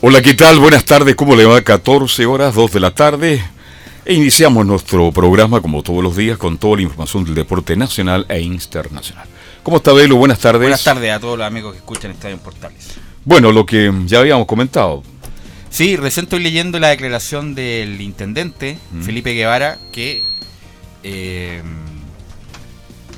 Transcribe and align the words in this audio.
Hola, 0.00 0.22
¿qué 0.22 0.34
tal? 0.34 0.58
Buenas 0.60 0.84
tardes, 0.84 1.16
¿cómo 1.16 1.34
le 1.34 1.44
va? 1.44 1.60
14 1.60 2.24
horas, 2.26 2.54
2 2.54 2.72
de 2.72 2.80
la 2.80 2.92
tarde. 2.92 3.42
E 4.04 4.14
iniciamos 4.14 4.64
nuestro 4.64 5.10
programa, 5.12 5.60
como 5.60 5.82
todos 5.82 6.02
los 6.02 6.16
días, 6.16 6.38
con 6.38 6.56
toda 6.56 6.76
la 6.76 6.82
información 6.82 7.24
del 7.24 7.34
deporte 7.34 7.76
nacional 7.76 8.24
e 8.28 8.40
internacional. 8.40 9.26
¿Cómo 9.62 9.78
está, 9.78 9.92
Belo? 9.92 10.16
Buenas 10.16 10.38
tardes. 10.38 10.62
Buenas 10.62 10.84
tardes 10.84 11.10
a 11.12 11.18
todos 11.20 11.36
los 11.36 11.46
amigos 11.46 11.72
que 11.72 11.78
escuchan 11.78 12.12
Estadio 12.12 12.36
en 12.36 12.40
Portales. 12.40 12.94
Bueno, 13.24 13.50
lo 13.52 13.66
que 13.66 13.92
ya 14.06 14.20
habíamos 14.20 14.46
comentado. 14.46 15.02
Sí, 15.68 15.96
recién 15.96 16.24
estoy 16.24 16.40
leyendo 16.40 16.78
la 16.78 16.88
declaración 16.88 17.54
del 17.54 18.00
intendente, 18.00 18.78
Mm. 18.92 19.02
Felipe 19.02 19.34
Guevara, 19.34 19.78
que 19.92 20.24
eh, 21.02 21.60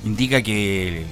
indica 0.05 0.43
que, 0.43 1.05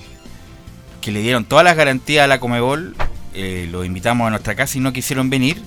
que 1.01 1.13
le 1.13 1.21
dieron 1.21 1.45
todas 1.45 1.65
las 1.65 1.77
garantías 1.77 2.25
a 2.25 2.27
la 2.27 2.41
Comebol, 2.41 2.97
eh, 3.41 3.69
los 3.71 3.87
invitamos 3.87 4.27
a 4.27 4.31
nuestra 4.31 4.57
casa 4.57 4.79
y 4.79 4.81
no 4.81 4.93
quisieron 4.93 5.31
venir. 5.31 5.63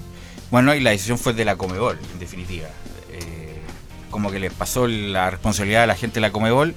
Bueno, 0.49 0.75
y 0.75 0.81
la 0.81 0.89
decisión 0.89 1.17
fue 1.17 1.31
de 1.31 1.45
la 1.45 1.55
Comebol, 1.55 1.97
en 2.11 2.19
definitiva. 2.19 2.67
Eh, 3.11 3.61
como 4.09 4.29
que 4.29 4.39
les 4.39 4.51
pasó 4.51 4.89
la 4.89 5.31
responsabilidad 5.31 5.83
a 5.83 5.87
la 5.87 5.95
gente 5.95 6.15
de 6.15 6.21
la 6.21 6.33
Comebol, 6.33 6.75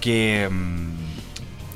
que 0.00 0.48
mm, 0.50 0.94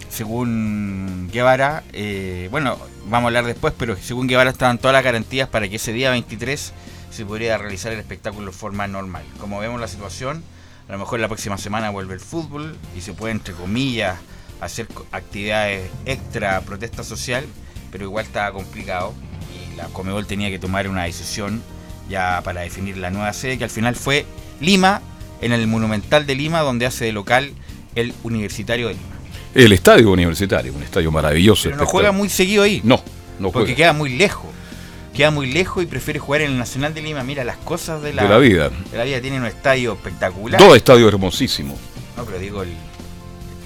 según 0.08 1.28
Guevara, 1.30 1.84
eh, 1.92 2.48
bueno, 2.50 2.78
vamos 3.04 3.24
a 3.24 3.26
hablar 3.26 3.44
después, 3.44 3.74
pero 3.78 3.98
según 3.98 4.26
Guevara 4.26 4.48
estaban 4.48 4.78
todas 4.78 4.94
las 4.94 5.04
garantías 5.04 5.46
para 5.50 5.68
que 5.68 5.76
ese 5.76 5.92
día 5.92 6.10
23 6.10 6.72
se 7.10 7.26
pudiera 7.26 7.58
realizar 7.58 7.92
el 7.92 7.98
espectáculo 7.98 8.46
de 8.46 8.56
forma 8.56 8.86
normal. 8.86 9.24
Como 9.38 9.58
vemos 9.58 9.78
la 9.78 9.88
situación, 9.88 10.42
a 10.88 10.92
lo 10.92 10.98
mejor 10.98 11.20
la 11.20 11.28
próxima 11.28 11.58
semana 11.58 11.90
vuelve 11.90 12.14
el 12.14 12.20
fútbol 12.20 12.78
y 12.96 13.02
se 13.02 13.12
puede, 13.12 13.32
entre 13.32 13.52
comillas, 13.52 14.18
hacer 14.62 14.88
actividades 15.12 15.90
extra 16.06 16.62
protesta 16.62 17.04
social, 17.04 17.44
pero 17.90 18.04
igual 18.04 18.24
estaba 18.24 18.52
complicado 18.52 19.14
y 19.72 19.76
la 19.76 19.86
Comebol 19.86 20.26
tenía 20.26 20.50
que 20.50 20.58
tomar 20.58 20.88
una 20.88 21.04
decisión 21.04 21.62
ya 22.08 22.40
para 22.44 22.62
definir 22.62 22.96
la 22.96 23.10
nueva 23.10 23.32
sede, 23.32 23.58
que 23.58 23.64
al 23.64 23.70
final 23.70 23.94
fue 23.94 24.24
Lima, 24.60 25.02
en 25.40 25.52
el 25.52 25.66
Monumental 25.66 26.26
de 26.26 26.34
Lima, 26.34 26.60
donde 26.60 26.86
hace 26.86 27.04
de 27.04 27.12
local 27.12 27.52
el 27.94 28.14
Universitario 28.22 28.88
de 28.88 28.94
Lima. 28.94 29.06
El 29.54 29.72
estadio 29.72 30.10
universitario, 30.10 30.72
un 30.72 30.82
estadio 30.82 31.10
maravilloso. 31.10 31.64
Pero 31.64 31.76
no 31.76 31.86
juega 31.86 32.12
muy 32.12 32.28
seguido 32.28 32.62
ahí. 32.64 32.80
No, 32.84 33.02
no 33.38 33.50
porque 33.50 33.68
juega. 33.72 33.76
queda 33.76 33.92
muy 33.92 34.10
lejos. 34.16 34.50
Queda 35.14 35.30
muy 35.30 35.50
lejos 35.52 35.82
y 35.82 35.86
prefiere 35.86 36.18
jugar 36.20 36.42
en 36.42 36.52
el 36.52 36.58
Nacional 36.58 36.94
de 36.94 37.02
Lima. 37.02 37.24
Mira 37.24 37.42
las 37.44 37.56
cosas 37.56 38.02
de 38.02 38.12
la, 38.12 38.22
De 38.22 38.28
la 38.28 38.38
vida. 38.38 38.70
de 38.92 38.98
la 38.98 39.04
vida. 39.04 39.20
Tiene 39.20 39.38
un 39.38 39.46
estadio 39.46 39.94
espectacular. 39.94 40.60
Dos 40.60 40.76
estadios 40.76 41.12
hermosísimos. 41.12 41.76
No, 42.16 42.24
pero 42.24 42.38
digo 42.38 42.62
el- 42.62 42.74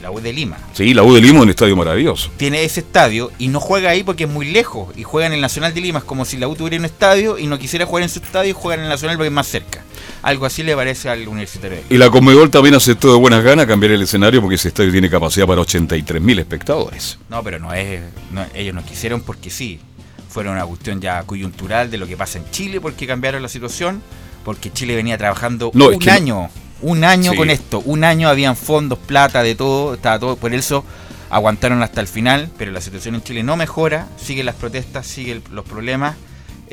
la 0.03 0.11
U 0.11 0.21
de 0.21 0.33
Lima. 0.33 0.59
Sí, 0.75 0.93
la 0.93 1.03
U 1.05 1.15
de 1.15 1.21
Lima 1.21 1.39
es 1.39 1.43
un 1.45 1.51
estadio 1.51 1.77
maravilloso. 1.77 2.31
Tiene 2.37 2.65
ese 2.65 2.81
estadio 2.81 3.31
y 3.39 3.49
no 3.49 3.61
juega 3.61 3.91
ahí 3.91 4.03
porque 4.03 4.25
es 4.25 4.31
muy 4.31 4.51
lejos. 4.51 4.93
Y 4.97 5.05
juega 5.05 5.29
en 5.29 5.33
el 5.33 5.41
Nacional 5.41 5.73
de 5.73 5.81
Lima. 5.81 6.01
Es 6.01 6.05
como 6.05 6.25
si 6.25 6.37
la 6.37 6.49
U 6.49 6.57
tuviera 6.57 6.77
un 6.79 6.85
estadio 6.85 7.39
y 7.39 7.47
no 7.47 7.59
quisiera 7.59 7.87
jugar 7.87 8.03
en 8.03 8.09
su 8.09 8.19
estadio 8.19 8.51
y 8.51 8.53
juega 8.53 8.75
en 8.79 8.85
el 8.85 8.89
Nacional 8.91 9.17
porque 9.17 9.29
es 9.29 9.33
más 9.33 9.47
cerca. 9.47 9.83
Algo 10.23 10.45
así 10.47 10.63
le 10.63 10.75
parece 10.75 11.09
al 11.09 11.27
Universitario 11.29 11.77
de 11.77 11.83
Lima. 11.85 11.95
Y 11.95 11.99
la 11.99 12.11
Conmebol 12.11 12.51
también 12.51 12.75
aceptó 12.75 13.13
de 13.13 13.19
buenas 13.19 13.43
ganas 13.45 13.67
cambiar 13.67 13.93
el 13.93 14.03
escenario 14.03 14.41
porque 14.41 14.57
ese 14.57 14.69
estadio 14.69 14.91
tiene 14.93 15.09
capacidad 15.09 15.47
para 15.47 15.61
83.000 15.63 16.39
espectadores. 16.41 17.19
No, 17.31 17.43
pero 17.43 17.59
no 17.59 17.73
es. 17.73 18.01
no, 18.33 18.45
ellos 18.55 18.75
no 18.75 18.85
quisieron 18.85 19.21
porque 19.23 19.51
sí. 19.51 19.81
Fueron 20.29 20.55
una 20.55 20.65
cuestión 20.65 21.01
ya 21.01 21.23
coyuntural 21.25 21.91
de 21.91 21.99
lo 21.99 22.07
que 22.07 22.17
pasa 22.17 22.39
en 22.39 22.51
Chile 22.51 22.81
porque 22.81 23.07
cambiaron 23.07 23.43
la 23.43 23.49
situación. 23.49 24.03
Porque 24.45 24.73
Chile 24.73 24.97
venía 24.97 25.17
trabajando 25.17 25.71
No, 25.75 25.91
es 25.93 25.99
un 25.99 26.05
no- 26.05 26.13
año. 26.13 26.51
Un 26.83 27.05
año 27.05 27.31
Sí. 27.33 27.37
con 27.37 27.51
esto. 27.51 27.81
Un 27.85 28.05
año 28.05 28.29
habían 28.29 28.57
fondos, 28.57 28.99
plata, 28.99 29.43
de 29.43 29.55
todo. 29.55 29.95
Estaba 29.95 30.19
todo. 30.19 30.37
Por 30.37 30.53
eso 30.55 30.85
aguantaron 31.31 31.83
hasta 31.83 32.01
el 32.01 32.09
final. 32.09 32.51
Pero 32.59 32.73
la 32.73 32.81
situación 32.81 33.15
en 33.15 33.23
Chile 33.23 33.43
no 33.43 33.57
mejora. 33.57 34.09
Siguen 34.17 34.47
las 34.47 34.57
protestas, 34.57 35.07
siguen 35.07 35.43
los 35.51 35.65
problemas. 35.65 36.17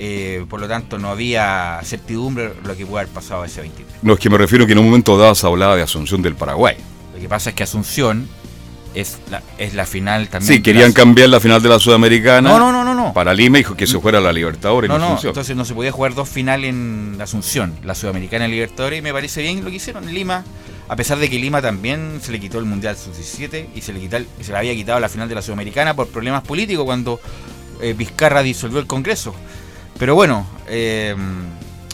eh, 0.02 0.46
por 0.50 0.62
lo 0.62 0.68
tanto, 0.70 0.98
no 0.98 1.10
había 1.10 1.78
certidumbre 1.84 2.54
lo 2.64 2.78
que 2.78 2.86
pudo 2.86 3.00
haber 3.00 3.10
pasado 3.12 3.44
ese 3.44 3.60
23. 3.60 3.98
No, 4.02 4.14
es 4.14 4.20
que 4.20 4.30
me 4.30 4.38
refiero 4.38 4.66
que 4.66 4.72
en 4.72 4.78
un 4.80 4.86
momento 4.86 5.18
dado 5.18 5.36
se 5.36 5.46
hablaba 5.46 5.76
de 5.76 5.82
Asunción 5.82 6.22
del 6.22 6.36
Paraguay. 6.36 6.78
Lo 7.14 7.20
que 7.20 7.28
pasa 7.28 7.50
es 7.50 7.56
que 7.58 7.64
Asunción 7.64 8.26
es 8.96 9.20
la, 9.30 9.42
es 9.58 9.74
la 9.76 9.86
final 9.86 10.28
también. 10.30 10.54
Sí, 10.58 10.62
querían 10.64 10.92
cambiar 10.94 11.30
la 11.30 11.40
final 11.40 11.62
de 11.62 11.70
la 11.70 11.80
Sudamericana 11.80 12.50
No, 12.50 12.58
no, 12.60 12.72
no, 12.72 12.84
no. 12.84 12.94
no. 12.96 13.14
para 13.14 13.34
Lima 13.34 13.60
y 13.60 13.64
que 13.64 13.86
se 13.88 14.00
fuera 14.00 14.20
la 14.20 14.34
Libertadores 14.34 14.90
No, 14.90 14.98
no, 14.98 15.06
Asunción. 15.06 15.30
entonces 15.32 15.56
no 15.56 15.66
se 15.66 15.74
podía 15.74 15.92
jugar 15.92 16.16
dos 16.16 16.28
finales 16.28 16.70
en 16.70 17.18
Asunción, 17.22 17.74
la 17.84 17.96
Sudamericana 17.96 18.48
y 18.48 18.52
Libertadores, 18.52 19.00
y 19.00 19.02
me 19.02 19.14
parece 19.14 19.42
bien 19.42 19.64
lo 19.64 19.70
que 19.70 19.76
hicieron 19.78 20.08
en 20.08 20.14
Lima, 20.16 20.44
a 20.88 20.96
pesar 20.96 21.20
de 21.20 21.30
que 21.30 21.38
Lima 21.38 21.62
también 21.62 22.20
se 22.22 22.32
le 22.32 22.40
quitó 22.40 22.58
el 22.58 22.66
Mundial 22.66 22.98
Sub-17 22.98 23.68
y 23.76 23.82
se 23.82 23.94
le, 23.94 24.00
quitó 24.00 24.18
se 24.42 24.52
le 24.52 24.58
había 24.58 24.74
quitado 24.74 25.00
la 25.00 25.10
final 25.10 25.30
de 25.30 25.36
la 25.36 25.42
Sudamericana 25.42 25.94
por 25.96 26.08
problemas 26.08 26.42
políticos 26.44 26.86
cuando 26.86 27.20
eh, 27.82 27.94
Vizcarra 27.96 28.42
disolvió 28.42 28.80
el 28.80 28.88
Congreso. 28.88 29.36
Pero 30.00 30.16
bueno, 30.16 30.48
eh, 30.68 31.16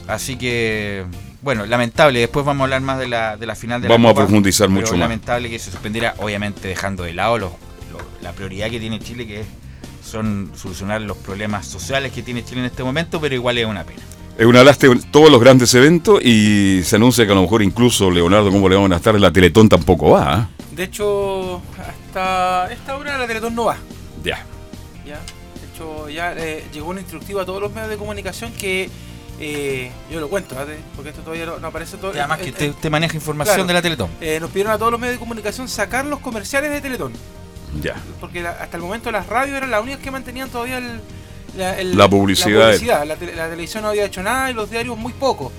así 0.08 0.38
que, 0.38 1.04
bueno, 1.46 1.66
lamentable, 1.68 2.20
después 2.20 2.44
vamos 2.46 2.62
a 2.62 2.64
hablar 2.66 2.82
más 2.82 2.98
de 3.00 3.08
la, 3.08 3.38
de 3.38 3.46
la 3.46 3.56
final 3.56 3.80
de 3.82 3.88
Vamos 3.88 4.04
la 4.06 4.10
a 4.10 4.14
Copa, 4.16 4.26
profundizar 4.26 4.68
pero 4.68 4.82
mucho 4.82 4.92
más. 4.94 5.00
lamentable 5.02 5.48
que 5.50 5.60
se 5.60 5.70
suspendiera, 5.72 6.16
obviamente 6.18 6.68
dejando 6.68 7.04
de 7.04 7.14
lado 7.14 7.38
los- 7.38 7.52
la 8.22 8.32
prioridad 8.34 8.70
que 8.72 8.80
tiene 8.80 9.00
Chile, 9.00 9.28
que 9.28 9.42
es 9.42 9.48
son 10.04 10.52
solucionar 10.56 11.02
los 11.02 11.18
problemas 11.18 11.68
sociales 11.68 12.12
que 12.12 12.24
tiene 12.24 12.44
Chile 12.44 12.62
en 12.62 12.66
este 12.66 12.84
momento, 12.84 13.22
pero 13.22 13.36
igual 13.36 13.58
es 13.60 13.66
una 13.68 13.84
pena. 13.84 14.02
Es 14.38 14.46
una 14.46 14.64
lástima 14.64 14.96
todos 15.12 15.30
los 15.32 15.40
grandes 15.40 15.72
eventos 15.76 16.20
y 16.26 16.82
se 16.84 16.96
anuncia 16.96 17.26
que 17.26 17.32
a 17.32 17.36
lo 17.36 17.42
mejor 17.44 17.62
incluso 17.62 18.10
Leonardo, 18.12 18.52
como 18.52 18.68
le 18.68 18.76
vamos 18.76 18.92
a 18.92 18.96
estar, 18.96 19.14
la 19.20 19.32
Teletón 19.32 19.70
tampoco 19.70 20.10
va. 20.12 20.34
¿ah? 20.34 20.50
De 20.76 20.84
hecho, 20.84 21.62
hasta 21.80 22.72
esta 22.74 22.98
hora 22.98 23.18
la 23.20 23.28
Teletón 23.28 23.54
no 23.56 23.66
va. 23.66 23.78
Ya. 24.24 24.44
¿ya? 25.06 25.16
De 25.20 25.74
hecho, 25.74 26.10
ya 26.10 26.34
eh, 26.34 26.66
llegó 26.74 26.90
un 26.90 26.98
instructivo 26.98 27.40
a 27.42 27.46
todos 27.46 27.62
los 27.62 27.72
medios 27.72 27.90
de 27.92 27.98
comunicación 27.98 28.52
que 28.54 28.90
eh, 29.40 29.92
yo 30.12 30.20
lo 30.20 30.30
cuento. 30.30 30.56
De- 30.66 30.80
porque 30.96 31.10
esto 31.10 31.22
todavía 31.22 31.46
no, 31.46 31.68
aparece 31.68 31.98
todo. 31.98 32.14
Y 32.16 32.20
además 32.20 32.40
eh, 32.40 32.44
que 32.44 32.50
eh, 32.50 32.52
usted, 32.52 32.70
usted 32.70 32.90
maneja 32.90 33.16
información 33.16 33.56
claro. 33.56 33.68
de 33.68 33.74
la 33.74 33.82
Teletón. 33.82 34.10
eh, 34.22 34.40
nos 34.40 34.50
pidieron 34.50 34.74
a 34.74 34.78
todos 34.78 34.92
los 34.92 35.00
medios 35.00 35.16
de 35.16 35.20
comunicación 35.20 35.68
sacar 35.68 36.06
los 36.06 36.20
comerciales 36.20 36.72
de 36.72 36.82
Teletón. 36.82 37.14
Ya. 37.82 37.96
Porque 38.20 38.42
la- 38.42 38.52
hasta 38.52 38.78
el 38.78 38.84
momento 38.84 39.12
las 39.12 39.28
radios 39.28 39.58
eran 39.58 39.72
las 39.72 39.82
únicas 39.82 40.02
que 40.02 40.12
mantenían 40.12 40.50
todavía 40.50 40.78
el, 40.78 41.02
la, 41.58 41.78
el- 41.80 41.98
La 41.98 42.08
publicidad. 42.10 42.60
La, 42.60 42.66
publicidad. 42.68 43.06
La 43.06 43.16
tele- 43.18 43.36
la 43.36 43.50
televisión 43.50 43.84
no 43.84 43.90
había 43.90 44.06
hecho 44.06 44.24
nada 44.24 44.50
y 44.52 44.54
los 44.54 44.70
diarios 44.70 44.98
muy 44.98 45.14
poco. 45.14 45.52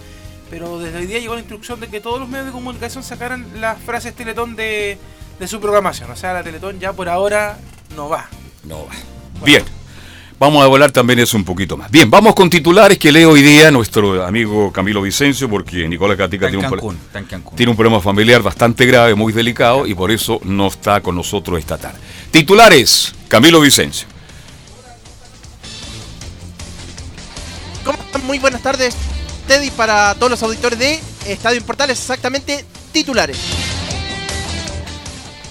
Pero 0.49 0.79
desde 0.79 0.99
hoy 0.99 1.07
día 1.07 1.19
llegó 1.19 1.35
la 1.35 1.41
instrucción 1.41 1.81
de 1.81 1.89
que 1.89 2.01
todos 2.01 2.21
los 2.21 2.29
medios 2.29 2.47
de 2.47 2.53
comunicación 2.53 3.03
sacaran 3.03 3.61
las 3.61 3.79
frases 3.83 4.15
Teletón 4.15 4.55
de, 4.57 4.97
de 5.41 5.49
su 5.49 5.61
programación. 5.61 6.09
O 6.11 6.17
sea, 6.17 6.33
la 6.33 6.43
Teletón 6.45 6.79
ya 6.79 6.93
por 6.93 7.09
ahora 7.09 7.59
no 7.97 8.09
va. 8.09 8.29
No 8.65 8.87
va. 8.87 8.93
Bien. 9.45 9.65
Vamos 10.39 10.63
a 10.63 10.67
volar 10.67 10.93
también 10.93 11.19
eso 11.19 11.39
un 11.39 11.45
poquito 11.45 11.79
más. 11.79 11.91
Bien, 11.91 12.11
vamos 12.11 12.35
con 12.35 12.51
titulares 12.51 12.99
que 12.99 13.11
lee 13.11 13.25
hoy 13.25 13.41
día 13.41 13.71
nuestro 13.71 14.23
amigo 14.23 14.71
Camilo 14.71 15.01
Vicencio, 15.01 15.49
porque 15.49 15.89
Nicolás 15.89 16.21
en 16.21 16.29
tiene 16.29 16.59
un, 16.59 16.63
Cancún, 17.11 17.57
tiene 17.57 17.71
un 17.71 17.77
problema 17.77 18.03
familiar 18.03 18.43
bastante 18.43 18.85
grave, 18.85 19.15
muy 19.15 19.33
delicado, 19.33 19.87
y 19.87 19.95
por 19.95 20.11
eso 20.11 20.39
no 20.45 20.67
está 20.67 21.01
con 21.01 21.15
nosotros 21.15 21.59
esta 21.59 21.79
tarde. 21.79 21.99
Titulares, 22.31 23.15
Camilo 23.29 23.63
Vicencio. 23.63 24.07
¿Cómo 27.83 27.99
están? 27.99 28.27
Muy 28.27 28.39
buenas 28.39 28.61
tardes, 28.61 28.95
Teddy, 29.49 29.71
para 29.71 30.15
todos 30.17 30.33
los 30.33 30.43
auditores 30.43 30.79
de 30.79 31.01
Estadio 31.27 31.63
Portales, 31.63 31.99
exactamente 31.99 32.63
titulares. 32.93 33.39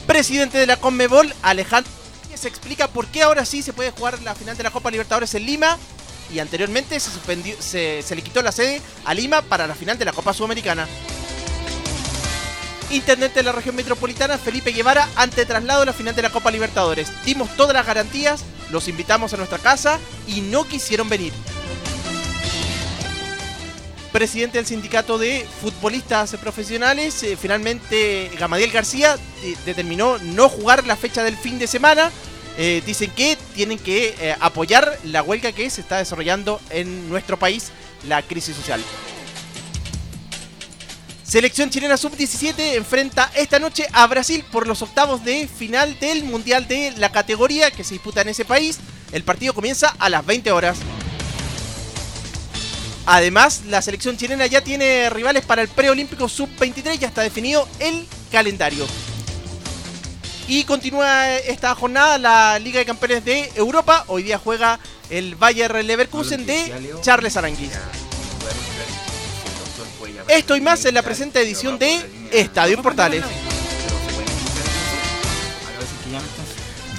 Presidente 0.05 0.59
de 0.59 0.67
la 0.67 0.77
Conmebol, 0.77 1.33
Alejandro 1.41 1.91
se 2.37 2.47
explica 2.47 2.87
por 2.87 3.07
qué 3.07 3.23
ahora 3.23 3.45
sí 3.45 3.61
se 3.61 3.73
puede 3.73 3.91
jugar 3.91 4.21
la 4.21 4.35
final 4.35 4.57
de 4.57 4.63
la 4.63 4.71
Copa 4.71 4.91
Libertadores 4.91 5.33
en 5.35 5.45
Lima 5.45 5.77
y 6.33 6.39
anteriormente 6.39 6.99
se, 6.99 7.11
suspendió, 7.11 7.55
se, 7.59 8.01
se 8.01 8.15
le 8.15 8.21
quitó 8.21 8.41
la 8.41 8.51
sede 8.51 8.81
a 9.05 9.13
Lima 9.13 9.41
para 9.41 9.67
la 9.67 9.75
final 9.75 9.97
de 9.97 10.05
la 10.05 10.13
Copa 10.13 10.33
Sudamericana. 10.33 10.87
Intendente 12.91 13.39
de 13.39 13.43
la 13.43 13.51
región 13.51 13.75
metropolitana, 13.75 14.37
Felipe 14.37 14.71
Guevara, 14.71 15.09
ante 15.15 15.45
traslado 15.45 15.81
a 15.81 15.85
la 15.85 15.93
final 15.93 16.15
de 16.15 16.21
la 16.21 16.29
Copa 16.29 16.51
Libertadores. 16.51 17.11
Dimos 17.25 17.49
todas 17.57 17.73
las 17.73 17.85
garantías, 17.85 18.43
los 18.71 18.87
invitamos 18.87 19.33
a 19.33 19.37
nuestra 19.37 19.57
casa 19.57 19.99
y 20.27 20.41
no 20.41 20.65
quisieron 20.65 21.09
venir. 21.09 21.33
Presidente 24.15 24.59
del 24.59 24.65
sindicato 24.65 25.17
de 25.17 25.45
futbolistas 25.59 26.37
profesionales, 26.37 27.21
eh, 27.23 27.35
finalmente 27.35 28.31
Gamadiel 28.39 28.71
García 28.71 29.17
eh, 29.43 29.57
determinó 29.65 30.17
no 30.19 30.47
jugar 30.47 30.87
la 30.87 30.95
fecha 30.95 31.21
del 31.21 31.35
fin 31.35 31.59
de 31.59 31.67
semana. 31.67 32.09
Eh, 32.57 32.81
dicen 32.85 33.11
que 33.11 33.37
tienen 33.53 33.77
que 33.77 34.33
apoyar 34.39 34.97
la 35.03 35.21
huelga 35.21 35.51
que 35.51 35.69
se 35.69 35.81
está 35.81 35.97
desarrollando 35.97 36.61
en 36.69 37.09
nuestro 37.09 37.37
país, 37.37 37.73
la 38.07 38.21
crisis 38.21 38.55
social. 38.55 38.81
Selección 41.23 41.69
chilena 41.69 41.97
sub-17 41.97 42.75
enfrenta 42.75 43.29
esta 43.35 43.59
noche 43.59 43.85
a 43.91 44.07
Brasil 44.07 44.45
por 44.49 44.65
los 44.65 44.81
octavos 44.81 45.25
de 45.25 45.45
final 45.45 45.99
del 45.99 46.23
Mundial 46.23 46.69
de 46.69 46.91
la 46.91 47.11
categoría 47.11 47.69
que 47.69 47.83
se 47.83 47.95
disputa 47.95 48.21
en 48.21 48.29
ese 48.29 48.45
país. 48.45 48.79
El 49.11 49.25
partido 49.25 49.53
comienza 49.53 49.93
a 49.99 50.07
las 50.07 50.25
20 50.25 50.53
horas. 50.53 50.77
Además, 53.05 53.63
la 53.67 53.81
selección 53.81 54.17
chilena 54.17 54.47
ya 54.47 54.61
tiene 54.61 55.09
rivales 55.09 55.45
para 55.45 55.61
el 55.61 55.67
preolímpico 55.67 56.27
sub-23, 56.27 56.97
ya 56.97 57.07
está 57.07 57.21
definido 57.21 57.67
el 57.79 58.07
calendario. 58.31 58.87
Y 60.47 60.63
continúa 60.63 61.35
esta 61.37 61.73
jornada 61.75 62.17
la 62.17 62.59
Liga 62.59 62.79
de 62.79 62.85
Campeones 62.85 63.25
de 63.25 63.51
Europa. 63.55 64.05
Hoy 64.07 64.23
día 64.23 64.37
juega 64.37 64.79
el 65.09 65.35
Bayer 65.35 65.83
Leverkusen 65.83 66.45
de 66.45 66.71
Charles 67.01 67.37
Aranguis. 67.37 67.71
Esto 70.27 70.55
y 70.55 70.61
más 70.61 70.85
en 70.85 70.95
la 70.95 71.03
presente 71.03 71.41
edición 71.41 71.77
de 71.77 72.03
Estadio 72.31 72.81
Portales. 72.81 73.23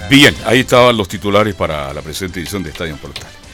Bien, 0.09 0.37
ahí 0.45 0.61
estaban 0.61 0.97
los 0.97 1.09
titulares 1.09 1.55
para 1.57 1.93
la 1.93 2.03
presente 2.03 2.39
edición 2.39 2.63
de 2.63 2.71
Estadio 2.71 2.97
Portales. 2.97 3.46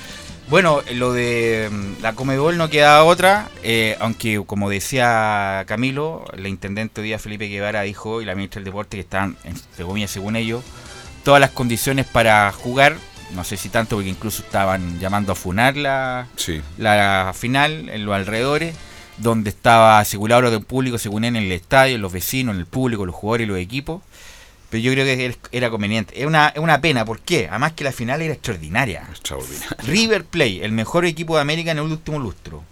Bueno, 0.48 0.82
lo 0.94 1.12
de 1.12 1.68
mm, 1.70 2.02
la 2.02 2.14
Comebol 2.14 2.58
no 2.58 2.68
queda 2.68 3.04
otra, 3.04 3.48
eh, 3.62 3.96
aunque 4.00 4.42
como 4.46 4.68
decía 4.68 5.64
Camilo, 5.66 6.24
el 6.36 6.46
intendente 6.46 7.00
hoy 7.00 7.06
día 7.08 7.18
Felipe 7.18 7.48
Guevara 7.48 7.82
dijo 7.82 8.20
y 8.20 8.24
la 8.26 8.34
ministra 8.34 8.58
del 8.58 8.66
Deporte 8.66 8.96
que 8.96 9.02
están, 9.02 9.36
entre 9.44 9.84
comillas, 9.84 10.10
según 10.10 10.36
ellos, 10.36 10.62
todas 11.24 11.40
las 11.40 11.50
condiciones 11.50 12.06
para 12.06 12.50
jugar, 12.52 12.96
no 13.34 13.44
sé 13.44 13.56
si 13.56 13.70
tanto 13.70 13.96
porque 13.96 14.10
incluso 14.10 14.42
estaban 14.42 14.98
llamando 15.00 15.32
a 15.32 15.36
funar 15.36 15.76
la, 15.76 16.26
Sí. 16.36 16.60
la 16.76 17.32
final 17.34 17.88
en 17.88 18.04
los 18.04 18.14
alrededores, 18.14 18.74
donde 19.18 19.50
estaba 19.50 20.00
asegurado 20.00 20.50
de 20.50 20.60
público, 20.60 20.98
según 20.98 21.24
él, 21.24 21.36
en 21.36 21.44
el 21.44 21.52
estadio, 21.52 21.96
los 21.96 22.12
vecinos, 22.12 22.54
en 22.54 22.60
el 22.60 22.66
público, 22.66 23.06
los 23.06 23.14
jugadores 23.14 23.46
y 23.46 23.48
los 23.48 23.58
equipos. 23.58 24.02
Pero 24.72 24.84
yo 24.84 24.92
creo 24.92 25.04
que 25.04 25.36
era 25.52 25.68
conveniente. 25.68 26.18
Es 26.18 26.26
una, 26.26 26.48
es 26.48 26.58
una 26.58 26.80
pena, 26.80 27.04
¿por 27.04 27.20
qué? 27.20 27.46
Además 27.50 27.72
que 27.72 27.84
la 27.84 27.92
final 27.92 28.22
era 28.22 28.32
extraordinaria. 28.32 29.06
Extraordinario. 29.10 29.68
River 29.84 30.24
Plate, 30.24 30.64
el 30.64 30.72
mejor 30.72 31.04
equipo 31.04 31.34
de 31.34 31.42
América 31.42 31.72
en 31.72 31.76
el 31.76 31.84
último 31.84 32.18
lustro, 32.18 32.64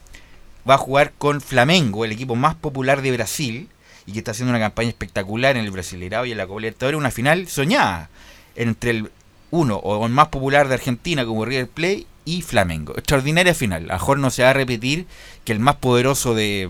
va 0.68 0.76
a 0.76 0.78
jugar 0.78 1.12
con 1.18 1.42
Flamengo, 1.42 2.06
el 2.06 2.12
equipo 2.12 2.36
más 2.36 2.54
popular 2.54 3.02
de 3.02 3.12
Brasil, 3.12 3.68
y 4.06 4.12
que 4.12 4.20
está 4.20 4.30
haciendo 4.30 4.48
una 4.48 4.60
campaña 4.60 4.88
espectacular 4.88 5.58
en 5.58 5.66
el 5.66 5.70
Brasileirao 5.70 6.24
y 6.24 6.32
en 6.32 6.38
la 6.38 6.46
Copa 6.46 6.60
Libertadores, 6.60 6.96
una 6.96 7.10
final 7.10 7.48
soñada 7.48 8.08
entre 8.56 8.92
el 8.92 9.10
uno 9.50 9.76
o 9.76 10.06
el 10.06 10.12
más 10.12 10.28
popular 10.28 10.68
de 10.68 10.74
Argentina 10.76 11.26
como 11.26 11.44
River 11.44 11.68
Plate 11.68 12.06
y 12.24 12.40
Flamengo. 12.40 12.94
Extraordinaria 12.96 13.52
final. 13.52 13.90
A 13.90 13.92
lo 13.92 13.92
mejor 13.92 14.18
no 14.20 14.30
se 14.30 14.42
va 14.42 14.50
a 14.50 14.54
repetir 14.54 15.04
que 15.44 15.52
el 15.52 15.60
más 15.60 15.76
poderoso 15.76 16.34
de, 16.34 16.66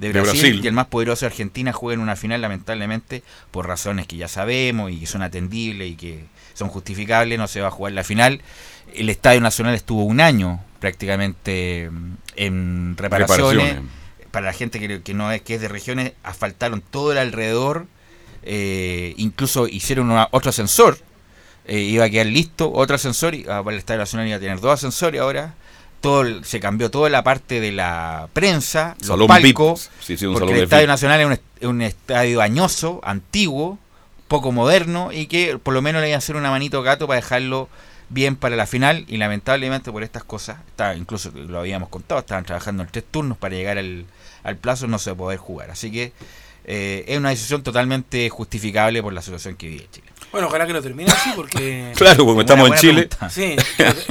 de 0.00 0.12
De 0.12 0.20
Brasil, 0.20 0.60
y 0.64 0.66
el 0.66 0.72
más 0.72 0.86
poderoso 0.86 1.20
de 1.20 1.26
Argentina 1.28 1.72
jueguen 1.72 2.00
una 2.00 2.16
final, 2.16 2.40
lamentablemente, 2.40 3.22
por 3.50 3.66
razones 3.66 4.06
que 4.06 4.16
ya 4.16 4.28
sabemos 4.28 4.90
y 4.90 4.98
que 4.98 5.06
son 5.06 5.22
atendibles 5.22 5.90
y 5.90 5.94
que 5.96 6.24
son 6.54 6.68
justificables, 6.68 7.38
no 7.38 7.46
se 7.48 7.60
va 7.60 7.68
a 7.68 7.70
jugar 7.70 7.92
la 7.92 8.02
final. 8.04 8.40
El 8.94 9.08
Estadio 9.10 9.40
Nacional 9.40 9.74
estuvo 9.74 10.04
un 10.04 10.20
año 10.20 10.60
prácticamente 10.80 11.90
mm, 11.90 12.12
en 12.36 12.96
reparaciones. 12.96 13.56
Reparaciones. 13.58 13.92
Para 14.30 14.46
la 14.46 14.52
gente 14.52 14.78
que, 14.80 15.02
que 15.02 15.14
no 15.14 15.30
es 15.32 15.42
que 15.42 15.54
es 15.56 15.60
de 15.60 15.68
regiones, 15.68 16.12
asfaltaron 16.22 16.80
todo 16.82 17.12
el 17.12 17.18
alrededor. 17.18 17.86
eh, 18.42 19.12
incluso 19.18 19.68
hicieron 19.68 20.10
una- 20.10 20.28
otro 20.30 20.50
ascensor. 20.50 20.98
eh, 21.66 21.78
iba 21.80 22.04
a 22.06 22.10
quedar 22.10 22.26
listo 22.26 22.72
otro 22.72 22.96
ascensor. 22.96 23.34
Y, 23.34 23.42
ah, 23.48 23.62
para 23.62 23.72
el 23.72 23.78
Estadio 23.78 23.98
Nacional 24.00 24.26
iba 24.28 24.36
a 24.38 24.40
tener 24.40 24.60
dos 24.60 24.72
ascensores 24.72 25.20
ahora. 25.20 25.54
Todo 26.00 26.22
el- 26.22 26.44
se 26.44 26.60
cambió 26.60 26.90
toda 26.90 27.10
la 27.10 27.22
parte 27.22 27.60
de 27.60 27.72
la 27.72 28.28
prensa, 28.32 28.96
los 29.00 29.08
Salón 29.08 29.26
palcos. 29.28 29.90
VIP. 29.98 30.04
Sí, 30.06 30.16
sí, 30.16 30.26
un 30.26 30.32
porque 30.34 30.46
salón 30.48 30.56
el 30.58 30.64
Estadio. 30.64 30.86
Nacional 30.86 31.20
es 31.20 31.26
un, 31.26 31.32
est- 31.32 31.64
un 31.64 31.82
estadio 31.82 32.40
añoso, 32.40 33.00
antiguo, 33.04 33.78
poco 34.28 34.50
moderno 34.52 35.12
y 35.12 35.26
que 35.26 35.58
por 35.58 35.74
lo 35.74 35.82
menos 35.82 36.00
le 36.00 36.08
iban 36.08 36.16
a 36.16 36.18
hacer 36.18 36.36
una 36.36 36.50
manito 36.50 36.82
gato 36.82 37.06
para 37.06 37.16
dejarlo 37.20 37.68
bien 38.08 38.34
para 38.36 38.56
la 38.56 38.66
final 38.66 39.04
y 39.08 39.18
lamentablemente 39.18 39.92
por 39.92 40.02
estas 40.02 40.24
cosas, 40.24 40.58
está, 40.68 40.94
incluso 40.96 41.30
lo 41.32 41.58
habíamos 41.60 41.88
contado, 41.90 42.20
estaban 42.20 42.44
trabajando 42.44 42.82
en 42.82 42.88
tres 42.88 43.04
turnos 43.10 43.36
para 43.38 43.54
llegar 43.54 43.76
al, 43.78 44.04
al 44.42 44.56
plazo, 44.56 44.86
no 44.88 44.98
se 44.98 45.10
va 45.10 45.14
a 45.14 45.18
poder 45.18 45.38
jugar. 45.38 45.70
Así 45.70 45.92
que 45.92 46.12
eh, 46.64 47.04
es 47.08 47.18
una 47.18 47.30
decisión 47.30 47.62
totalmente 47.62 48.28
justificable 48.30 49.02
por 49.02 49.12
la 49.12 49.22
situación 49.22 49.54
que 49.56 49.68
vive 49.68 49.86
Chile. 49.92 50.06
Bueno, 50.32 50.46
ojalá 50.46 50.66
que 50.66 50.72
lo 50.72 50.80
termine 50.82 51.10
así 51.10 51.30
porque... 51.34 51.92
Claro, 51.96 52.24
como 52.24 52.40
estamos 52.42 52.68
en 52.70 52.74
Chile. 52.76 53.08
pregunta. 53.08 53.30
Sí, 53.30 53.56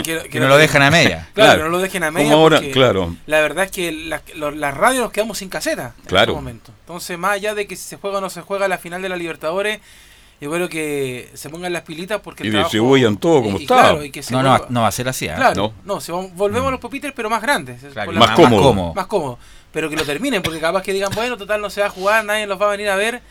que, 0.29 0.39
no 0.39 0.47
lo 0.47 0.57
dejan 0.57 0.81
a 0.81 0.91
media. 0.91 1.29
Claro, 1.33 1.47
Claro. 1.51 1.57
que 1.59 1.63
no 1.63 1.69
lo 1.69 1.79
dejen 1.79 2.03
a 2.03 2.11
media. 2.11 2.29
Como 2.31 2.41
ahora, 2.43 2.57
porque 2.57 2.71
claro. 2.71 3.15
La 3.25 3.39
verdad 3.39 3.65
es 3.65 3.71
que 3.71 3.91
la- 3.91 4.21
lo- 4.35 4.51
las 4.51 4.75
radios 4.75 5.03
nos 5.03 5.11
quedamos 5.11 5.37
sin 5.37 5.49
caseta 5.49 5.93
en 5.97 6.05
Claro. 6.05 6.33
este 6.33 6.41
momento. 6.41 6.71
Entonces, 6.81 7.17
más 7.17 7.31
allá 7.33 7.55
de 7.55 7.67
que 7.67 7.75
si 7.75 7.83
se 7.83 7.95
juega 7.97 8.17
o 8.17 8.21
no 8.21 8.29
se 8.29 8.41
juega 8.41 8.67
la 8.67 8.77
final 8.77 9.01
de 9.01 9.09
la 9.09 9.15
Libertadores, 9.15 9.79
yo 10.41 10.49
creo 10.51 10.69
que 10.69 11.29
se 11.33 11.49
pongan 11.49 11.73
las 11.73 11.81
pilitas 11.83 12.21
porque 12.21 12.43
el 12.43 12.53
Y 12.53 12.57
distribuyan 12.57 13.17
todo 13.17 13.41
como 13.43 13.57
y- 13.59 13.63
está. 13.63 13.75
claro, 13.75 14.03
y 14.03 14.11
que 14.11 14.23
se 14.23 14.33
No, 14.33 14.41
no, 14.43 14.49
vuelva- 14.51 14.67
no 14.69 14.81
va 14.81 14.87
a 14.87 14.91
ser 14.91 15.07
así. 15.09 15.25
¿eh? 15.25 15.33
Claro, 15.35 15.73
No. 15.85 15.95
no, 15.95 16.01
se 16.01 16.11
van- 16.11 16.31
volvemos 16.35 16.67
a 16.69 16.71
los 16.71 16.79
pupitres, 16.79 17.13
pero 17.15 17.29
más 17.29 17.41
grandes. 17.41 17.81
Claro, 17.93 18.05
por 18.11 18.15
y 18.15 18.19
la- 18.19 18.25
Más 18.27 18.35
cómodo. 18.35 18.93
más 18.93 19.07
cómodo. 19.07 19.39
Pero 19.71 19.89
que 19.89 19.95
lo 19.95 20.03
terminen, 20.03 20.41
porque 20.41 20.59
capaz 20.59 20.81
que 20.81 20.93
digan, 20.93 21.11
bueno, 21.13 21.37
total 21.37 21.61
no 21.61 21.69
se 21.69 21.81
va 21.81 21.87
a 21.87 21.91
jugar, 21.91 22.25
nadie 22.25 22.47
los 22.47 22.59
va 22.59 22.67
a 22.67 22.71
venir 22.71 22.89
a 22.89 22.95
ver, 22.95 23.21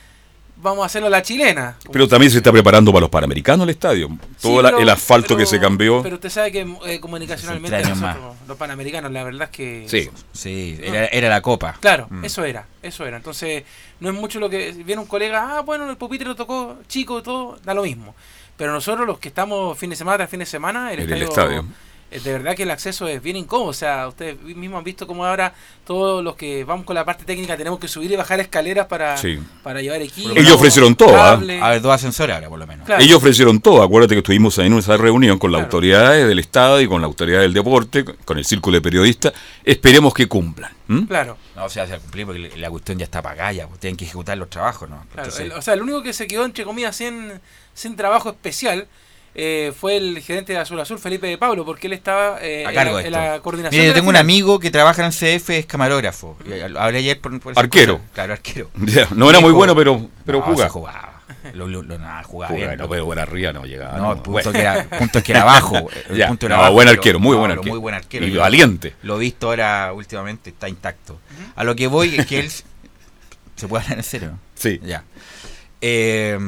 vamos 0.61 0.83
a 0.83 0.87
hacerlo 0.87 1.07
a 1.09 1.11
la 1.11 1.23
chilena. 1.23 1.77
Pero 1.93 2.07
también 2.09 2.31
se 2.31 2.39
está 2.39 2.51
preparando 2.53 2.91
para 2.93 3.03
los 3.03 3.11
panamericanos 3.11 3.65
el 3.65 3.71
estadio. 3.71 4.09
Todo 4.41 4.57
Sí, 4.59 4.63
la- 4.63 4.81
el 4.83 4.89
asfalto 4.89 5.37
que 5.37 5.47
se 5.47 5.59
cambió. 5.61 6.03
Pero 6.03 6.17
usted 6.17 6.31
sabe 6.31 6.53
que 6.53 6.67
eh, 6.87 7.01
comunicacionalmente 7.01 7.81
nosotros, 7.83 8.37
los 8.47 8.57
panamericanos, 8.57 9.11
la 9.13 9.25
verdad 9.25 9.49
es 9.51 9.57
que... 9.57 9.85
Sí. 9.89 10.11
Sí, 10.33 10.79
era, 10.83 11.07
era 11.07 11.29
la 11.29 11.41
copa. 11.41 11.77
Claro, 11.81 12.07
Mm. 12.11 12.25
eso 12.25 12.45
era, 12.45 12.67
eso 12.83 13.07
era. 13.07 13.17
Entonces, 13.17 13.65
no 14.01 14.09
es 14.09 14.15
mucho 14.15 14.41
lo 14.41 14.49
que 14.51 14.73
viene 14.73 15.01
un 15.01 15.09
colega, 15.09 15.59
ah, 15.59 15.61
bueno, 15.63 15.89
el 15.91 15.97
pupitre 15.97 16.27
lo 16.29 16.35
tocó 16.37 16.77
chico, 16.89 17.23
todo, 17.23 17.59
da 17.65 17.75
lo 17.75 17.83
mismo. 17.83 18.15
Pero 18.57 18.73
nosotros 18.73 19.07
los 19.07 19.19
que 19.19 19.29
estamos 19.29 19.79
fin 19.79 19.91
de 19.91 19.97
semana 19.97 20.17
tras 20.19 20.31
fin 20.31 20.41
de 20.41 20.47
semana, 20.47 20.93
el 20.93 21.01
En 21.01 21.13
el 21.13 21.23
estadio, 21.23 21.59
estadio. 21.61 21.65
Eh, 22.11 22.21
de 22.21 22.33
verdad 22.33 22.55
que 22.57 22.63
el 22.65 22.71
acceso 22.71 23.07
es 23.09 23.23
bien 23.23 23.37
incómodo. 23.37 23.69
O 23.69 23.73
sea, 23.75 24.09
ustedes 24.09 24.41
mismos 24.43 24.79
han 24.79 24.85
visto 24.85 25.07
cómo 25.07 25.25
ahora 25.27 25.53
todos 25.85 26.23
los 26.25 26.37
que 26.37 26.65
vamos 26.65 26.85
con 26.87 26.95
la 26.95 27.05
parte 27.05 27.25
técnica 27.25 27.57
tenemos 27.57 27.79
que 27.79 27.89
subir 27.89 28.11
y 28.13 28.17
bajar 28.17 28.41
escaleras 28.41 28.87
para, 28.87 29.17
Sí. 29.17 29.39
para 29.63 29.81
llevar 29.83 30.01
equipo. 30.03 30.31
Ellos 30.37 30.53
ofrecieron 30.53 30.95
todo, 30.95 31.13
cable. 31.13 31.61
A 31.61 31.71
ver, 31.71 31.81
dos 31.83 31.93
ascensores 31.93 32.35
ahora 32.35 32.49
por 32.49 32.59
lo 32.59 32.67
menos. 32.67 32.87
Claro. 32.87 33.03
Ellos 33.03 33.17
ofrecieron 33.19 33.61
todo. 33.61 33.83
Acuérdate 33.83 34.15
que 34.15 34.19
estuvimos 34.19 34.57
en 34.59 34.73
esa 34.79 34.97
reunión 34.97 35.39
con 35.39 35.53
las 35.53 35.59
Claro. 35.61 35.67
autoridades 35.67 36.29
del 36.29 36.39
Estado 36.39 36.81
y 36.81 36.89
con 36.89 37.01
la 37.01 37.07
autoridad 37.07 37.41
del 37.41 37.53
deporte, 37.55 38.05
con 38.05 38.39
el 38.39 38.45
círculo 38.45 38.77
de 38.77 38.81
periodistas. 38.83 39.33
Esperemos 39.65 40.15
que 40.15 40.27
cumplan. 40.27 40.73
Claro, 41.07 41.37
No, 41.55 41.65
o 41.67 41.69
sea, 41.69 41.87
se 41.87 41.99
cumplir 41.99 42.25
porque 42.25 42.51
la 42.57 42.71
cuestión 42.71 42.97
ya 42.99 43.05
está 43.05 43.21
pagada, 43.21 43.53
ya, 43.53 43.67
tienen 43.79 43.97
que 43.97 44.07
ejecutar 44.07 44.39
los 44.39 44.49
trabajos, 44.49 44.89
¿no? 44.89 44.97
claro. 45.13 45.29
Entonces, 45.29 45.41
El- 45.41 45.53
o 45.53 45.61
sea, 45.61 45.75
el 45.75 45.83
único 45.83 46.03
que 46.03 46.15
se 46.15 46.27
quedó, 46.27 46.45
entre 46.47 46.65
comillas, 46.65 46.97
sin, 46.97 47.33
sin 47.75 47.95
trabajo 47.95 48.31
especial 48.31 48.89
eh, 49.41 49.73
fue 49.79 49.97
el 49.97 50.21
gerente 50.21 50.53
de 50.53 50.59
Azul 50.59 50.81
Azul, 50.81 50.99
Felipe 50.99 51.29
de 51.29 51.39
Pablo, 51.39 51.65
porque 51.65 51.87
él 51.87 51.93
estaba 51.93 52.39
eh, 52.43 52.67
A 52.67 52.73
cargo 52.73 52.99
en, 52.99 53.05
de 53.05 53.11
la, 53.13 53.19
en 53.19 53.25
esto. 53.25 53.35
la 53.37 53.43
coordinación. 53.43 53.71
Mire, 53.79 53.83
de 53.85 53.89
yo 53.91 53.95
tengo 53.95 54.11
un 54.11 54.17
amigo 54.17 54.59
que 54.59 54.71
trabaja 54.73 55.05
en 55.07 55.13
CF, 55.13 55.51
es 55.51 55.67
camarógrafo. 55.67 56.37
Y 56.45 56.61
Hablé 56.77 56.99
ayer 56.99 57.21
por, 57.21 57.39
por 57.39 57.57
Arquero. 57.57 57.99
cosas. 57.99 58.11
Claro, 58.15 58.33
arquero. 58.33 58.71
No 59.15 59.31
era 59.31 59.39
muy 59.41 59.53
bueno, 59.53 59.77
pero, 59.77 60.09
pero 60.27 60.39
No, 60.41 60.45
jugaba. 60.47 60.65
se 60.65 60.71
jugaba. 60.71 61.15
Lo, 61.55 61.69
lo- 61.69 61.83
lo- 61.83 61.99
nada, 61.99 62.23
jugaba 62.25 62.53
Jugaba, 62.53 62.73
bien. 62.73 62.79
no, 62.81 62.89
pero 62.89 63.05
bueno, 63.05 63.23
arriba 63.23 63.53
no 63.53 63.65
llegaba. 63.65 63.97
No, 63.97 64.03
no, 64.03 64.13
el 64.13 64.17
punto, 64.17 64.31
bueno. 64.33 64.53
que 64.53 64.61
era, 64.61 64.85
punto 64.99 65.19
es 65.19 65.25
que 65.25 65.33
era 65.33 65.45
bajo. 65.45 65.89
El 66.11 66.17
Ya, 66.17 66.27
punto 66.29 66.47
era 66.47 66.57
no, 66.57 66.63
bajo, 66.63 66.75
buen 66.75 66.89
arquero, 66.89 67.19
muy 67.21 67.33
no, 67.33 67.39
buen 67.39 67.51
pero 67.51 67.61
arquero. 67.61 67.75
Muy 67.75 67.81
buen 67.81 67.95
arquero. 67.95 68.27
Y 68.27 68.37
valiente. 68.37 68.95
Lo 69.03 69.17
he 69.17 69.21
visto 69.21 69.47
ahora 69.49 69.93
últimamente, 69.95 70.51
está 70.51 70.69
intacto. 70.69 71.21
A 71.55 71.63
lo 71.65 71.77
que 71.77 71.87
voy 71.87 72.17
es 72.17 72.27
que 72.27 72.41
él. 72.41 72.51
¿Se 73.57 73.69
puede 73.69 73.85
hablar 73.85 73.99
en 73.99 74.05
serio? 74.05 74.33
Sí. 74.55 74.81
Ya. 74.83 75.05
Eh, 75.81 76.39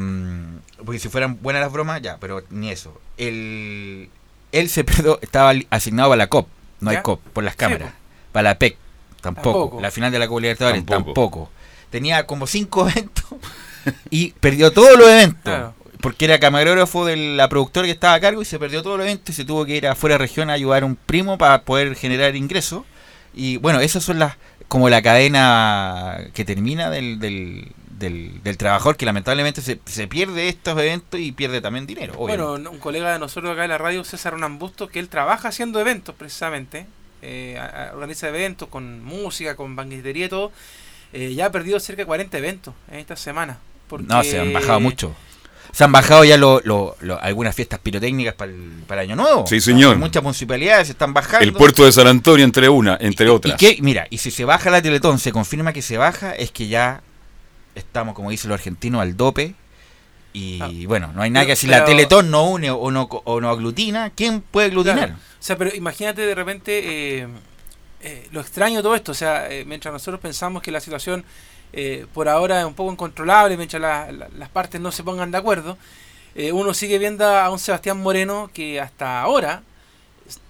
porque 0.85 0.99
si 0.99 1.09
fueran 1.09 1.39
buenas 1.43 1.63
las 1.63 1.73
bromas, 1.73 2.01
ya, 2.03 2.17
pero 2.19 2.43
ni 2.51 2.71
eso. 2.71 2.99
Él, 3.17 4.09
él 4.53 4.69
se 4.69 4.85
perdió, 4.85 5.19
estaba 5.23 5.53
asignado 5.71 6.11
para 6.11 6.19
la 6.19 6.27
COP, 6.29 6.49
no 6.81 6.91
hay. 6.91 7.03
COP, 7.03 7.21
por 7.33 7.45
las 7.45 7.53
Sí, 7.55 7.59
cámaras. 7.59 7.93
Para 8.33 8.51
la 8.51 8.59
PEC, 8.59 8.77
tampoco. 9.21 9.51
Tampoco. 9.53 9.81
La 9.81 9.91
final 9.91 10.11
de 10.13 10.19
la 10.19 10.29
Copa 10.29 10.41
Libertadores, 10.41 10.81
Tampoco. 10.87 11.05
tampoco. 11.05 11.51
Tenía 11.91 12.27
como 12.27 12.47
cinco 12.47 12.89
eventos 12.89 13.25
y 14.11 14.33
perdió 14.33 14.73
todos 14.73 14.99
los 14.99 15.09
eventos. 15.09 15.43
Claro. 15.43 15.75
Porque 16.01 16.25
era 16.25 16.39
camarógrafo 16.41 17.05
de 17.05 17.17
la 17.17 17.49
productora 17.51 17.85
que 17.85 17.93
estaba 17.93 18.15
a 18.15 18.21
cargo 18.21 18.41
y 18.41 18.47
se 18.47 18.59
perdió 18.59 18.83
todos 18.83 18.97
los 18.97 19.05
eventos 19.07 19.35
y 19.35 19.37
se 19.37 19.45
tuvo 19.45 19.67
que 19.67 19.77
ir 19.77 19.87
afuera 19.87 20.15
de 20.15 20.19
región 20.19 20.49
a 20.49 20.55
ayudar 20.55 20.83
a 20.83 20.87
un 20.87 20.97
primo 20.97 21.37
para 21.37 21.63
poder 21.63 21.95
generar 21.95 22.35
ingresos. 22.37 22.85
Y 23.35 23.59
bueno, 23.59 23.81
esas 23.81 24.03
son 24.03 24.19
las 24.19 24.37
como 24.71 24.89
la 24.89 25.03
cadena 25.03 26.19
que 26.33 26.45
termina 26.45 26.91
del, 26.91 27.19
del, 27.19 27.73
del, 27.99 28.41
del 28.45 28.57
trabajador 28.57 28.97
que 28.97 29.05
lamentablemente 29.05 29.61
se, 29.63 29.81
se 29.85 30.07
pierde 30.07 30.49
estos 30.49 30.79
eventos 30.79 31.19
y 31.19 31.33
pierde 31.33 31.61
también 31.61 31.87
dinero. 31.87 32.15
obviamente. 32.17 32.45
Bueno, 32.51 32.71
un 32.71 32.79
colega 32.79 33.13
de 33.13 33.19
nosotros 33.19 33.53
acá 33.53 33.65
en 33.65 33.71
la 33.71 33.79
radio, 33.79 34.05
César 34.05 34.33
Ronambusto, 34.35 34.89
que 34.89 35.01
él 35.01 35.09
trabaja 35.09 35.49
haciendo 35.49 35.81
eventos 35.81 36.15
precisamente, 36.15 36.87
eh, 37.23 37.61
organiza 37.93 38.29
eventos 38.29 38.69
con 38.69 39.05
música, 39.05 39.57
con 39.57 39.75
banquetería 39.75 40.27
y 40.27 40.29
todo, 40.29 40.53
eh, 41.13 41.35
ya 41.35 41.47
ha 41.47 41.51
perdido 41.51 41.81
cerca 41.81 42.03
de 42.03 42.07
40 42.07 42.39
eventos 42.39 42.73
en 42.93 43.01
esta 43.01 43.17
semana. 43.17 43.59
porque- 43.89 44.07
No, 44.07 44.23
se 44.23 44.39
han 44.41 44.53
bajado 44.53 44.79
mucho. 44.79 45.17
Se 45.73 45.85
han 45.85 45.93
bajado 45.93 46.25
ya 46.25 46.37
lo- 46.37 46.61
lo- 46.65 46.97
lo- 47.01 47.21
algunas 47.21 47.55
fiestas 47.55 47.79
pirotécnicas 47.79 48.35
para 48.35 48.51
el, 48.53 48.83
para 48.87 49.03
el 49.03 49.11
Año 49.11 49.17
Nuevo. 49.23 49.47
Sí, 49.47 49.61
señor. 49.61 49.97
Muchas 49.99 50.23
municipalidades 50.23 50.89
se 50.89 50.93
están 50.93 51.15
bajando. 51.15 51.45
El 51.45 51.53
puerto 51.53 51.85
de 51.85 51.93
San 51.93 52.07
Antonio, 52.07 52.45
entre 52.45 52.69
una, 52.69 52.97
entre 53.01 53.27
¿Y 53.27 53.29
otras. 53.31 53.57
qué? 53.57 53.79
Mira, 53.81 54.07
y 54.11 54.19
si 54.19 54.31
se 54.31 54.45
baja 54.45 54.71
la 54.71 54.83
Teletón, 54.83 55.19
se 55.19 55.33
confirma 55.33 55.73
que 55.73 55.83
se 55.83 55.97
baja, 55.97 56.33
es 56.35 56.51
que 56.51 56.69
ya 56.69 57.03
estamos, 57.75 58.15
como 58.15 58.31
dicen 58.31 58.49
los 58.51 58.59
argentinos, 58.59 59.01
al 59.01 59.17
dope. 59.17 59.55
Y 60.33 60.61
Ah. 60.63 60.71
bueno, 60.87 61.13
no 61.15 61.23
hay 61.23 61.31
nada 61.31 61.45
Pero- 61.45 61.53
que 61.53 61.57
si 61.57 61.67
la 61.67 61.85
Teletón 61.85 62.31
no 62.31 62.45
une 62.49 62.71
o 62.71 62.91
no, 62.91 63.03
o 63.03 63.41
no 63.41 63.51
aglutina, 63.51 64.11
¿quién 64.11 64.41
puede 64.43 64.69
aglutinar? 64.69 64.99
Claro. 64.99 65.15
O 65.15 65.43
sea, 65.43 65.57
pero 65.57 65.75
imagínate 65.75 66.23
de 66.23 66.35
repente 66.35 67.19
eh, 67.23 67.29
eh, 68.03 68.29
lo 68.31 68.41
extraño 68.41 68.77
de 68.77 68.83
todo 68.83 68.95
esto. 68.95 69.13
O 69.13 69.15
sea, 69.15 69.51
eh, 69.51 69.65
mientras 69.65 69.93
nosotros 69.93 70.21
pensamos 70.21 70.63
que 70.63 70.71
la 70.71 70.81
situación 70.81 71.25
eh, 71.73 72.07
por 72.13 72.29
ahora 72.29 72.61
es 72.61 72.67
un 72.67 72.75
poco 72.75 72.93
incontrolable, 72.93 73.57
mientras 73.57 73.81
la- 73.81 74.11
la- 74.13 74.29
las 74.37 74.49
partes 74.49 74.81
no 74.81 74.91
se 74.93 75.03
pongan 75.05 75.31
de 75.31 75.39
acuerdo, 75.39 75.77
eh, 76.35 76.53
uno 76.53 76.75
sigue 76.75 76.99
viendo 76.99 77.25
a 77.27 77.51
un 77.51 77.59
Sebastián 77.59 77.99
Moreno 78.01 78.51
que 78.55 78.81
hasta 78.81 79.21
ahora 79.23 79.63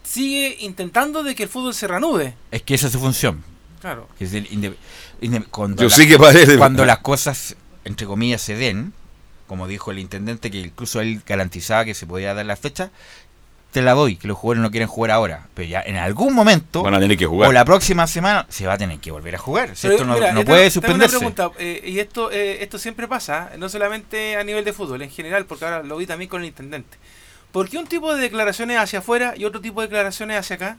sigue 0.02 0.56
intentando 0.60 1.22
de 1.22 1.34
que 1.34 1.44
el 1.44 1.48
fútbol 1.48 1.74
se 1.74 1.86
reanude. 1.86 2.34
Es 2.50 2.62
que 2.62 2.74
esa 2.74 2.86
es 2.88 2.92
su 2.92 2.98
función. 3.00 3.44
Claro. 3.80 4.08
que 4.18 4.24
es 4.24 4.34
el 4.34 4.46
inde- 4.50 4.74
inde- 5.22 5.42
cuando, 5.50 5.82
Yo 5.82 5.88
la- 5.88 5.94
sí 5.94 6.06
que 6.06 6.18
parece. 6.18 6.58
cuando 6.58 6.84
las 6.84 6.98
cosas, 6.98 7.56
entre 7.86 8.06
comillas, 8.06 8.42
se 8.42 8.54
den, 8.54 8.92
como 9.46 9.66
dijo 9.66 9.90
el 9.90 9.98
intendente, 9.98 10.50
que 10.50 10.58
incluso 10.58 11.00
él 11.00 11.22
garantizaba 11.26 11.86
que 11.86 11.94
se 11.94 12.06
podía 12.06 12.34
dar 12.34 12.44
la 12.44 12.56
fecha, 12.56 12.90
te 13.72 13.82
la 13.82 13.92
doy, 13.94 14.16
que 14.16 14.26
los 14.28 14.36
jugadores 14.36 14.62
no 14.62 14.70
quieren 14.70 14.88
jugar 14.88 15.10
ahora. 15.12 15.46
Pero 15.54 15.68
ya 15.68 15.80
en 15.82 15.96
algún 15.96 16.34
momento, 16.34 16.82
Van 16.82 16.94
a 16.94 16.98
tener 17.00 17.16
que 17.16 17.26
jugar. 17.26 17.48
o 17.48 17.52
la 17.52 17.64
próxima 17.64 18.06
semana, 18.06 18.46
se 18.48 18.66
va 18.66 18.72
a 18.72 18.78
tener 18.78 18.98
que 18.98 19.10
volver 19.12 19.34
a 19.36 19.38
jugar. 19.38 19.76
Si 19.76 19.82
Pero, 19.82 19.94
esto 19.94 20.06
no, 20.06 20.14
mira, 20.14 20.32
no 20.32 20.40
yo 20.40 20.46
puede 20.46 20.68
tengo- 20.70 20.80
tengo 20.86 20.94
una 20.96 21.08
suspenderse. 21.08 21.16
pregunta, 21.18 21.50
eh, 21.58 21.80
y 21.84 21.98
esto 22.00 22.30
eh, 22.32 22.62
esto 22.62 22.78
siempre 22.78 23.06
pasa, 23.06 23.50
no 23.58 23.68
solamente 23.68 24.36
a 24.36 24.42
nivel 24.44 24.64
de 24.64 24.72
fútbol, 24.72 25.02
en 25.02 25.10
general, 25.10 25.44
porque 25.46 25.64
ahora 25.64 25.82
lo 25.82 25.96
vi 25.96 26.06
también 26.06 26.28
con 26.28 26.40
el 26.42 26.48
intendente. 26.48 26.98
¿Por 27.52 27.68
qué 27.68 27.78
un 27.78 27.86
tipo 27.86 28.14
de 28.14 28.20
declaraciones 28.20 28.76
hacia 28.78 29.00
afuera 29.00 29.34
y 29.36 29.44
otro 29.44 29.60
tipo 29.60 29.80
de 29.80 29.86
declaraciones 29.88 30.36
hacia 30.38 30.56
acá? 30.56 30.76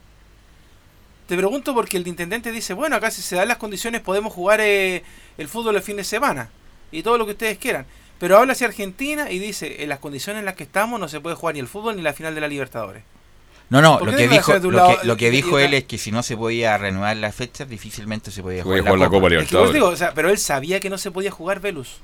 Te 1.28 1.38
pregunto 1.38 1.74
porque 1.74 1.98
el 1.98 2.08
intendente 2.08 2.52
dice, 2.52 2.74
bueno, 2.74 2.96
acá 2.98 3.10
si 3.12 3.22
se 3.22 3.36
dan 3.38 3.48
las 3.48 3.58
condiciones 3.58 4.02
podemos 4.02 4.34
jugar 4.34 4.60
eh, 4.62 5.04
el 5.38 5.48
fútbol 5.48 5.76
el 5.78 5.82
fin 5.82 5.96
de 5.96 6.04
semana 6.04 6.50
y 6.92 7.04
todo 7.04 7.18
lo 7.18 7.26
que 7.26 7.32
ustedes 7.32 7.58
quieran. 7.58 7.86
Pero 8.22 8.38
habla 8.38 8.54
hacia 8.54 8.68
Argentina 8.68 9.32
y 9.32 9.40
dice, 9.40 9.82
en 9.82 9.90
las 9.90 9.98
condiciones 9.98 10.42
en 10.42 10.46
las 10.46 10.54
que 10.56 10.62
estamos 10.64 11.00
no 11.00 11.08
se 11.08 11.20
puede 11.20 11.36
jugar 11.36 11.56
ni 11.56 11.60
el 11.60 11.68
fútbol 11.68 11.96
ni 11.96 12.04
la 12.04 12.14
final 12.14 12.36
de 12.36 12.42
la 12.42 12.48
Libertadores. 12.48 13.02
No, 13.72 13.82
no, 13.82 13.98
¿Por 13.98 14.12
lo 14.12 14.16
que 14.18 14.28
dijo, 14.28 14.54
lo 14.60 14.72
lado 14.72 15.00
que, 15.00 15.08
lo 15.08 15.16
dijo 15.16 15.58
él 15.58 15.74
es 15.74 15.86
que 15.86 15.98
si 15.98 16.12
no 16.12 16.22
se 16.22 16.38
podía 16.38 16.78
renovar 16.78 17.18
las 17.18 17.34
fechas, 17.34 17.68
difícilmente 17.68 18.30
se 18.30 18.44
podía 18.44 18.62
jugar, 18.62 18.82
jugar 18.82 19.00
la 19.00 19.10
Copa 19.10 19.18
Es 19.18 19.24
que 19.24 19.30
Libertadores. 19.30 19.74
digo, 19.74 19.88
o 19.88 19.96
sea, 19.96 20.14
pero 20.14 20.30
él 20.30 20.38
sabía 20.38 20.80
que 20.80 20.92
no 20.92 21.00
se 21.00 21.10
podía 21.10 21.32
jugar 21.32 21.62
Velus. 21.62 22.00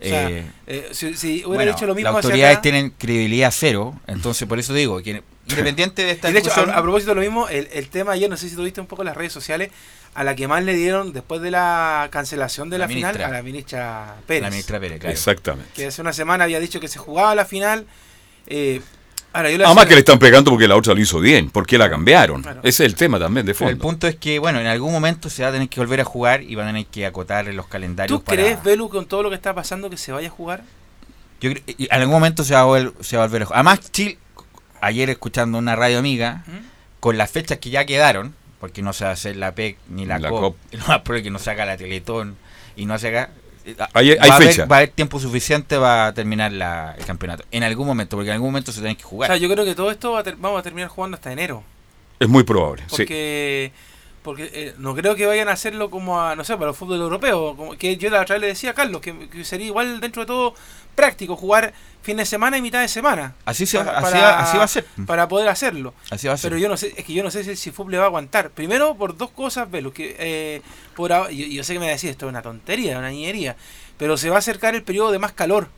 O 0.00 0.04
sea, 0.04 0.30
Eh, 0.30 0.46
eh, 0.68 0.88
si, 0.92 1.14
si 1.14 1.28
hubiera 1.44 1.48
bueno, 1.48 1.72
dicho 1.72 1.86
lo 1.86 1.94
mismo 1.94 2.12
las 2.12 2.24
autoridades 2.24 2.56
acá- 2.56 2.62
tienen 2.62 2.90
credibilidad 2.96 3.52
cero, 3.54 3.94
entonces 4.06 4.48
por 4.48 4.58
eso 4.58 4.72
digo 4.72 5.02
que 5.02 5.22
independiente 5.48 6.04
de 6.04 6.12
esta 6.12 6.30
Y 6.30 6.32
de 6.32 6.38
hecho, 6.38 6.50
a 6.52 6.82
propósito 6.82 7.10
de 7.10 7.14
lo 7.16 7.20
mismo, 7.20 7.48
el, 7.48 7.68
el 7.72 7.88
tema 7.88 8.12
ayer, 8.12 8.30
no 8.30 8.36
sé 8.38 8.48
si 8.48 8.56
tuviste 8.56 8.80
un 8.80 8.86
poco 8.86 9.02
en 9.02 9.06
las 9.06 9.16
redes 9.16 9.32
sociales, 9.32 9.70
a 10.18 10.24
la 10.24 10.34
que 10.34 10.48
más 10.48 10.64
le 10.64 10.74
dieron 10.74 11.12
después 11.12 11.40
de 11.40 11.50
la 11.52 12.08
cancelación 12.10 12.70
de 12.70 12.78
La 12.78 12.84
la, 12.86 12.88
final, 12.88 13.12
ministra. 13.12 13.28
a 13.28 13.30
la 13.30 13.42
ministra 13.42 14.14
Pérez. 14.26 14.42
la 14.42 14.50
ministra 14.50 14.80
Pérez, 14.80 14.98
claro. 15.00 15.12
Exactamente. 15.12 15.70
Que 15.74 15.86
hace 15.86 16.00
una 16.00 16.12
semana 16.12 16.44
había 16.44 16.58
dicho 16.58 16.80
que 16.80 16.88
se 16.88 16.98
jugaba 16.98 17.34
la 17.36 17.44
final. 17.44 17.86
Eh, 18.48 18.80
ahora 19.32 19.50
yo 19.50 19.58
le 19.58 19.64
Además 19.64 19.86
que 19.86 19.94
le 19.94 20.00
están 20.00 20.18
pegando 20.18 20.50
porque 20.50 20.66
la 20.66 20.74
otra 20.76 20.94
lo 20.94 21.00
hizo 21.00 21.20
bien. 21.20 21.50
¿Por 21.50 21.66
qué 21.66 21.78
la 21.78 21.88
cambiaron? 21.88 22.42
Claro. 22.42 22.60
Ese 22.64 22.84
es 22.84 22.90
el 22.90 22.94
tema 22.96 23.18
también 23.20 23.46
de 23.46 23.54
Pero 23.54 23.70
el 23.70 23.76
fondo. 23.76 23.82
punto 23.82 24.06
es 24.08 24.16
que, 24.16 24.38
bueno, 24.40 24.58
en 24.58 24.66
algún 24.66 24.90
momento 24.92 25.30
se 25.30 25.42
va 25.44 25.50
a 25.50 25.52
tener 25.52 25.68
que 25.68 25.78
volver 25.78 26.00
a 26.00 26.04
jugar 26.04 26.42
y 26.42 26.54
van 26.56 26.66
a 26.66 26.70
tener 26.70 26.86
que 26.86 27.06
acotar 27.06 27.46
los 27.46 27.66
calendarios. 27.68 28.18
¿Tú 28.18 28.24
para- 28.24 28.42
crees, 28.42 28.62
Velu, 28.64 28.88
con 28.88 29.06
todo 29.06 29.22
lo 29.22 29.28
que 29.28 29.36
está 29.36 29.54
pasando, 29.54 29.88
que 29.88 29.96
se 29.98 30.10
vaya 30.10 30.26
a 30.26 30.30
jugar? 30.32 30.62
Yo 31.40 31.52
creo- 31.52 31.62
y 31.66 31.84
en 31.84 31.92
algún 31.92 32.14
momento 32.14 32.42
se 32.42 32.54
va, 32.54 32.62
a 32.62 32.66
vol- 32.66 32.92
se 33.02 33.16
va 33.16 33.22
a 33.22 33.26
volver 33.28 33.42
a 33.42 33.46
jugar. 33.46 33.58
Además, 33.58 33.92
Chile, 33.92 34.18
ayer 34.80 35.10
escuchando 35.10 35.58
una 35.58 35.76
radio 35.76 36.00
amiga, 36.00 36.42
¿Mm? 36.46 36.50
con 36.98 37.16
las 37.16 37.30
fechas 37.30 37.58
que 37.58 37.70
ya 37.70 37.84
quedaron, 37.86 38.34
porque 38.60 38.82
no 38.82 38.92
se 38.92 39.04
va 39.04 39.10
a 39.10 39.12
hacer 39.14 39.36
la 39.36 39.54
PEC 39.54 39.76
ni 39.88 40.04
la, 40.06 40.18
La 40.18 40.30
COP, 40.30 40.40
COP. 40.40 40.56
lo 40.72 40.78
más 40.86 41.00
probable 41.00 41.18
es 41.18 41.22
que 41.24 41.30
no 41.30 41.38
se 41.38 41.50
haga 41.50 41.64
la 41.66 41.76
Teletón 41.76 42.36
y 42.76 42.86
no 42.86 42.98
se 42.98 43.08
haga... 43.08 43.30
eh, 43.64 43.76
Hay- 43.94 44.10
va, 44.16 44.22
hay 44.24 44.30
a 44.30 44.34
haber, 44.36 44.48
fecha. 44.48 44.66
va 44.66 44.76
a 44.76 44.78
haber 44.80 44.90
tiempo 44.90 45.20
suficiente 45.20 45.78
para 45.78 46.12
terminar 46.14 46.52
la- 46.52 46.94
el 46.98 47.04
campeonato. 47.04 47.44
En 47.50 47.62
algún 47.62 47.86
momento, 47.86 48.16
porque 48.16 48.30
en 48.30 48.34
algún 48.34 48.48
momento 48.50 48.72
se 48.72 48.80
tiene 48.80 48.96
que 48.96 49.04
O 49.04 49.08
jugar. 49.08 49.28
sea, 49.30 49.36
yo 49.36 49.48
creo 49.48 49.64
que 49.64 49.74
todo 49.74 49.90
esto 49.90 50.12
va 50.12 50.20
a 50.20 50.22
ter- 50.22 50.36
vamos 50.36 50.58
a 50.58 50.62
terminar 50.62 50.88
jugando 50.88 51.14
hasta 51.16 51.32
enero. 51.32 51.62
Es 52.20 52.28
muy 52.28 52.42
probable. 52.42 52.82
Sí. 52.88 52.96
Porque 52.96 53.72
porque 54.22 54.50
eh, 54.52 54.74
no 54.78 54.94
creo 54.94 55.14
que 55.14 55.24
vayan 55.24 55.48
a 55.48 55.52
hacerlo 55.52 55.88
como 55.90 56.20
a, 56.20 56.34
no 56.36 56.44
sé, 56.44 56.54
para 56.58 56.70
el 56.70 56.76
fútbol 56.76 57.00
europeo. 57.00 57.56
Como 57.56 57.78
que 57.78 57.96
yo 57.96 58.10
la 58.10 58.20
otra 58.22 58.34
vez 58.34 58.40
le 58.42 58.46
decía 58.48 58.70
a 58.70 58.74
Carlos 58.74 59.00
que, 59.00 59.28
que 59.30 59.44
sería 59.44 59.66
igual 59.68 60.00
dentro 60.00 60.22
de 60.22 60.26
todo 60.26 60.54
práctico 60.98 61.36
jugar 61.36 61.72
fin 62.02 62.16
de 62.16 62.26
semana 62.26 62.58
y 62.58 62.62
mitad 62.62 62.80
de 62.80 62.88
semana. 62.88 63.34
así, 63.44 63.66
se, 63.66 63.78
para- 63.78 63.98
así, 63.98 64.02
para- 64.12 64.20
va, 64.20 64.38
así 64.40 64.58
va 64.58 64.64
a 64.64 64.68
ser. 64.68 64.84
Para 65.06 65.28
poder 65.28 65.48
hacerlo. 65.48 65.94
Así 66.10 66.26
va 66.26 66.34
a 66.34 66.36
ser. 66.36 66.50
Pero 66.50 66.60
yo 66.60 66.68
no 66.68 66.76
sé, 66.76 66.92
es 66.96 67.04
que 67.04 67.12
yo 67.12 67.22
no 67.22 67.30
sé 67.30 67.44
si 67.44 67.50
el 67.50 67.56
CIFUP 67.56 67.88
le 67.90 67.98
va 67.98 68.04
a 68.04 68.06
aguantar. 68.08 68.50
Primero 68.50 68.96
por 68.96 69.16
dos 69.16 69.30
cosas, 69.30 69.70
Velo, 69.70 69.92
que 69.92 70.16
eh, 70.18 70.62
por 70.96 71.10
yo, 71.10 71.28
yo 71.46 71.62
sé 71.62 71.74
que 71.74 71.78
me 71.78 71.86
decís 71.88 72.10
esto 72.10 72.26
es 72.26 72.30
una 72.30 72.42
tontería, 72.42 72.98
una 72.98 73.10
niñería, 73.10 73.56
pero 73.96 74.16
se 74.16 74.28
va 74.28 74.36
a 74.36 74.38
acercar 74.40 74.74
el 74.74 74.82
periodo 74.82 75.12
de 75.12 75.18
más 75.20 75.32
calor. 75.32 75.68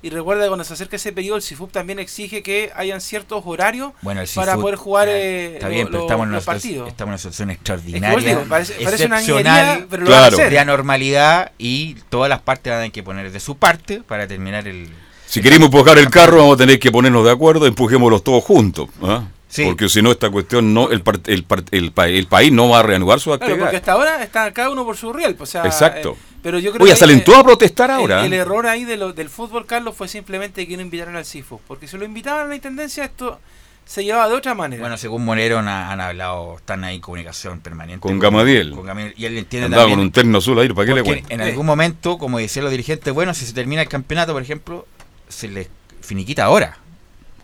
Y 0.00 0.10
recuerda 0.10 0.42
que 0.44 0.48
cuando 0.48 0.62
se 0.64 0.74
acerca 0.74 0.94
ese 0.94 1.12
periodo, 1.12 1.36
el 1.36 1.42
CIFUP 1.42 1.72
también 1.72 1.98
exige 1.98 2.40
que 2.42 2.70
hayan 2.76 3.00
ciertos 3.00 3.42
horarios 3.44 3.92
Bueno, 4.02 4.22
para 4.36 4.56
poder 4.56 4.76
jugar 4.76 5.08
ya, 5.08 5.16
eh, 5.16 5.54
Está 5.54 5.66
lo- 5.66 5.74
bien, 5.74 5.86
pero 5.88 5.98
lo- 5.98 6.04
estamos 6.04 6.22
en, 6.24 6.28
una 6.28 6.36
los 6.36 6.44
situación, 6.44 6.62
partidos. 6.84 6.88
estamos 6.88 7.08
en 7.08 7.12
una 7.12 7.18
situación 7.18 7.50
Es 7.50 7.56
que 7.58 7.62
vos 7.72 7.80
extraordinaria, 7.80 8.28
digo, 8.36 8.48
parece, 8.48 8.72
parece 8.84 9.06
una 9.06 9.18
excepcional, 9.18 9.66
niñería, 9.66 9.86
pero 9.90 10.02
lo 10.02 10.06
Claro. 10.06 10.22
van 10.22 10.32
a 10.32 10.36
hacer. 10.36 10.50
de 10.50 10.58
anormalidad 10.60 11.52
y 11.58 11.94
todas 12.10 12.28
las 12.28 12.40
partes 12.42 12.70
van 12.70 12.78
a 12.78 12.80
tener 12.82 12.92
que 12.92 13.02
poner 13.02 13.32
de 13.32 13.40
su 13.40 13.56
parte 13.56 14.02
para 14.06 14.26
terminar 14.28 14.68
el... 14.68 14.88
Si 15.26 15.42
queremos 15.42 15.66
empujar 15.66 15.98
el 15.98 16.08
carro, 16.10 16.36
vamos 16.38 16.54
a 16.54 16.58
tener 16.58 16.78
que 16.78 16.92
ponernos 16.92 17.24
de 17.24 17.32
acuerdo, 17.32 17.66
empujémoslos 17.66 18.22
todos 18.22 18.44
juntos. 18.44 18.88
¿ah? 19.02 19.24
Sí. 19.48 19.64
Porque 19.64 19.88
si 19.88 20.02
no, 20.02 20.10
esta 20.12 20.28
cuestión, 20.28 20.74
no 20.74 20.90
el, 20.90 21.00
par- 21.00 21.20
el, 21.26 21.42
par- 21.42 21.64
el, 21.70 21.90
pa- 21.90 22.06
el 22.08 22.26
país 22.26 22.52
no 22.52 22.68
va 22.68 22.80
a 22.80 22.82
reanudar 22.82 23.18
su 23.18 23.30
Claro, 23.30 23.44
actividad. 23.44 23.64
porque 23.64 23.76
hasta 23.78 23.92
ahora 23.92 24.22
está 24.22 24.52
cada 24.52 24.68
uno 24.70 24.84
por 24.84 24.96
su 24.96 25.10
riel. 25.12 25.34
pues, 25.36 25.48
o 25.48 25.52
sea, 25.52 25.64
Exacto. 25.64 26.18
eh, 26.20 26.36
pero 26.42 26.58
yo 26.58 26.70
creo 26.70 26.84
Oye, 26.84 26.92
que 26.92 26.98
salen 26.98 27.18
eh, 27.20 27.22
todos 27.24 27.38
a 27.38 27.44
protestar 27.44 27.88
el- 27.90 27.96
ahora. 27.96 28.26
El, 28.26 28.32
¿eh? 28.34 28.36
error 28.36 28.66
ahí 28.66 28.84
de 28.84 28.98
lo- 28.98 29.14
del 29.14 29.30
fútbol, 29.30 29.64
Carlos, 29.64 29.96
fue 29.96 30.06
simplemente 30.06 30.68
que 30.68 30.76
no 30.76 30.82
invitaron 30.82 31.16
al 31.16 31.24
CIFU. 31.24 31.60
Porque 31.66 31.88
si 31.88 31.96
lo 31.96 32.04
invitaban 32.04 32.44
a 32.44 32.48
la 32.50 32.54
intendencia, 32.56 33.04
esto 33.04 33.40
se 33.86 34.04
llevaba 34.04 34.28
de 34.28 34.34
otra 34.34 34.54
manera. 34.54 34.82
Bueno, 34.82 34.98
según 34.98 35.24
Monero 35.24 35.60
han, 35.60 35.68
han 35.68 35.98
hablado, 35.98 36.56
están 36.58 36.84
ahí 36.84 36.96
en 36.96 37.00
comunicación 37.00 37.60
permanente. 37.60 38.00
Con 38.00 38.18
Gamadiel. 38.18 38.72
con 38.72 38.84
Gamadiel, 38.84 39.14
y 39.16 39.24
él 39.24 39.38
entiende 39.38 39.64
Andaba 39.64 39.84
también 39.84 39.98
con 40.00 40.04
un 40.08 40.12
terno 40.12 40.38
azul 40.38 40.58
ahí, 40.58 40.68
¿para 40.68 40.86
qué 40.88 40.94
le 40.94 41.02
cuento? 41.04 41.26
en 41.30 41.40
Eh. 41.40 41.44
algún 41.44 41.64
momento, 41.64 42.18
como 42.18 42.36
decían 42.38 42.64
los 42.64 42.70
dirigentes, 42.70 43.14
bueno, 43.14 43.32
si 43.32 43.46
se 43.46 43.54
termina 43.54 43.80
el 43.80 43.88
campeonato, 43.88 44.34
por 44.34 44.42
ejemplo, 44.42 44.86
se 45.30 45.48
les 45.48 45.68
finiquita 46.02 46.44
ahora. 46.44 46.76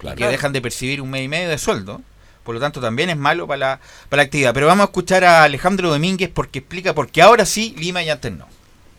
Claro. 0.04 0.16
que 0.16 0.28
dejan 0.28 0.52
de 0.52 0.60
percibir 0.62 1.00
un 1.00 1.10
mes 1.10 1.24
y 1.24 1.28
medio 1.28 1.48
de 1.48 1.58
sueldo. 1.58 2.00
Por 2.44 2.54
lo 2.54 2.60
tanto, 2.60 2.80
también 2.80 3.08
es 3.10 3.16
malo 3.16 3.46
para 3.46 3.58
la, 3.58 3.80
para 4.08 4.22
la 4.22 4.26
actividad. 4.26 4.52
Pero 4.52 4.66
vamos 4.66 4.82
a 4.82 4.86
escuchar 4.86 5.24
a 5.24 5.44
Alejandro 5.44 5.90
Domínguez 5.90 6.30
porque 6.32 6.58
explica 6.58 6.94
por 6.94 7.08
qué 7.08 7.22
ahora 7.22 7.46
sí 7.46 7.74
Lima 7.78 8.02
y 8.02 8.10
antes 8.10 8.32
no. 8.32 8.46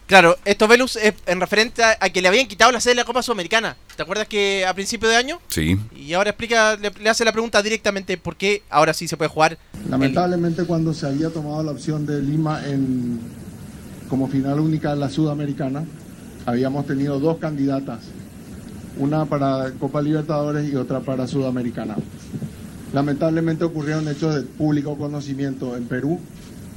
Claro, 0.08 0.38
esto 0.46 0.68
Velus 0.68 0.98
es 0.98 1.16
en 1.26 1.40
referente 1.40 1.84
a, 1.84 1.98
a 2.00 2.10
que 2.10 2.22
le 2.22 2.28
habían 2.28 2.48
quitado 2.48 2.72
la 2.72 2.80
sede 2.80 2.92
de 2.94 3.02
la 3.02 3.06
Copa 3.06 3.24
Sudamericana. 3.24 3.76
¿Te 3.96 4.04
acuerdas 4.04 4.28
que 4.28 4.64
a 4.64 4.74
principio 4.74 5.10
de 5.10 5.16
año? 5.16 5.40
Sí. 5.48 5.80
Y 5.96 6.14
ahora 6.14 6.30
explica, 6.30 6.76
le, 6.76 6.92
le 6.92 7.10
hace 7.10 7.26
la 7.26 7.32
pregunta 7.32 7.62
directamente 7.64 8.16
por 8.18 8.36
qué 8.36 8.62
ahora 8.70 8.94
sí 8.94 9.08
se 9.08 9.18
puede 9.18 9.30
jugar. 9.30 9.58
Lamentablemente 9.90 10.64
cuando 10.66 10.94
se 10.94 11.08
había 11.08 11.32
tomado 11.32 11.64
la 11.64 11.72
opción 11.72 12.06
de 12.06 12.22
Lima 12.22 12.62
en, 12.68 13.20
como 14.08 14.28
final 14.28 14.60
única 14.60 14.92
de 14.92 14.98
la 14.98 15.10
Sudamericana, 15.10 15.86
habíamos 16.46 16.86
tenido 16.86 17.20
dos 17.20 17.38
candidatas, 17.38 18.02
una 18.98 19.26
para 19.26 19.72
Copa 19.80 20.02
Libertadores 20.02 20.72
y 20.72 20.76
otra 20.76 21.02
para 21.02 21.28
Sudamericana. 21.28 21.96
Lamentablemente 22.94 23.64
ocurrieron 23.66 24.08
hechos 24.08 24.36
de 24.36 24.42
público 24.42 24.98
conocimiento 24.98 25.76
en 25.76 25.86
Perú, 25.86 26.20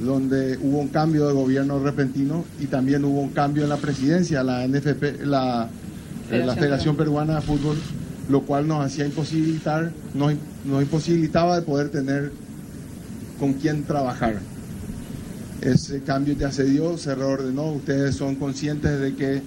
donde 0.00 0.58
hubo 0.62 0.78
un 0.78 0.88
cambio 0.88 1.26
de 1.26 1.32
gobierno 1.32 1.78
repentino 1.78 2.44
y 2.60 2.66
también 2.66 3.04
hubo 3.04 3.20
un 3.20 3.30
cambio 3.30 3.64
en 3.64 3.68
la 3.68 3.76
presidencia, 3.76 4.42
la 4.42 4.66
NFP, 4.66 5.24
la, 5.24 5.68
eh, 6.30 6.42
la 6.44 6.54
Federación 6.54 6.96
Peruana 6.96 7.36
de 7.36 7.40
Fútbol, 7.42 7.76
lo 8.28 8.42
cual 8.42 8.66
nos 8.66 8.84
hacía 8.84 9.06
imposibilitar, 9.06 9.92
nos, 10.14 10.34
nos 10.64 10.82
imposibilitaba 10.82 11.56
de 11.56 11.62
poder 11.62 11.90
tener 11.90 12.32
con 13.38 13.54
quién 13.54 13.84
trabajar. 13.84 14.40
Ese 15.60 16.02
cambio 16.02 16.34
ya 16.34 16.52
se 16.52 16.64
dio, 16.64 16.96
se 16.98 17.14
reordenó, 17.14 17.72
ustedes 17.72 18.14
son 18.14 18.36
conscientes 18.36 19.00
de 19.00 19.14
que 19.14 19.42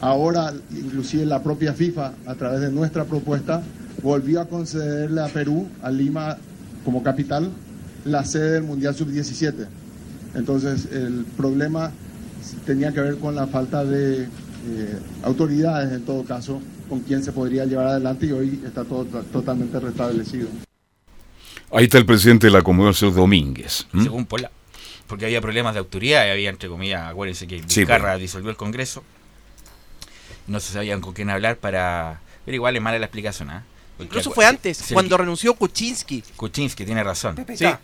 Ahora, 0.00 0.52
inclusive 0.70 1.26
la 1.26 1.42
propia 1.42 1.74
FIFA, 1.74 2.14
a 2.26 2.34
través 2.34 2.60
de 2.60 2.70
nuestra 2.70 3.04
propuesta, 3.04 3.62
volvió 4.02 4.40
a 4.40 4.46
concederle 4.48 5.20
a 5.20 5.26
Perú, 5.28 5.68
a 5.82 5.90
Lima 5.90 6.38
como 6.84 7.02
capital, 7.02 7.50
la 8.04 8.24
sede 8.24 8.52
del 8.52 8.62
Mundial 8.62 8.94
Sub-17. 8.94 9.66
Entonces, 10.34 10.88
el 10.90 11.26
problema 11.36 11.90
tenía 12.64 12.92
que 12.92 13.00
ver 13.00 13.18
con 13.18 13.34
la 13.34 13.46
falta 13.46 13.84
de 13.84 14.22
eh, 14.22 14.98
autoridades, 15.22 15.92
en 15.92 16.02
todo 16.04 16.24
caso, 16.24 16.62
con 16.88 17.00
quien 17.00 17.22
se 17.22 17.32
podría 17.32 17.66
llevar 17.66 17.88
adelante 17.88 18.26
y 18.26 18.32
hoy 18.32 18.60
está 18.64 18.84
todo 18.84 19.04
totalmente 19.04 19.78
restablecido. 19.78 20.48
Ahí 21.72 21.84
está 21.84 21.98
el 21.98 22.06
presidente 22.06 22.46
de 22.46 22.52
la 22.52 22.62
Comunidad, 22.62 22.94
señor 22.94 23.14
Domínguez. 23.14 23.86
¿m? 23.92 24.02
Según 24.02 24.24
Pola. 24.26 24.50
Porque 25.06 25.26
había 25.26 25.40
problemas 25.40 25.74
de 25.74 25.80
autoridad, 25.80 26.26
y 26.26 26.30
había, 26.30 26.50
entre 26.50 26.68
comillas, 26.68 27.02
acuérdense 27.08 27.46
que 27.46 27.58
Sí, 27.66 27.80
Vizcarra 27.80 28.12
pues. 28.12 28.22
disolvió 28.22 28.50
el 28.50 28.56
Congreso. 28.56 29.04
No 30.50 30.58
se 30.58 30.72
sabían 30.72 31.00
con 31.00 31.14
quién 31.14 31.30
hablar 31.30 31.58
para... 31.58 32.20
Pero 32.44 32.56
igual 32.56 32.74
es 32.74 32.82
mala 32.82 32.98
la 32.98 33.06
explicación, 33.06 33.50
¿ah? 33.50 33.62
Incluso 34.00 34.32
fue 34.32 34.46
antes, 34.46 34.90
le 34.90 34.94
cuando 34.94 35.16
renunció 35.16 35.54
Kuczynski. 35.54 36.24
Kuczynski 36.34 36.84
tiene 36.84 37.04
razón. 37.04 37.36
PPK. 37.36 37.78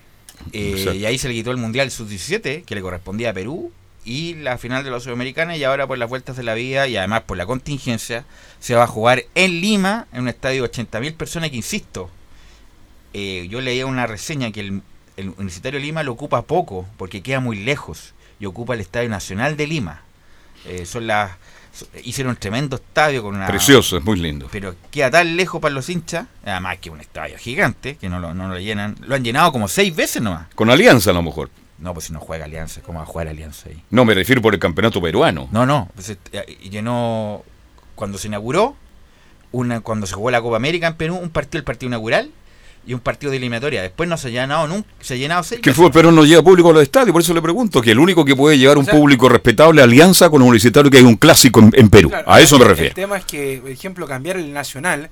Eh, 0.53 0.97
y 0.97 1.05
ahí 1.05 1.17
se 1.17 1.29
le 1.29 1.35
quitó 1.35 1.53
el 1.53 1.59
Mundial 1.59 1.91
Sub-17, 1.91 2.65
que 2.65 2.75
le 2.75 2.81
correspondía 2.81 3.31
a 3.31 3.33
Perú, 3.35 3.71
y 4.05 4.35
la 4.35 4.59
final 4.59 4.83
de 4.83 4.91
la 4.91 4.99
Sudamericana, 4.99 5.57
y 5.57 5.63
ahora 5.63 5.87
por 5.87 5.97
las 5.99 6.09
vueltas 6.09 6.37
de 6.37 6.43
la 6.43 6.55
vida, 6.55 6.89
y 6.89 6.97
además 6.97 7.23
por 7.23 7.37
la 7.37 7.47
contingencia, 7.47 8.25
se 8.59 8.75
va 8.75 8.85
a 8.85 8.87
jugar 8.89 9.25
en 9.37 9.61
Lima, 9.61 10.09
en 10.13 10.23
un 10.23 10.29
estadio 10.29 10.63
de 10.63 10.73
80.000 10.73 11.15
personas, 11.15 11.51
que 11.51 11.57
insisto, 11.57 12.11
eh, 13.13 13.47
yo 13.49 13.61
leía 13.61 13.87
una 13.87 14.07
reseña 14.07 14.51
que 14.51 14.61
el, 14.61 14.83
el 15.17 15.29
Universitario 15.29 15.79
de 15.79 15.87
Lima 15.87 16.03
lo 16.03 16.13
ocupa 16.13 16.43
poco, 16.43 16.87
porque 16.97 17.23
queda 17.23 17.39
muy 17.39 17.59
lejos, 17.59 18.15
y 18.41 18.47
ocupa 18.47 18.75
el 18.75 18.81
Estadio 18.81 19.09
Nacional 19.09 19.57
de 19.57 19.67
Lima. 19.67 20.03
Eh, 20.67 20.85
son 20.87 21.07
las 21.07 21.33
hicieron 22.05 22.31
un 22.31 22.37
tremendo 22.37 22.77
estadio 22.77 23.23
con 23.23 23.35
una 23.37 23.47
Precioso, 23.47 23.97
es 23.97 24.05
muy 24.05 24.19
lindo. 24.19 24.49
pero 24.51 24.75
queda 24.91 25.11
tan 25.11 25.37
lejos 25.37 25.61
para 25.61 25.75
los 25.75 25.89
hinchas, 25.89 26.27
además 26.45 26.79
que 26.79 26.91
un 26.91 27.01
estadio 27.01 27.37
gigante, 27.39 27.97
que 27.97 28.09
no 28.09 28.19
lo, 28.19 28.35
no 28.35 28.49
lo 28.49 28.59
llenan, 28.59 28.97
lo 29.01 29.15
han 29.15 29.25
llenado 29.25 29.53
como 29.53 29.69
seis 29.69 29.95
veces 29.95 30.23
nomás. 30.23 30.47
Con 30.55 30.71
Alianza 30.71 31.11
a 31.11 31.15
lo 31.15 31.23
mejor. 31.23 31.51
No, 31.79 31.93
pues 31.93 32.07
si 32.07 32.13
no 32.13 32.21
juega 32.21 32.47
Alianza, 32.47 32.81
¿cómo 32.81 32.99
va 32.99 33.05
a 33.05 33.07
jugar 33.07 33.29
Alianza 33.29 33.69
ahí? 33.69 33.83
No, 33.91 34.05
me 34.05 34.15
refiero 34.15 34.41
por 34.41 34.55
el 34.55 34.61
campeonato 34.61 35.01
peruano. 35.03 35.49
No, 35.53 35.67
no, 35.67 35.91
pues, 35.95 36.11
eh, 36.11 36.59
llenó 36.71 37.43
cuando 37.95 38.17
se 38.17 38.29
inauguró, 38.29 38.77
una 39.53 39.81
cuando 39.81 40.07
se 40.07 40.15
jugó 40.15 40.31
la 40.31 40.41
Copa 40.41 40.57
América 40.57 40.87
en 40.87 40.95
Perú, 40.95 41.17
un 41.17 41.31
partido, 41.31 41.59
el 41.59 41.65
partido 41.65 41.89
inaugural 41.89 42.31
y 42.87 42.95
un 42.95 43.01
partido 43.01 43.31
de 43.31 43.39
eliminatoria. 43.39 43.83
Después 43.83 44.09
no 44.09 44.17
se 44.17 44.29
ha 44.29 44.31
llenado 44.31 44.67
nunca, 44.69 44.89
se 45.01 45.15
ha 45.15 45.17
llenado 45.17 45.43
seis 45.43 45.61
Que 45.61 45.71
el 45.71 45.75
fútbol 45.77 45.91
peruano 45.93 46.21
no 46.21 46.25
lleva 46.25 46.43
público 46.43 46.71
a 46.71 46.73
los 46.75 46.83
estadios, 46.83 47.13
por 47.13 47.21
eso 47.23 47.35
le 47.35 47.43
pregunto, 47.43 47.83
que 47.83 47.91
el 47.91 47.99
único 47.99 48.25
que 48.25 48.37
puede 48.37 48.57
llevar 48.59 48.79
un 48.79 48.83
O 48.83 48.87
sea- 48.87 48.95
público 48.95 49.29
respetable 49.29 49.83
Alianza 49.83 50.31
con 50.31 50.41
un 50.43 50.49
Universitario 50.49 50.91
que 50.91 50.99
hay 50.99 51.05
un 51.05 51.17
clásico 51.17 51.61
en, 51.61 51.73
en 51.75 51.91
Perú. 51.91 52.09
Claro, 52.11 52.31
a 52.31 52.41
eso 52.41 52.59
me 52.59 52.65
refiero. 52.65 52.91
El 52.91 52.95
tema 52.95 53.17
es 53.19 53.25
que, 53.25 53.59
por 53.61 53.71
ejemplo, 53.71 54.07
cambiar 54.07 54.37
el 54.37 54.53
nacional 54.53 55.11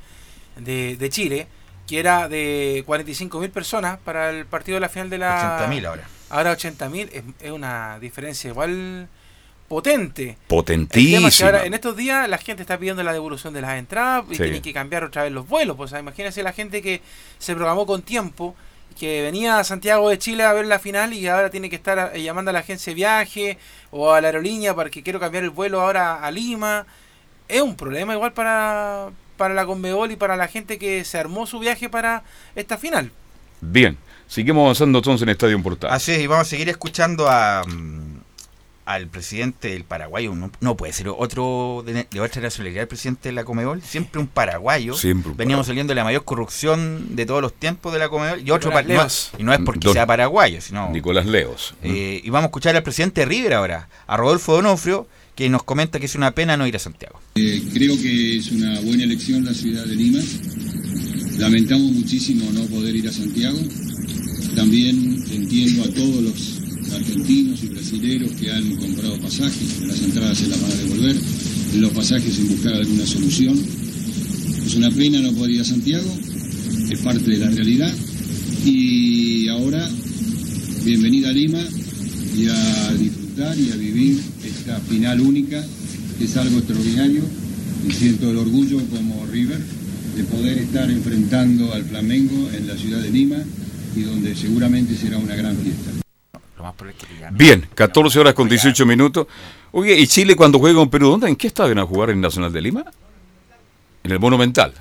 de, 0.59 0.97
de 0.97 1.11
Chile, 1.11 1.47
que 1.87 1.99
era 1.99 2.29
de 2.29 2.85
45.000 2.87 3.51
personas 3.51 3.99
para 4.05 4.31
el 4.31 4.47
partido 4.47 4.77
de 4.77 4.81
la 4.81 4.89
final 4.89 5.11
de 5.11 5.19
la... 5.19 5.69
80.000 5.69 5.87
ahora. 5.87 6.05
Ahora 6.31 6.57
80.000 6.57 7.09
es, 7.13 7.23
es 7.41 7.51
una 7.51 7.99
diferencia 8.01 8.49
igual 8.51 9.09
potente. 9.75 10.23
Es 10.31 10.37
que 10.37 10.45
Potentísimo. 10.49 11.47
ahora, 11.47 11.65
en 11.67 11.75
estos 11.75 11.97
días 11.97 12.29
la 12.29 12.39
gente 12.39 12.63
está 12.63 12.79
pidiendo 12.79 13.03
la 13.03 13.13
devolución 13.13 13.53
de 13.55 13.61
las 13.61 13.79
entradas 13.79 14.25
y 14.31 14.37
Sí. 14.37 14.43
tienen 14.43 14.63
que 14.63 14.73
cambiar 14.73 15.05
otra 15.05 15.25
vez 15.25 15.33
los 15.33 15.49
vuelos. 15.49 15.77
Pues, 15.77 15.89
o 15.89 15.93
sea, 15.93 16.01
imagínense 16.01 16.43
la 16.43 16.53
gente 16.53 16.81
que 16.83 17.01
se 17.39 17.55
programó 17.55 17.85
con 17.87 18.03
tiempo, 18.03 18.55
que 18.99 19.23
venía 19.23 19.59
a 19.59 19.65
Santiago 19.65 20.09
de 20.09 20.19
Chile 20.19 20.45
a 20.45 20.53
ver 20.53 20.67
la 20.67 20.79
final 20.79 21.13
y 21.13 21.27
ahora 21.27 21.51
tiene 21.51 21.69
que 21.69 21.75
estar 21.77 22.13
eh, 22.15 22.23
llamando 22.23 22.51
a 22.51 22.53
la 22.53 22.61
agencia 22.61 22.93
de 22.93 22.95
viaje 22.95 23.59
o 23.91 24.13
a 24.13 24.21
la 24.21 24.29
aerolínea 24.29 24.75
para 24.75 24.89
que 24.91 25.03
quiero 25.03 25.19
cambiar 25.19 25.43
el 25.45 25.51
vuelo 25.51 25.81
ahora 25.81 26.25
a 26.25 26.31
Lima. 26.31 26.87
Es 27.49 27.61
un 27.61 27.75
problema 27.75 28.15
igual 28.15 28.33
para, 28.33 29.09
para 29.37 29.53
la 29.55 29.67
Conmebol 29.67 30.13
y 30.13 30.17
para 30.17 30.37
la 30.37 30.47
gente 30.47 30.79
que 30.79 31.05
se 31.05 31.19
armó 31.19 31.47
su 31.47 31.59
viaje 31.59 31.89
para 31.89 32.23
esta 32.55 32.79
final. 32.79 33.11
Bien, 33.61 33.97
seguimos 34.29 34.63
avanzando 34.63 34.99
entonces 34.99 35.23
en 35.25 35.31
Estadio 35.31 35.61
Portal. 35.63 35.91
Así 35.93 36.13
es, 36.13 36.21
y 36.21 36.27
vamos 36.29 36.47
a 36.47 36.51
seguir 36.51 36.69
escuchando 36.69 37.29
a, 37.29 37.63
mm, 37.67 38.04
al 38.85 39.09
presidente 39.09 39.69
del 39.69 39.85
Paraguay. 39.85 40.29
No, 40.29 40.51
no 40.61 40.77
puede 40.77 40.93
ser 40.93 41.09
otro 41.09 41.83
de, 41.87 42.07
de 42.11 42.21
otra 42.21 42.43
nacionalidad 42.43 42.83
el 42.83 42.89
presidente 42.89 43.29
de 43.29 43.33
la 43.33 43.45
Comebol. 43.45 43.83
Siempre 43.83 44.21
un 44.21 44.27
paraguayo. 44.27 44.95
Siempre 44.95 45.31
un 45.31 45.37
Veníamos 45.37 45.65
paraguayo. 45.65 45.67
saliendo 45.67 45.91
de 45.93 45.95
la 45.97 46.05
mayor 46.05 46.25
corrupción 46.25 47.17
de 47.17 47.27
todos 47.27 47.41
los 47.43 47.53
tiempos 47.55 47.93
de 47.93 47.99
la 47.99 48.09
Comebol. 48.09 48.41
Y 48.47 48.51
otro 48.51 48.71
Nicolás 48.71 49.31
no, 49.33 49.39
y 49.41 49.43
no 49.45 49.53
es 49.53 49.61
porque 49.65 49.87
Don 49.87 49.95
sea 49.95 50.07
paraguayo, 50.07 50.61
sino. 50.61 50.91
Nicolás 50.91 51.27
Leos. 51.27 51.75
Eh, 51.83 52.21
y 52.23 52.31
vamos 52.31 52.45
a 52.45 52.49
escuchar 52.49 52.77
al 52.77 52.83
presidente 52.83 53.23
de 53.23 53.27
River 53.27 53.55
ahora, 53.55 53.89
a 54.07 54.17
Rodolfo 54.17 54.55
Donofrio, 54.55 55.07
que 55.35 55.49
nos 55.49 55.63
comenta 55.65 55.99
que 55.99 56.07
es 56.07 56.15
una 56.15 56.33
pena 56.33 56.57
no 56.57 56.67
ir 56.67 56.77
a 56.77 56.79
Santiago. 56.79 57.21
Eh, 57.35 57.63
creo 57.73 57.97
que 58.01 58.37
es 58.37 58.53
una 58.53 58.81
buena 58.81 59.05
elección 59.05 59.45
la 59.45 59.55
ciudad 59.55 59.85
de 59.85 59.97
Lima. 59.97 60.21
Lamentamos 61.39 61.91
muchísimo 61.91 62.51
no 62.53 62.65
poder 62.67 62.95
ir 62.95 63.09
a 63.09 63.13
Santiago. 63.13 63.59
También 64.55 65.25
entiendo 65.33 65.83
a 65.85 65.89
todos 65.89 66.23
los 66.23 66.61
argentinos 66.93 67.63
y 67.63 67.67
brasileños 67.69 68.31
que 68.33 68.51
han 68.51 68.77
comprado 68.77 69.19
pasajes, 69.21 69.81
las 69.87 70.01
entradas 70.01 70.39
se 70.39 70.49
las 70.49 70.61
van 70.61 70.73
a 70.73 70.75
devolver, 70.75 71.17
los 71.77 71.93
pasajes 71.93 72.39
en 72.39 72.49
buscar 72.49 72.75
alguna 72.75 73.07
solución. 73.07 73.59
Es 74.67 74.75
una 74.75 74.91
pena 74.91 75.21
no 75.21 75.33
poder 75.33 75.53
ir 75.53 75.61
a 75.61 75.65
Santiago, 75.65 76.17
es 76.91 76.99
parte 77.01 77.31
de 77.31 77.39
la 77.39 77.51
realidad. 77.51 77.93
Y 78.65 79.49
ahora, 79.49 79.89
bienvenida 80.85 81.31
a 81.31 81.33
Lima 81.33 81.61
y 82.37 82.47
a 82.47 82.95
disfrutar 82.95 83.59
y 83.59 83.71
a 83.71 83.77
vivir 83.77 84.21
esta 84.45 84.79
final 84.81 85.21
única, 85.21 85.65
que 86.19 86.25
es 86.25 86.37
algo 86.37 86.59
extraordinario. 86.59 87.23
Y 87.89 87.93
siento 87.93 88.31
el 88.31 88.39
orgullo 88.39 88.81
como 88.87 89.27
River 89.27 89.61
de 90.17 90.25
poder 90.25 90.59
estar 90.59 90.91
enfrentando 90.91 91.73
al 91.73 91.85
Flamengo 91.85 92.49
en 92.57 92.67
la 92.67 92.77
ciudad 92.77 93.03
de 93.03 93.11
Lima 93.11 93.39
y 93.97 94.03
donde 94.03 94.35
seguramente 94.35 94.97
será 94.97 95.19
una 95.19 95.35
gran 95.35 95.57
fiesta. 95.57 96.04
Lo 96.65 96.71
más 96.71 96.77
probable 96.77 96.97
es 96.99 97.07
que 97.07 97.15
le 97.15 97.21
llamen. 97.21 97.37
Bien, 97.37 97.69
14 97.75 98.21
horas 98.21 98.33
con 98.33 98.49
18 98.49 98.87
minutos. 98.87 99.27
Oye, 99.73 99.99
¿y 99.99 100.07
Chile 100.07 100.35
cuando 100.35 100.59
juega 100.59 100.77
con 100.77 100.89
Perú, 100.89 101.11
dónde? 101.11 101.29
¿En 101.29 101.37
qué 101.37 101.49
estadio 101.49 101.75
van 101.75 101.85
a 101.85 101.87
jugar 101.87 102.09
en 102.09 102.23
Nacional 102.23 102.53
de 102.53 102.63
Lima? 102.63 102.85
En 104.03 104.11
el 104.11 104.19
Monumental. 104.19 104.73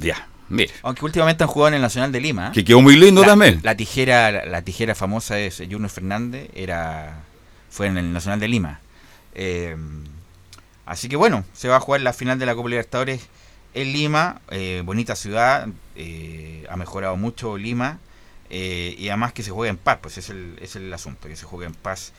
Ya, 0.00 0.26
mire. 0.48 0.72
Aunque 0.82 1.04
últimamente 1.04 1.44
han 1.44 1.48
jugado 1.48 1.68
en 1.68 1.74
el 1.74 1.82
Nacional 1.82 2.10
de 2.10 2.20
Lima. 2.20 2.48
¿eh? 2.48 2.50
Que 2.52 2.64
quedó 2.64 2.80
muy 2.80 2.96
lindo 2.96 3.20
la, 3.20 3.28
también. 3.28 3.60
La 3.62 3.76
tijera, 3.76 4.32
la, 4.32 4.44
la 4.44 4.62
tijera 4.62 4.96
famosa 4.96 5.38
es 5.38 5.58
Junior 5.58 5.88
Fernández, 5.88 6.50
era 6.52 7.22
fue 7.70 7.86
en 7.86 7.96
el 7.96 8.12
Nacional 8.12 8.40
de 8.40 8.48
Lima. 8.48 8.80
Eh, 9.34 9.76
así 10.84 11.08
que 11.08 11.14
bueno, 11.14 11.44
se 11.52 11.68
va 11.68 11.76
a 11.76 11.80
jugar 11.80 12.00
la 12.00 12.12
final 12.12 12.40
de 12.40 12.46
la 12.46 12.56
Copa 12.56 12.70
Libertadores 12.70 13.28
en 13.74 13.92
Lima, 13.92 14.40
eh, 14.50 14.82
bonita 14.84 15.14
ciudad, 15.14 15.68
ha 16.68 16.76
mejorado 16.76 17.16
mucho 17.16 17.56
Lima 17.56 18.00
eh, 18.56 18.94
y 18.96 19.08
además 19.08 19.32
que 19.32 19.42
se 19.42 19.50
juega 19.50 19.68
en 19.68 19.76
paz, 19.76 19.98
pues 20.00 20.16
es 20.16 20.30
el, 20.30 20.56
es 20.62 20.76
el 20.76 20.92
asunto, 20.92 21.26
que 21.26 21.34
se 21.34 21.44
juegue 21.44 21.66
en 21.66 21.74
paz 21.74 22.12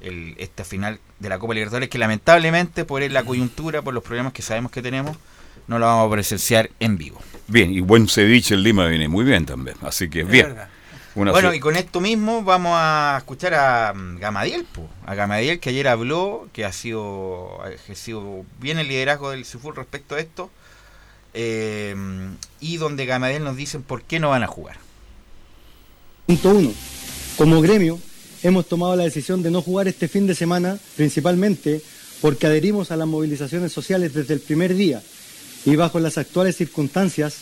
el, 0.00 0.36
esta 0.38 0.64
final 0.64 1.00
de 1.18 1.28
la 1.28 1.40
Copa 1.40 1.52
Libertadores 1.52 1.88
que 1.88 1.98
lamentablemente 1.98 2.84
por 2.84 3.02
la 3.02 3.24
coyuntura, 3.24 3.82
por 3.82 3.92
los 3.92 4.04
problemas 4.04 4.32
que 4.32 4.40
sabemos 4.40 4.70
que 4.70 4.82
tenemos, 4.82 5.16
no 5.66 5.80
lo 5.80 5.86
vamos 5.86 6.06
a 6.06 6.12
presenciar 6.12 6.70
en 6.78 6.96
vivo. 6.96 7.20
Bien, 7.48 7.72
y 7.72 7.80
buen 7.80 8.06
ceviche 8.06 8.54
en 8.54 8.62
Lima 8.62 8.86
viene 8.86 9.08
muy 9.08 9.24
bien 9.24 9.44
también. 9.46 9.78
Así 9.82 10.08
que 10.08 10.20
Es 10.20 10.28
bien. 10.28 10.54
Una 11.16 11.32
Bueno, 11.32 11.52
y 11.52 11.58
con 11.58 11.74
esto 11.74 12.00
mismo 12.00 12.44
vamos 12.44 12.74
a 12.76 13.16
escuchar 13.18 13.54
a 13.54 13.92
mm, 13.92 14.20
Gamadiel, 14.20 14.64
po. 14.66 14.88
a 15.06 15.16
Gamadiel 15.16 15.58
que 15.58 15.70
ayer 15.70 15.88
habló, 15.88 16.48
que 16.52 16.64
ha 16.64 16.70
sido 16.70 17.60
ha 17.64 17.70
ejercido 17.70 18.44
bien 18.60 18.78
el 18.78 18.86
liderazgo 18.86 19.32
del 19.32 19.44
Cifur 19.44 19.76
respecto 19.76 20.14
a 20.14 20.20
esto, 20.20 20.52
eh, 21.34 21.96
y 22.60 22.76
donde 22.76 23.06
Gamadiel 23.06 23.42
nos 23.42 23.56
dicen 23.56 23.82
por 23.82 24.04
qué 24.04 24.20
no 24.20 24.30
van 24.30 24.44
a 24.44 24.46
jugar. 24.46 24.76
Punto 26.30 26.50
uno. 26.50 26.72
Como 27.36 27.60
gremio, 27.60 27.98
hemos 28.44 28.68
tomado 28.68 28.94
la 28.94 29.02
decisión 29.02 29.42
de 29.42 29.50
no 29.50 29.62
jugar 29.62 29.88
este 29.88 30.06
fin 30.06 30.28
de 30.28 30.36
semana, 30.36 30.78
principalmente 30.94 31.82
porque 32.20 32.46
adherimos 32.46 32.92
a 32.92 32.96
las 32.96 33.08
movilizaciones 33.08 33.72
sociales 33.72 34.14
desde 34.14 34.34
el 34.34 34.40
primer 34.40 34.76
día 34.76 35.02
y 35.64 35.74
bajo 35.74 35.98
las 35.98 36.18
actuales 36.18 36.54
circunstancias 36.54 37.34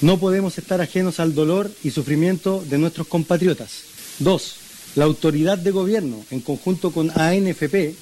no 0.00 0.18
podemos 0.18 0.56
estar 0.56 0.80
ajenos 0.80 1.20
al 1.20 1.34
dolor 1.34 1.70
y 1.84 1.90
sufrimiento 1.90 2.64
de 2.66 2.78
nuestros 2.78 3.08
compatriotas. 3.08 3.82
Dos, 4.20 4.54
la 4.94 5.04
autoridad 5.04 5.58
de 5.58 5.70
gobierno, 5.70 6.24
en 6.30 6.40
conjunto 6.40 6.92
con 6.92 7.10
ANFP, 7.10 7.94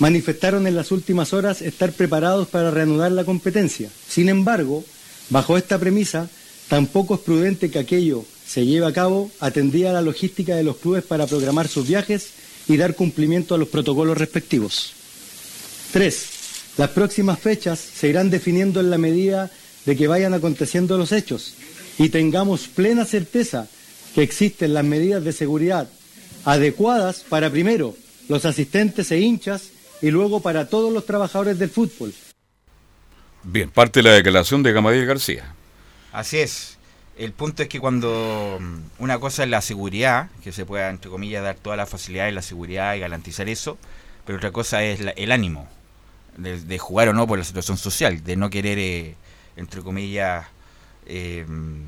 manifestaron 0.00 0.66
en 0.66 0.74
las 0.74 0.90
últimas 0.90 1.32
horas 1.32 1.62
estar 1.62 1.92
preparados 1.92 2.48
para 2.48 2.72
reanudar 2.72 3.12
la 3.12 3.24
competencia. 3.24 3.88
Sin 4.08 4.28
embargo, 4.28 4.84
bajo 5.28 5.56
esta 5.56 5.78
premisa, 5.78 6.28
tampoco 6.68 7.14
es 7.14 7.20
prudente 7.20 7.70
que 7.70 7.78
aquello 7.78 8.24
se 8.50 8.66
lleve 8.66 8.84
a 8.84 8.92
cabo 8.92 9.30
atendida 9.38 9.90
a 9.90 9.92
la 9.92 10.02
logística 10.02 10.56
de 10.56 10.64
los 10.64 10.78
clubes 10.78 11.04
para 11.04 11.28
programar 11.28 11.68
sus 11.68 11.86
viajes 11.86 12.30
y 12.66 12.76
dar 12.76 12.96
cumplimiento 12.96 13.54
a 13.54 13.58
los 13.58 13.68
protocolos 13.68 14.18
respectivos. 14.18 14.92
Tres, 15.92 16.26
las 16.76 16.90
próximas 16.90 17.38
fechas 17.38 17.78
se 17.78 18.08
irán 18.08 18.28
definiendo 18.28 18.80
en 18.80 18.90
la 18.90 18.98
medida 18.98 19.52
de 19.86 19.96
que 19.96 20.08
vayan 20.08 20.34
aconteciendo 20.34 20.98
los 20.98 21.12
hechos 21.12 21.54
y 21.96 22.08
tengamos 22.08 22.66
plena 22.66 23.04
certeza 23.04 23.68
que 24.16 24.22
existen 24.22 24.74
las 24.74 24.84
medidas 24.84 25.22
de 25.22 25.32
seguridad 25.32 25.88
adecuadas 26.44 27.24
para, 27.28 27.50
primero, 27.50 27.94
los 28.28 28.44
asistentes 28.46 29.12
e 29.12 29.20
hinchas 29.20 29.70
y 30.02 30.10
luego 30.10 30.40
para 30.40 30.68
todos 30.68 30.92
los 30.92 31.06
trabajadores 31.06 31.56
del 31.56 31.70
fútbol. 31.70 32.12
Bien, 33.44 33.70
parte 33.70 34.00
de 34.00 34.08
la 34.08 34.14
declaración 34.16 34.64
de 34.64 34.72
Gamadiel 34.72 35.06
García. 35.06 35.54
Así 36.12 36.38
es. 36.38 36.79
El 37.20 37.32
punto 37.32 37.62
es 37.62 37.68
que 37.68 37.80
cuando 37.80 38.56
mm, 38.58 39.02
una 39.02 39.18
cosa 39.18 39.44
es 39.44 39.50
la 39.50 39.60
seguridad, 39.60 40.30
que 40.42 40.52
se 40.52 40.64
pueda, 40.64 40.88
entre 40.88 41.10
comillas, 41.10 41.42
dar 41.42 41.54
todas 41.56 41.76
las 41.76 41.88
facilidades, 41.88 42.32
la 42.32 42.40
seguridad 42.40 42.94
y 42.94 43.00
garantizar 43.00 43.46
eso, 43.48 43.76
pero 44.24 44.38
otra 44.38 44.52
cosa 44.52 44.82
es 44.82 45.00
la- 45.00 45.10
el 45.12 45.30
ánimo 45.30 45.68
de, 46.38 46.78
jugar 46.78 47.08
o 47.08 47.12
no 47.12 47.26
por 47.26 47.38
la 47.38 47.44
situación 47.44 47.76
social, 47.76 48.24
de 48.24 48.36
no 48.36 48.48
querer, 48.48 48.78
eh, 48.78 49.16
entre 49.56 49.82
comillas, 49.82 50.46
eh, 51.04 51.44
mm, 51.46 51.82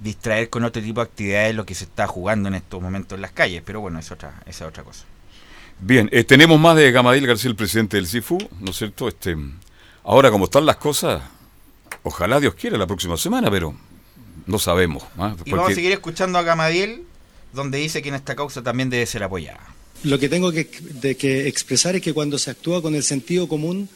distraer 0.00 0.50
con 0.50 0.64
otro 0.64 0.82
tipo 0.82 1.00
de 1.00 1.04
actividades 1.06 1.54
lo 1.54 1.64
que 1.64 1.76
se 1.76 1.84
está 1.84 2.08
jugando 2.08 2.48
en 2.48 2.56
estos 2.56 2.82
momentos 2.82 3.14
en 3.16 3.22
las 3.22 3.30
calles. 3.30 3.62
Pero 3.64 3.80
bueno, 3.80 4.00
es 4.00 4.10
otra, 4.10 4.34
esa 4.46 4.64
es 4.64 4.68
otra 4.70 4.82
cosa. 4.82 5.04
Bien, 5.78 6.08
eh, 6.10 6.24
tenemos 6.24 6.58
más 6.58 6.74
de 6.74 6.90
Gamadiel 6.90 7.28
García, 7.28 7.48
el 7.50 7.56
presidente 7.56 7.96
del 7.96 8.08
CIFU, 8.08 8.38
¿no 8.58 8.70
es 8.72 8.76
cierto? 8.76 9.06
Este, 9.06 9.36
ahora, 10.02 10.32
como 10.32 10.46
están 10.46 10.66
las 10.66 10.76
cosas, 10.78 11.22
ojalá 12.02 12.40
Dios 12.40 12.54
quiera 12.54 12.76
la 12.76 12.88
próxima 12.88 13.16
semana, 13.16 13.48
pero 13.52 13.74
no 14.46 14.58
sabemos. 14.58 15.04
¿ah? 15.18 15.36
Y 15.44 15.50
vamos 15.50 15.72
a 15.72 15.74
seguir 15.74 15.92
escuchando 15.92 16.38
a 16.38 16.42
Gamadiel, 16.42 17.04
donde 17.52 17.78
dice 17.78 18.02
que 18.02 18.08
en 18.08 18.14
esta 18.14 18.36
causa 18.36 18.62
también 18.62 18.90
debe 18.90 19.06
ser 19.06 19.22
apoyada. 19.22 19.74
Lo 20.02 20.18
que 20.18 20.28
tengo 20.28 20.50
que, 20.52 20.68
de 21.00 21.16
que 21.16 21.48
expresar 21.48 21.94
es 21.96 22.02
que 22.02 22.14
cuando 22.14 22.38
se 22.38 22.50
actúa 22.50 22.80
con 22.80 22.94
el 22.94 23.02
sentido 23.02 23.48
común, 23.48 23.88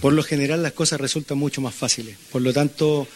por 0.00 0.12
lo 0.12 0.22
general 0.22 0.62
las 0.62 0.72
cosas 0.72 1.00
resultan 1.00 1.38
mucho 1.38 1.60
más 1.60 1.74
fáciles. 1.74 2.16
Por 2.32 2.42
lo 2.42 2.52
tanto, 2.52 3.06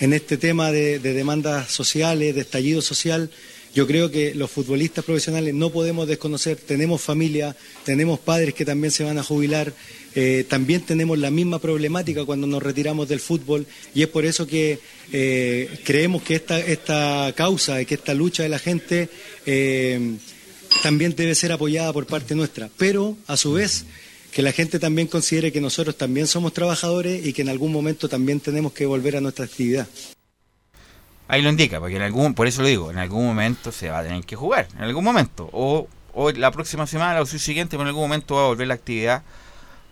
en 0.00 0.12
este 0.12 0.36
tema 0.36 0.70
de, 0.70 0.98
de 0.98 1.14
demandas 1.14 1.70
sociales, 1.70 2.34
de 2.34 2.40
estallido 2.42 2.82
social, 2.82 3.30
yo 3.74 3.86
creo 3.86 4.10
que 4.10 4.34
los 4.34 4.50
futbolistas 4.50 5.04
profesionales 5.04 5.54
no 5.54 5.70
podemos 5.70 6.08
desconocer, 6.08 6.56
tenemos 6.56 7.00
familia, 7.00 7.54
tenemos 7.84 8.18
padres 8.18 8.54
que 8.54 8.64
también 8.64 8.90
se 8.90 9.04
van 9.04 9.18
a 9.18 9.22
jubilar, 9.22 9.72
eh, 10.14 10.44
también 10.48 10.80
tenemos 10.80 11.18
la 11.18 11.30
misma 11.30 11.58
problemática 11.58 12.24
cuando 12.24 12.46
nos 12.46 12.62
retiramos 12.62 13.08
del 13.08 13.20
fútbol 13.20 13.66
y 13.94 14.02
es 14.02 14.08
por 14.08 14.24
eso 14.24 14.46
que 14.46 14.78
eh, 15.12 15.80
creemos 15.84 16.22
que 16.22 16.36
esta, 16.36 16.58
esta 16.58 17.32
causa 17.36 17.84
que 17.84 17.96
esta 17.96 18.14
lucha 18.14 18.42
de 18.42 18.48
la 18.48 18.58
gente 18.58 19.10
eh, 19.44 20.16
también 20.82 21.14
debe 21.14 21.34
ser 21.34 21.52
apoyada 21.52 21.92
por 21.92 22.06
parte 22.06 22.34
nuestra, 22.34 22.70
pero 22.78 23.16
a 23.26 23.36
su 23.36 23.52
vez 23.52 23.84
que 24.32 24.42
la 24.42 24.52
gente 24.52 24.78
también 24.78 25.08
considere 25.08 25.52
que 25.52 25.60
nosotros 25.60 25.96
también 25.96 26.26
somos 26.26 26.52
trabajadores 26.52 27.24
y 27.26 27.32
que 27.32 27.42
en 27.42 27.48
algún 27.48 27.72
momento 27.72 28.08
también 28.08 28.40
tenemos 28.40 28.72
que 28.72 28.84
volver 28.84 29.16
a 29.16 29.20
nuestra 29.20 29.46
actividad. 29.46 29.88
Ahí 31.28 31.42
lo 31.42 31.50
indica, 31.50 31.80
porque 31.80 31.96
en 31.96 32.02
algún, 32.02 32.34
por 32.34 32.46
eso 32.46 32.62
lo 32.62 32.68
digo, 32.68 32.90
en 32.90 32.98
algún 32.98 33.26
momento 33.26 33.72
se 33.72 33.90
va 33.90 33.98
a 33.98 34.02
tener 34.02 34.24
que 34.24 34.36
jugar, 34.36 34.68
en 34.76 34.84
algún 34.84 35.02
momento, 35.02 35.48
o, 35.52 35.88
o 36.12 36.30
la 36.30 36.50
próxima 36.52 36.86
semana 36.86 37.20
o 37.20 37.26
su 37.26 37.38
siguiente, 37.38 37.72
pero 37.72 37.82
en 37.82 37.88
algún 37.88 38.04
momento 38.04 38.36
va 38.36 38.44
a 38.44 38.46
volver 38.46 38.68
la 38.68 38.74
actividad 38.74 39.22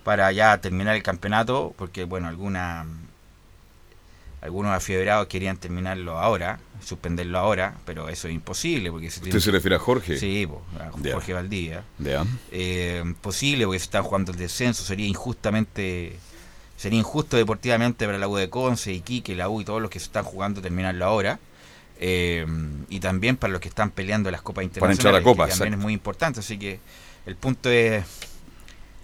para 0.05 0.31
ya 0.33 0.59
terminar 0.61 0.95
el 0.95 1.03
campeonato, 1.03 1.75
porque 1.77 2.05
bueno, 2.05 2.29
alguna 2.29 2.87
algunos 4.45 4.73
afiebrados 4.73 5.27
querían 5.27 5.57
terminarlo 5.57 6.19
ahora, 6.19 6.61
suspenderlo 6.85 7.39
ahora, 7.39 7.79
pero 7.87 8.11
eso 8.11 8.29
es 8.29 8.35
imposible, 8.35 8.91
porque 8.91 9.11
se 9.11 9.21
¿Usted 9.23 9.41
se 9.41 9.51
refiere 9.51 9.77
a 9.77 9.79
Jorge? 9.79 10.19
Sí, 10.19 10.47
po, 10.47 10.63
a. 10.79 10.91
Jorge 11.13 11.33
Valdivia. 11.33 11.83
Ya. 11.99 12.27
Eh, 12.53 13.03
posible 13.23 13.65
porque 13.65 13.79
se 13.79 13.87
están 13.87 14.03
jugando 14.03 14.33
el 14.33 14.39
descenso, 14.39 14.85
sería 14.85 15.07
injustamente, 15.07 16.19
sería 16.77 16.99
injusto 16.99 17.37
deportivamente 17.37 18.07
para 18.07 18.19
la 18.19 18.29
U 18.29 18.37
de 18.37 18.51
Conce, 18.51 18.93
Iquique, 18.93 19.35
la 19.35 19.49
U 19.49 19.61
y 19.61 19.65
todos 19.65 19.81
los 19.81 19.91
que 19.91 19.99
se 19.99 20.07
están 20.07 20.25
jugando 20.25 20.61
terminarlo 20.61 21.05
ahora. 21.05 21.39
Eh, 22.01 22.45
y 22.89 23.01
también 23.01 23.37
para 23.37 23.53
los 23.53 23.61
que 23.61 23.69
están 23.69 23.91
peleando 23.91 24.31
las 24.31 24.43
copas 24.43 24.65
entrar 24.65 24.85
a 24.85 24.93
internacionales, 24.93 25.25
Copa, 25.25 25.45
que 25.47 25.51
también 25.51 25.69
exacto. 25.75 25.81
es 25.81 25.83
muy 25.83 25.93
importante. 25.93 26.41
Así 26.41 26.59
que 26.59 26.81
el 27.27 27.37
punto 27.37 27.71
es, 27.71 28.05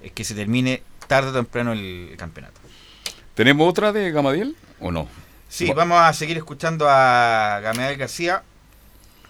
es 0.02 0.12
que 0.12 0.24
se 0.24 0.34
termine 0.34 0.82
tarde 1.06 1.30
o 1.30 1.32
temprano 1.32 1.72
el 1.72 2.14
campeonato. 2.18 2.60
¿Tenemos 3.34 3.68
otra 3.68 3.92
de 3.92 4.10
Gamadiel 4.10 4.56
o 4.80 4.90
no? 4.90 5.08
Sí, 5.48 5.66
Va- 5.68 5.74
vamos 5.74 6.00
a 6.00 6.12
seguir 6.12 6.36
escuchando 6.36 6.86
a 6.88 7.60
Gamadiel 7.62 7.96
García 7.96 8.42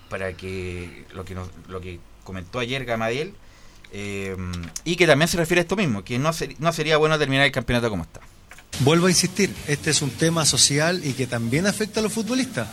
para 0.08 0.32
que 0.32 1.04
lo 1.12 1.24
que 1.24 1.34
nos, 1.34 1.48
lo 1.68 1.80
que 1.80 2.00
comentó 2.24 2.58
ayer 2.58 2.84
Gamadiel 2.84 3.34
eh, 3.92 4.36
y 4.84 4.96
que 4.96 5.06
también 5.06 5.28
se 5.28 5.36
refiere 5.36 5.60
a 5.60 5.62
esto 5.62 5.76
mismo, 5.76 6.04
que 6.04 6.18
no, 6.18 6.30
no 6.58 6.72
sería 6.72 6.96
bueno 6.96 7.18
terminar 7.18 7.46
el 7.46 7.52
campeonato 7.52 7.90
como 7.90 8.04
está. 8.04 8.20
Vuelvo 8.80 9.06
a 9.06 9.10
insistir, 9.10 9.54
este 9.66 9.90
es 9.90 10.00
un 10.00 10.10
tema 10.10 10.46
social 10.46 11.02
y 11.04 11.12
que 11.12 11.26
también 11.26 11.66
afecta 11.66 12.00
a 12.00 12.02
los 12.02 12.12
futbolistas. 12.12 12.68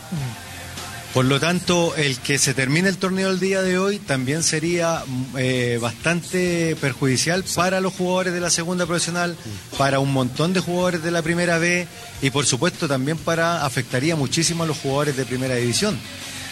Por 1.12 1.24
lo 1.24 1.40
tanto, 1.40 1.96
el 1.96 2.18
que 2.18 2.38
se 2.38 2.52
termine 2.52 2.88
el 2.88 2.98
torneo 2.98 3.30
el 3.30 3.40
día 3.40 3.62
de 3.62 3.78
hoy 3.78 3.98
también 3.98 4.42
sería 4.42 5.02
mm, 5.06 5.36
eh, 5.38 5.78
bastante 5.80 6.76
perjudicial 6.76 7.44
para 7.54 7.80
los 7.80 7.94
jugadores 7.94 8.34
de 8.34 8.40
la 8.40 8.50
segunda 8.50 8.86
profesional, 8.86 9.36
para 9.78 10.00
un 10.00 10.12
montón 10.12 10.52
de 10.52 10.60
jugadores 10.60 11.02
de 11.02 11.10
la 11.10 11.22
primera 11.22 11.58
B 11.58 11.88
y 12.20 12.30
por 12.30 12.44
supuesto 12.44 12.86
también 12.86 13.16
para 13.16 13.64
afectaría 13.64 14.16
muchísimo 14.16 14.64
a 14.64 14.66
los 14.66 14.78
jugadores 14.78 15.16
de 15.16 15.24
primera 15.24 15.54
división. 15.54 15.98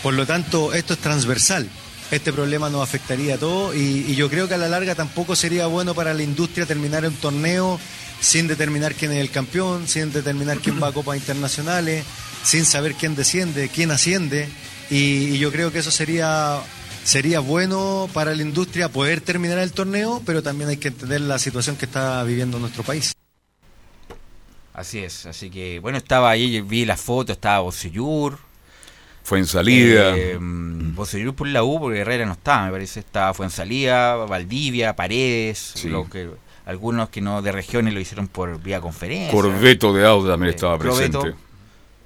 Por 0.02 0.14
lo 0.14 0.26
tanto, 0.26 0.72
esto 0.72 0.94
es 0.94 1.00
transversal. 1.00 1.68
Este 2.10 2.32
problema 2.32 2.70
nos 2.70 2.82
afectaría 2.82 3.34
a 3.34 3.38
todos 3.38 3.74
y, 3.74 4.04
y 4.06 4.14
yo 4.14 4.30
creo 4.30 4.46
que 4.46 4.54
a 4.54 4.58
la 4.58 4.68
larga 4.68 4.94
tampoco 4.94 5.34
sería 5.34 5.66
bueno 5.66 5.94
para 5.94 6.14
la 6.14 6.22
industria 6.22 6.64
terminar 6.64 7.04
un 7.04 7.14
torneo 7.14 7.80
sin 8.20 8.46
determinar 8.46 8.94
quién 8.94 9.12
es 9.12 9.18
el 9.18 9.30
campeón, 9.30 9.88
sin 9.88 10.12
determinar 10.12 10.58
quién 10.58 10.82
va 10.82 10.88
a 10.88 10.92
copas 10.94 11.16
internacionales, 11.16 12.04
sin 12.42 12.64
saber 12.64 12.94
quién 12.94 13.14
desciende, 13.14 13.68
quién 13.68 13.90
asciende. 13.90 14.48
Y, 14.90 15.34
y 15.34 15.38
yo 15.38 15.50
creo 15.50 15.72
que 15.72 15.80
eso 15.80 15.90
sería, 15.90 16.60
sería 17.04 17.40
bueno 17.40 18.08
para 18.12 18.34
la 18.34 18.42
industria 18.42 18.88
poder 18.88 19.20
terminar 19.20 19.58
el 19.58 19.72
torneo, 19.72 20.22
pero 20.24 20.42
también 20.42 20.70
hay 20.70 20.76
que 20.76 20.88
entender 20.88 21.20
la 21.22 21.38
situación 21.38 21.76
que 21.76 21.86
está 21.86 22.22
viviendo 22.22 22.58
nuestro 22.58 22.82
país. 22.82 23.12
Así 24.72 24.98
es, 24.98 25.24
así 25.24 25.50
que 25.50 25.78
bueno, 25.80 25.98
estaba 25.98 26.30
ahí, 26.30 26.60
vi 26.60 26.84
la 26.84 26.96
foto, 26.96 27.32
estaba 27.32 27.60
Bocellur. 27.60 28.38
Fue 29.26 29.38
en 29.40 29.46
salida. 29.46 30.16
Eh, 30.16 30.38
Bocellur 30.40 31.34
por 31.34 31.48
la 31.48 31.64
U, 31.64 31.80
porque 31.80 31.98
Herrera 31.98 32.24
no 32.26 32.32
estaba, 32.34 32.66
me 32.66 32.70
parece, 32.70 33.00
estaba 33.00 33.34
fue 33.34 33.44
en 33.46 33.50
salida, 33.50 34.14
Valdivia, 34.14 34.94
Paredes, 34.94 35.72
Sí. 35.74 35.88
lo 35.88 36.08
que, 36.08 36.30
algunos 36.64 37.08
que 37.08 37.20
no 37.20 37.42
de 37.42 37.50
regiones 37.50 37.92
lo 37.92 37.98
hicieron 37.98 38.28
por 38.28 38.62
vía 38.62 38.80
conferencia. 38.80 39.32
Corbeto 39.32 39.92
de 39.92 40.06
Auda 40.06 40.30
también 40.34 40.52
Eh, 40.52 40.54
estaba 40.54 40.78
Corbeto. 40.78 41.20
presente. 41.22 41.42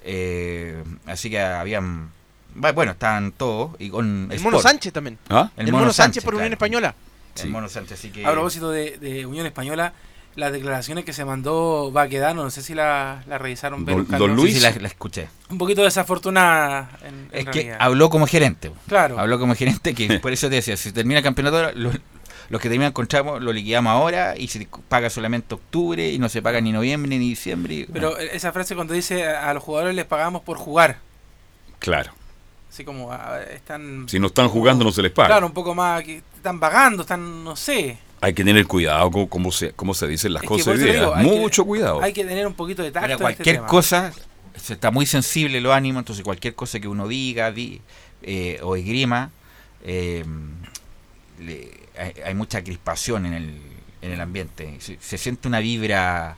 Eh, 0.02 0.82
así 1.04 1.28
que 1.28 1.38
habían. 1.40 2.10
Bueno, 2.54 2.92
estaban 2.92 3.32
todos. 3.32 3.72
Y 3.78 3.90
con 3.90 4.28
El 4.30 4.36
Sport. 4.38 4.54
Mono 4.54 4.62
Sánchez 4.62 4.92
también. 4.92 5.18
¿Ah? 5.28 5.50
El, 5.58 5.70
Mono, 5.70 5.92
Sánchez, 5.92 6.24
por 6.24 6.34
Unión 6.34 6.48
claro. 6.48 6.54
Española. 6.54 6.94
El. 7.42 7.50
Mono 7.50 7.68
Sánchez, 7.68 7.98
así 7.98 8.08
que. 8.10 8.24
A 8.26 8.32
propósito 8.32 8.70
de, 8.70 8.96
de 8.98 9.26
Unión 9.26 9.44
Española, 9.46 9.92
las 10.36 10.52
declaraciones 10.52 11.04
que 11.04 11.12
se 11.12 11.24
mandó 11.24 11.90
Baquedano, 11.92 12.44
no 12.44 12.50
sé 12.50 12.62
si 12.62 12.74
la, 12.74 13.22
la 13.26 13.38
revisaron. 13.38 13.84
Don- 13.84 14.06
don 14.06 14.30
Sí, 14.30 14.36
Luis. 14.36 14.54
sí, 14.54 14.60
la, 14.60 14.70
la 14.70 14.88
escuché. 14.88 15.28
Un 15.50 15.58
poquito 15.58 15.82
desafortunada 15.82 16.90
en, 17.02 17.08
en 17.08 17.28
Es 17.32 17.44
que 17.46 17.52
realidad. 17.52 17.76
habló 17.80 18.10
como 18.10 18.26
gerente. 18.26 18.70
Claro. 18.88 19.18
Habló 19.18 19.38
como 19.38 19.54
gerente 19.54 19.94
que 19.94 20.18
por 20.20 20.32
eso 20.32 20.48
te 20.48 20.56
decía, 20.56 20.76
si 20.76 20.92
termina 20.92 21.18
el 21.18 21.24
campeonato, 21.24 21.72
lo- 21.74 21.90
los 22.48 22.60
que 22.60 22.68
terminan 22.68 22.92
con 22.92 23.06
Chamo 23.06 23.38
lo 23.38 23.52
liquidamos 23.52 23.92
ahora 23.92 24.34
y 24.36 24.48
se 24.48 24.66
paga 24.88 25.08
solamente 25.08 25.54
octubre 25.54 26.08
y 26.10 26.18
no 26.18 26.28
se 26.28 26.42
paga 26.42 26.60
ni 26.60 26.72
noviembre 26.72 27.08
ni 27.10 27.18
diciembre. 27.28 27.74
y- 27.74 27.84
Pero 27.84 28.16
esa 28.18 28.50
frase 28.52 28.74
cuando 28.74 28.92
dice 28.94 29.26
a 29.28 29.52
los 29.54 29.62
jugadores 29.62 29.94
les 29.94 30.04
pagamos 30.04 30.42
por 30.42 30.58
jugar, 30.58 30.98
Claro. 31.78 32.12
así 32.70 32.84
como 32.84 33.14
están... 33.52 34.08
Si 34.08 34.18
no 34.18 34.26
están 34.28 34.48
jugando, 34.48 34.84
no 34.84 34.92
se 34.92 35.02
les 35.02 35.12
paga. 35.12 35.28
Claro, 35.28 35.46
un 35.46 35.52
poco 35.52 35.74
más, 35.74 36.02
que 36.02 36.22
están 36.36 36.58
vagando, 36.60 37.02
están, 37.02 37.44
no 37.44 37.54
sé. 37.56 37.98
Hay 38.22 38.34
que 38.34 38.44
tener 38.44 38.66
cuidado 38.66 39.10
con 39.10 39.26
cómo 39.26 39.50
se, 39.50 39.72
cómo 39.72 39.94
se 39.94 40.06
dicen 40.06 40.32
las 40.34 40.42
Es 40.42 40.48
cosas 40.48 40.64
por 40.66 40.74
hoy 40.74 40.80
eso 40.80 40.92
día. 40.92 41.00
digo, 41.00 41.14
hay 41.14 41.28
que- 41.30 41.36
Mucho 41.40 41.64
cuidado. 41.64 42.02
Hay 42.02 42.12
que 42.12 42.24
tener 42.24 42.46
un 42.46 42.54
poquito 42.54 42.82
de 42.82 42.90
tacto 42.90 43.06
Mira, 43.06 43.14
en 43.14 43.16
este 43.16 43.22
cualquier 43.34 43.56
tema. 43.56 43.66
cosa, 43.68 44.12
se 44.60 44.74
está 44.74 44.90
muy 44.90 45.06
sensible 45.06 45.60
los 45.60 45.72
ánimos, 45.72 46.00
entonces 46.00 46.22
cualquier 46.24 46.54
cosa 46.54 46.78
que 46.80 46.88
uno 46.88 47.08
diga 47.08 47.50
di- 47.50 47.80
eh, 48.22 48.58
o 48.62 48.76
esgrima, 48.76 49.30
eh, 49.84 50.24
le- 51.40 51.70
hay, 51.98 52.12
hay 52.26 52.34
mucha 52.34 52.62
crispación 52.62 53.26
en 53.26 53.32
el, 53.34 53.60
en 54.02 54.12
el 54.12 54.20
ambiente. 54.20 54.76
Se, 54.80 54.98
se 55.00 55.18
siente 55.18 55.48
una 55.48 55.60
vibra 55.60 56.36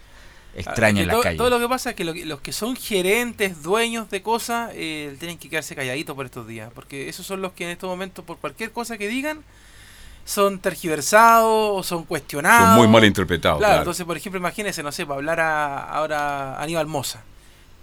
extraña 0.55 1.01
Ah, 1.01 1.03
en 1.03 1.07
las 1.09 1.14
todo, 1.14 1.23
calles. 1.23 1.38
todo 1.38 1.51
lo 1.51 1.59
que 1.59 1.68
pasa 1.68 1.90
es 1.90 1.97
que 1.97 2.05
lo 2.05 2.12
que- 2.14 2.27
los 2.27 2.40
que 2.40 2.53
son 2.53 2.77
gerentes, 2.77 3.62
dueños 3.62 4.11
de 4.11 4.23
cosas, 4.23 4.71
eh, 4.75 5.16
tienen 5.18 5.38
que 5.38 5.49
quedarse 5.49 5.75
calladitos 5.75 6.14
por 6.14 6.27
estos 6.27 6.47
días. 6.47 6.71
Porque 6.75 7.09
esos 7.09 7.27
son 7.27 7.40
los 7.42 7.53
que 7.53 7.64
en 7.64 7.71
estos 7.71 7.88
momentos, 7.88 8.25
por 8.25 8.38
cualquier 8.38 8.71
cosa 8.71 8.99
que 8.99 9.09
digan, 9.09 9.42
son 10.24 10.58
tergiversados 10.61 11.46
o 11.50 11.82
son 11.82 12.04
cuestionados. 12.04 12.68
Son 12.68 12.76
muy 12.78 12.88
mal 12.88 13.04
interpretados. 13.04 13.58
Claro, 13.58 13.70
claro. 13.72 13.82
entonces, 13.82 14.04
por 14.06 14.16
ejemplo, 14.16 14.38
imagínense, 14.38 14.82
no 14.82 14.92
sé, 14.92 15.04
para 15.04 15.16
hablar 15.16 15.40
a, 15.40 15.78
ahora 15.90 16.54
a 16.56 16.62
Aníbal 16.62 16.87
Moza. 16.87 17.22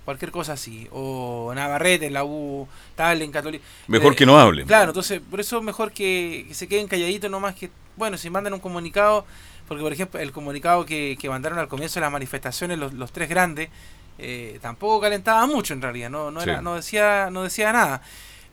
Cualquier 0.06 0.32
cosa 0.32 0.54
así. 0.54 0.88
O 0.91 1.52
Navarrete 1.54 2.08
en 2.08 2.13
la 2.13 2.23
U, 2.23 2.67
tal, 2.95 3.21
en 3.21 3.32
Católica. 3.32 3.63
Mejor 3.88 4.13
Eh, 4.13 4.15
que 4.15 4.25
no 4.25 4.39
hablen. 4.39 4.65
Claro, 4.65 4.89
entonces, 4.91 5.21
por 5.30 5.39
eso 5.39 5.58
es 5.58 5.63
mejor 5.63 5.91
que, 5.91 6.45
que 6.47 6.54
se 6.54 6.67
queden 6.67 6.88
calladitos 6.88 7.30
nomás 7.30 7.54
que, 7.56 7.69
bueno, 7.95 8.17
si 8.17 8.30
mandan 8.30 8.54
un 8.54 8.60
comunicado, 8.60 9.25
porque 9.67 9.84
por 9.84 9.93
ejemplo, 9.93 10.19
el 10.19 10.32
comunicado 10.32 10.86
que, 10.86 11.15
que 11.19 11.30
mandaron 11.30 11.60
al 11.60 11.67
comienzo 11.67 11.95
de 11.99 12.02
las 12.02 12.12
manifestaciones, 12.12 12.80
los, 12.80 12.93
los 12.93 13.12
tres 13.12 13.30
grandes, 13.30 13.69
eh, 14.17 14.58
tampoco 14.62 14.99
calentaba 15.02 15.45
mucho 15.45 15.73
en 15.73 15.82
realidad, 15.82 16.10
no, 16.10 16.32
no, 16.32 16.41
era, 16.41 16.58
Sí. 16.58 16.63
no, 16.63 16.75
decía, 16.75 17.30
no 17.32 17.43
decía 17.43 17.71
nada. 17.71 18.02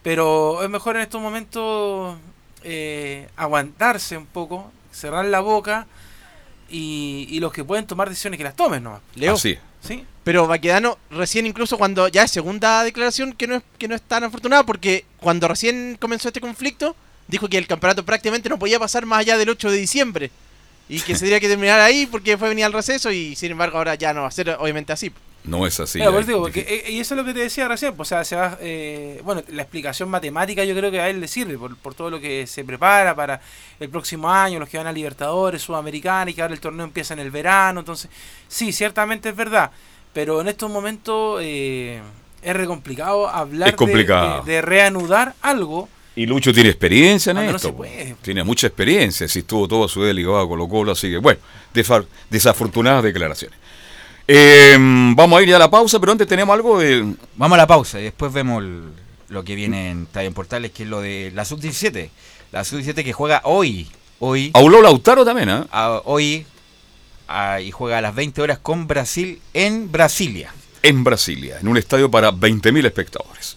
Pero 0.03 0.63
es 0.63 0.69
mejor 0.69 0.97
en 0.97 1.03
estos 1.03 1.21
momentos 1.23 2.17
eh, 2.69 3.29
aguantarse 3.37 4.17
un 4.17 4.27
poco, 4.27 4.73
cerrar 4.91 5.25
la 5.27 5.39
boca 5.39 5.87
y, 6.69 7.29
y 7.31 7.39
los 7.39 7.53
que 7.53 7.63
pueden 7.63 7.87
tomar 7.87 8.09
decisiones 8.09 8.39
que 8.39 8.45
las 8.45 8.57
tomen, 8.57 8.83
¿no? 8.83 9.01
Leo. 9.15 9.35
Así. 9.35 9.57
¿Sí? 9.81 10.05
Pero 10.25 10.49
Baquedano 10.49 10.99
recién 11.11 11.47
incluso 11.47 11.79
cuando 11.79 12.09
ya 12.09 12.25
es 12.25 12.33
segunda 12.33 12.83
declaración 12.83 13.35
que 13.35 13.47
no 13.47 13.55
es 13.55 13.63
que 13.79 13.87
no 13.87 13.95
es 13.95 14.03
tan 14.03 14.25
afortunada 14.25 14.65
porque 14.65 15.05
cuando 15.19 15.47
recién 15.47 15.97
comenzó 16.01 16.27
este 16.27 16.41
conflicto 16.41 16.97
dijo 17.29 17.49
que 17.49 17.57
el 17.57 17.69
campeonato 17.69 18.05
prácticamente 18.05 18.49
no 18.49 18.59
podía 18.59 18.81
pasar 18.81 19.07
más 19.07 19.21
allá 19.21 19.39
del 19.39 19.51
8 19.51 19.71
de 19.71 19.77
diciembre 19.77 20.31
y 20.89 20.99
que 21.01 21.15
se 21.15 21.21
tendría 21.21 21.39
que 21.39 21.49
terminar 21.49 21.79
ahí 21.79 22.07
porque 22.07 22.37
fue 22.37 22.49
venir 22.49 22.65
al 22.65 22.73
receso 22.73 23.13
y 23.13 23.37
sin 23.37 23.53
embargo 23.53 23.79
ahora 23.79 23.95
ya 23.95 24.13
no 24.13 24.23
va 24.23 24.29
a 24.29 24.33
ser 24.33 24.57
obviamente 24.59 24.93
así. 24.93 25.13
No 25.47 25.67
es 25.67 25.79
así. 25.79 25.99
Claro, 26.01 26.21
digo, 26.23 26.43
porque, 26.43 26.61
eh, 26.87 26.91
y 26.91 26.99
eso 27.01 27.15
es 27.15 27.19
lo 27.21 27.25
que 27.25 27.33
te 27.33 27.41
decía 27.41 27.69
recién, 27.69 27.95
pues, 27.95 28.09
o 28.09 28.11
sea, 28.11 28.25
se 28.25 28.35
va, 28.37 28.59
eh, 28.61 29.21
bueno, 29.25 29.43
la 29.49 29.63
explicación 29.63 30.09
matemática 30.09 30.65
yo 30.65 30.75
creo 30.75 30.91
que 30.91 31.01
a 31.01 31.09
él 31.09 31.21
le 31.21 31.29
sirve 31.29 31.57
por, 31.57 31.77
por 31.77 31.95
todo 31.95 32.11
lo 32.11 32.21
que 32.21 32.47
se 32.49 32.65
prepara 32.65 33.15
para 33.15 33.41
el 33.79 33.89
próximo 33.89 34.29
año, 34.31 34.59
los 34.59 34.69
que 34.69 34.77
van 34.79 34.89
a 34.89 34.93
Libertadores, 34.93 35.63
Sudamericana 35.63 36.31
y 36.31 36.35
que 36.35 36.43
ahora 36.43 36.55
el 36.55 36.61
torneo 36.61 36.85
empieza 36.85 37.15
en 37.15 37.21
el 37.21 37.31
verano, 37.31 37.81
entonces, 37.81 38.11
sí, 38.49 38.73
ciertamente 38.73 39.29
es 39.29 39.37
verdad, 39.37 39.71
pero 40.13 40.41
en 40.41 40.49
estos 40.49 40.69
momentos 40.71 41.41
eh, 41.43 42.01
es 42.43 42.57
re 42.57 42.67
complicado 42.67 43.29
hablar 43.29 43.77
complicado. 43.77 44.43
De, 44.43 44.51
de- 44.51 44.57
de 44.57 44.63
reanudar 44.63 45.35
algo. 45.43 45.89
Y 46.17 46.25
Lucho 46.25 46.51
tiene 46.53 46.71
experiencia 46.71 47.31
en 47.33 47.37
no 47.37 47.43
esto. 47.43 47.59
se 47.59 47.73
puede. 47.73 48.17
Tiene 48.23 48.43
mucha 48.43 48.67
experiencia. 48.69 49.29
Si 49.29 49.41
estuvo 49.41 49.69
toda 49.69 49.87
su 49.87 50.01
vida 50.01 50.15
ligado 50.15 50.41
a 50.41 50.49
Colo 50.49 50.67
Colo, 50.67 50.93
así 50.93 51.11
que 51.11 51.19
bueno, 51.19 51.39
desafortunadas 52.31 53.03
declaraciones. 53.05 53.59
Eh, 54.29 54.77
vamos 55.15 55.39
a 55.39 55.43
ir 55.43 55.49
ya 55.49 55.57
a 55.57 55.61
la 55.61 55.71
pausa, 55.71 56.01
pero 56.01 56.13
antes 56.13 56.27
tenemos 56.27 56.53
algo 56.55 56.79
de... 56.81 57.15
Vamos 57.37 57.55
a 57.57 57.59
la 57.59 57.67
pausa 57.67 58.01
y 58.01 58.05
después 58.05 58.33
vemos 58.33 58.63
el- 58.63 58.91
lo 59.29 59.45
que 59.45 59.55
viene 59.55 59.91
en 59.91 60.03
Estadio 60.05 60.33
Portales, 60.33 60.71
que 60.73 60.83
es 60.85 60.89
lo 60.89 61.01
de 61.01 61.31
la 61.35 61.45
Sub-17. 61.45 62.11
La 62.53 62.65
Sub-17 62.65 63.05
que 63.05 63.13
juega 63.13 63.41
hoy. 63.45 63.89
Hoy. 64.19 64.51
Habló 64.55 64.81
Lautaro 64.83 65.25
también, 65.25 65.49
¿ah? 65.51 65.67
a- 65.71 66.01
hoy. 66.05 66.47
a- 67.29 67.61
y 67.61 67.71
juega 67.73 67.99
a 67.99 68.01
las 68.01 68.15
20 68.15 68.41
horas 68.43 68.59
con 68.59 68.87
Brasil 68.87 69.41
en 69.53 69.91
Brasilia. 69.91 70.53
En 70.83 71.03
Brasilia, 71.03 71.59
en 71.61 71.67
un 71.69 71.77
estadio 71.77 72.09
para 72.11 72.31
20.000 72.33 72.87
espectadores. 72.87 73.57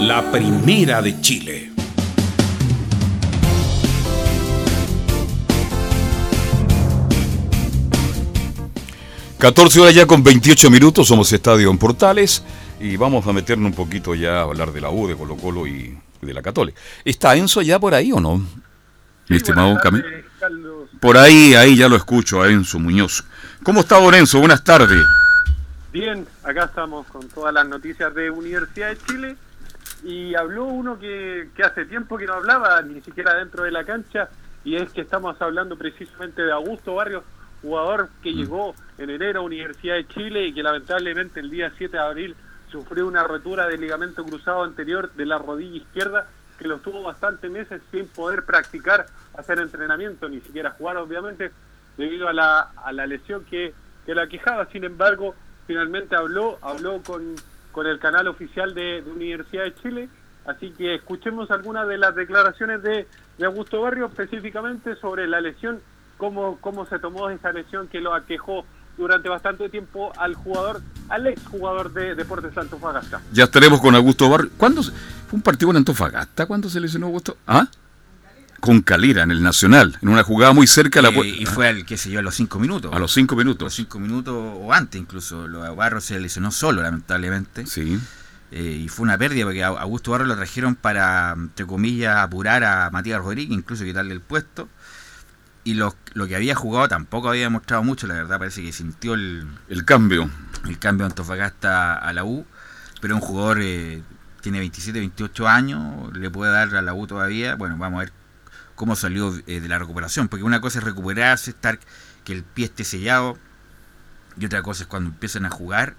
La 0.00 0.30
primera 0.30 1.00
de 1.00 1.18
Chile. 1.22 1.72
14 9.38 9.80
horas 9.80 9.94
ya 9.94 10.06
con 10.06 10.22
28 10.22 10.70
minutos, 10.70 11.08
somos 11.08 11.32
Estadio 11.32 11.70
en 11.70 11.78
Portales 11.78 12.42
y 12.78 12.98
vamos 12.98 13.26
a 13.26 13.32
meternos 13.32 13.70
un 13.70 13.74
poquito 13.74 14.14
ya 14.14 14.40
a 14.40 14.42
hablar 14.42 14.72
de 14.72 14.82
la 14.82 14.90
U, 14.90 15.08
de 15.08 15.16
Colo 15.16 15.36
Colo 15.36 15.66
y 15.66 15.98
de 16.20 16.34
la 16.34 16.42
Católica. 16.42 16.78
¿Está 17.02 17.34
Enzo 17.34 17.62
ya 17.62 17.78
por 17.78 17.94
ahí 17.94 18.12
o 18.12 18.20
no? 18.20 18.44
Mi 19.28 19.36
estimado 19.38 19.78
Camilo. 19.82 20.04
Por 21.00 21.16
ahí, 21.16 21.54
ahí 21.54 21.74
ya 21.74 21.88
lo 21.88 21.96
escucho 21.96 22.42
a 22.42 22.50
Enzo 22.50 22.78
Muñoz. 22.78 23.24
¿Cómo 23.62 23.80
está 23.80 23.98
don 23.98 24.14
Enzo? 24.14 24.40
Buenas 24.40 24.62
tardes. 24.62 25.02
Bien, 25.90 26.26
acá 26.44 26.64
estamos 26.64 27.06
con 27.06 27.26
todas 27.28 27.54
las 27.54 27.66
noticias 27.66 28.14
de 28.14 28.30
Universidad 28.30 28.90
de 28.90 28.98
Chile 29.06 29.36
y 30.06 30.36
habló 30.36 30.66
uno 30.66 30.98
que, 31.00 31.50
que 31.56 31.64
hace 31.64 31.84
tiempo 31.84 32.16
que 32.16 32.26
no 32.26 32.34
hablaba, 32.34 32.80
ni 32.82 33.00
siquiera 33.00 33.34
dentro 33.34 33.64
de 33.64 33.72
la 33.72 33.84
cancha, 33.84 34.28
y 34.64 34.76
es 34.76 34.92
que 34.92 35.00
estamos 35.00 35.40
hablando 35.42 35.76
precisamente 35.76 36.42
de 36.42 36.52
Augusto 36.52 36.94
Barrios, 36.94 37.24
jugador 37.60 38.08
que 38.22 38.32
llegó 38.32 38.74
en 38.98 39.10
enero 39.10 39.40
a 39.40 39.42
Universidad 39.42 39.96
de 39.96 40.06
Chile 40.06 40.46
y 40.46 40.54
que 40.54 40.62
lamentablemente 40.62 41.40
el 41.40 41.50
día 41.50 41.72
7 41.76 41.96
de 41.96 42.02
abril 42.02 42.36
sufrió 42.70 43.08
una 43.08 43.24
rotura 43.24 43.66
del 43.66 43.80
ligamento 43.80 44.24
cruzado 44.24 44.62
anterior 44.62 45.12
de 45.14 45.26
la 45.26 45.38
rodilla 45.38 45.78
izquierda 45.78 46.28
que 46.56 46.68
lo 46.68 46.78
tuvo 46.78 47.02
bastantes 47.02 47.50
meses 47.50 47.82
sin 47.90 48.06
poder 48.06 48.44
practicar, 48.44 49.06
hacer 49.36 49.58
entrenamiento, 49.58 50.28
ni 50.28 50.40
siquiera 50.40 50.70
jugar 50.70 50.98
obviamente, 50.98 51.50
debido 51.96 52.28
a 52.28 52.32
la, 52.32 52.70
a 52.76 52.92
la 52.92 53.06
lesión 53.06 53.44
que, 53.44 53.74
que 54.04 54.14
la 54.14 54.28
quejaba. 54.28 54.66
Sin 54.66 54.84
embargo, 54.84 55.34
finalmente 55.66 56.14
habló, 56.14 56.58
habló 56.62 57.02
con, 57.02 57.34
con 57.76 57.86
el 57.86 57.98
canal 57.98 58.26
oficial 58.26 58.72
de, 58.72 59.04
Universidad 59.06 59.64
de 59.64 59.74
Chile, 59.74 60.08
así 60.46 60.70
que 60.70 60.94
escuchemos 60.94 61.50
algunas 61.50 61.86
de 61.86 61.98
las 61.98 62.14
declaraciones 62.14 62.82
de, 62.82 63.06
de 63.36 63.44
Augusto 63.44 63.82
Barrio 63.82 64.06
específicamente 64.06 64.96
sobre 64.96 65.28
la 65.28 65.42
lesión, 65.42 65.82
cómo, 66.16 66.56
cómo 66.62 66.86
se 66.86 66.98
tomó 66.98 67.28
esa 67.28 67.52
lesión 67.52 67.86
que 67.88 68.00
lo 68.00 68.14
aquejó 68.14 68.64
durante 68.96 69.28
bastante 69.28 69.68
tiempo 69.68 70.10
al 70.16 70.34
jugador, 70.36 70.80
al 71.10 71.26
ex 71.26 71.46
jugador 71.48 71.92
de 71.92 72.14
Deportes 72.14 72.56
Antofagasta. 72.56 73.20
Ya 73.30 73.44
estaremos 73.44 73.78
con 73.82 73.94
Augusto 73.94 74.30
Barrio. 74.30 74.50
¿Cuándo? 74.56 74.82
¿Fue 74.82 75.36
un 75.36 75.42
partido 75.42 75.70
en 75.70 75.76
Antofagasta? 75.76 76.46
¿Cuándo 76.46 76.70
se 76.70 76.80
lesionó 76.80 77.08
Augusto? 77.08 77.36
¿Ah? 77.46 77.66
Con 78.60 78.80
Calera, 78.82 79.22
en 79.22 79.30
el 79.30 79.42
Nacional, 79.42 79.98
en 80.00 80.08
una 80.08 80.22
jugada 80.22 80.52
muy 80.52 80.66
cerca 80.66 81.00
a 81.00 81.02
la 81.02 81.08
Eh, 81.10 81.12
puerta. 81.12 81.34
y 81.36 81.46
fue 81.46 81.68
al, 81.68 81.84
qué 81.84 81.96
sé 81.96 82.10
yo, 82.10 82.18
a 82.20 82.22
los 82.22 82.34
5 82.34 82.58
minutos. 82.58 82.92
A 82.94 82.98
los 82.98 83.12
cinco 83.12 83.34
A 83.34 83.36
los 83.38 83.44
minutos. 83.44 83.74
5 83.74 83.98
minutos 84.00 84.34
o 84.36 84.72
antes 84.72 85.00
incluso. 85.00 85.46
Barros 85.76 86.04
se 86.04 86.18
lesionó 86.18 86.50
solo, 86.50 86.82
lamentablemente. 86.82 87.66
Sí. 87.66 87.98
Eh, 88.52 88.82
y 88.84 88.88
fue 88.88 89.04
una 89.04 89.18
pérdida 89.18 89.44
porque 89.44 89.62
a 89.64 89.68
Augusto 89.68 90.12
Barros 90.12 90.28
lo 90.28 90.36
trajeron 90.36 90.74
para, 90.76 91.32
entre 91.36 91.66
comillas, 91.66 92.16
apurar 92.16 92.64
a 92.64 92.90
Matías 92.90 93.20
Rodríguez, 93.20 93.52
incluso 93.56 93.84
quitarle 93.84 94.14
el 94.14 94.20
puesto. 94.20 94.68
Y 95.64 95.74
lo, 95.74 95.96
lo 96.14 96.28
que 96.28 96.36
había 96.36 96.54
jugado 96.54 96.86
tampoco 96.88 97.28
había 97.28 97.42
demostrado 97.42 97.82
mucho, 97.82 98.06
la 98.06 98.14
verdad 98.14 98.38
parece 98.38 98.62
que 98.62 98.72
sintió 98.72 99.14
el, 99.14 99.46
El 99.68 99.84
cambio. 99.84 100.30
el 100.68 100.78
cambio 100.78 101.04
de 101.04 101.10
Antofagasta 101.10 101.94
a 101.94 102.12
la 102.12 102.22
U, 102.24 102.46
pero 103.00 103.16
un 103.16 103.20
jugador 103.20 103.58
eh, 103.60 104.00
tiene 104.42 104.60
27, 104.60 104.96
28 105.00 105.48
años, 105.48 106.16
le 106.16 106.30
puede 106.30 106.52
dar 106.52 106.72
a 106.76 106.82
la 106.82 106.94
U 106.94 107.08
todavía, 107.08 107.56
bueno, 107.56 107.76
vamos 107.76 107.96
a 107.98 108.04
ver 108.04 108.12
cómo 108.76 108.94
salió 108.94 109.34
eh, 109.46 109.60
de 109.60 109.68
la 109.68 109.78
recuperación, 109.78 110.28
porque 110.28 110.44
una 110.44 110.60
cosa 110.60 110.78
es 110.78 110.84
recuperarse, 110.84 111.50
estar 111.50 111.80
que 112.24 112.32
el 112.32 112.44
pie 112.44 112.66
esté 112.66 112.84
sellado, 112.84 113.36
y 114.38 114.46
otra 114.46 114.62
cosa 114.62 114.84
es 114.84 114.86
cuando 114.86 115.10
empiezan 115.10 115.44
a 115.46 115.50
jugar, 115.50 115.96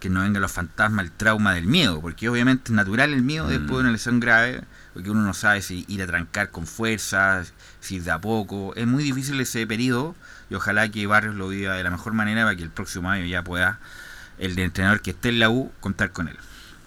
que 0.00 0.10
no 0.10 0.20
vengan 0.20 0.42
los 0.42 0.52
fantasmas, 0.52 1.06
el 1.06 1.12
trauma 1.12 1.54
del 1.54 1.66
miedo, 1.66 2.02
porque 2.02 2.28
obviamente 2.28 2.64
es 2.66 2.72
natural 2.72 3.14
el 3.14 3.22
miedo 3.22 3.48
después 3.48 3.70
de 3.70 3.80
una 3.80 3.92
lesión 3.92 4.20
grave, 4.20 4.62
porque 4.92 5.10
uno 5.10 5.22
no 5.22 5.32
sabe 5.32 5.62
si 5.62 5.86
ir 5.88 6.02
a 6.02 6.06
trancar 6.06 6.50
con 6.50 6.66
fuerza, 6.66 7.44
si 7.80 7.96
ir 7.96 8.02
de 8.02 8.10
a 8.10 8.20
poco, 8.20 8.74
es 8.76 8.86
muy 8.86 9.04
difícil 9.04 9.40
ese 9.40 9.66
periodo, 9.66 10.14
y 10.50 10.54
ojalá 10.54 10.90
que 10.90 11.06
Barrios 11.06 11.34
lo 11.34 11.48
viva 11.48 11.74
de 11.74 11.84
la 11.84 11.90
mejor 11.90 12.12
manera 12.12 12.44
para 12.44 12.56
que 12.56 12.62
el 12.62 12.70
próximo 12.70 13.08
año 13.08 13.24
ya 13.24 13.42
pueda 13.42 13.78
el 14.38 14.54
de 14.54 14.64
entrenador 14.64 15.00
que 15.00 15.10
esté 15.10 15.30
en 15.30 15.38
la 15.38 15.48
U 15.48 15.72
contar 15.80 16.12
con 16.12 16.28
él. 16.28 16.36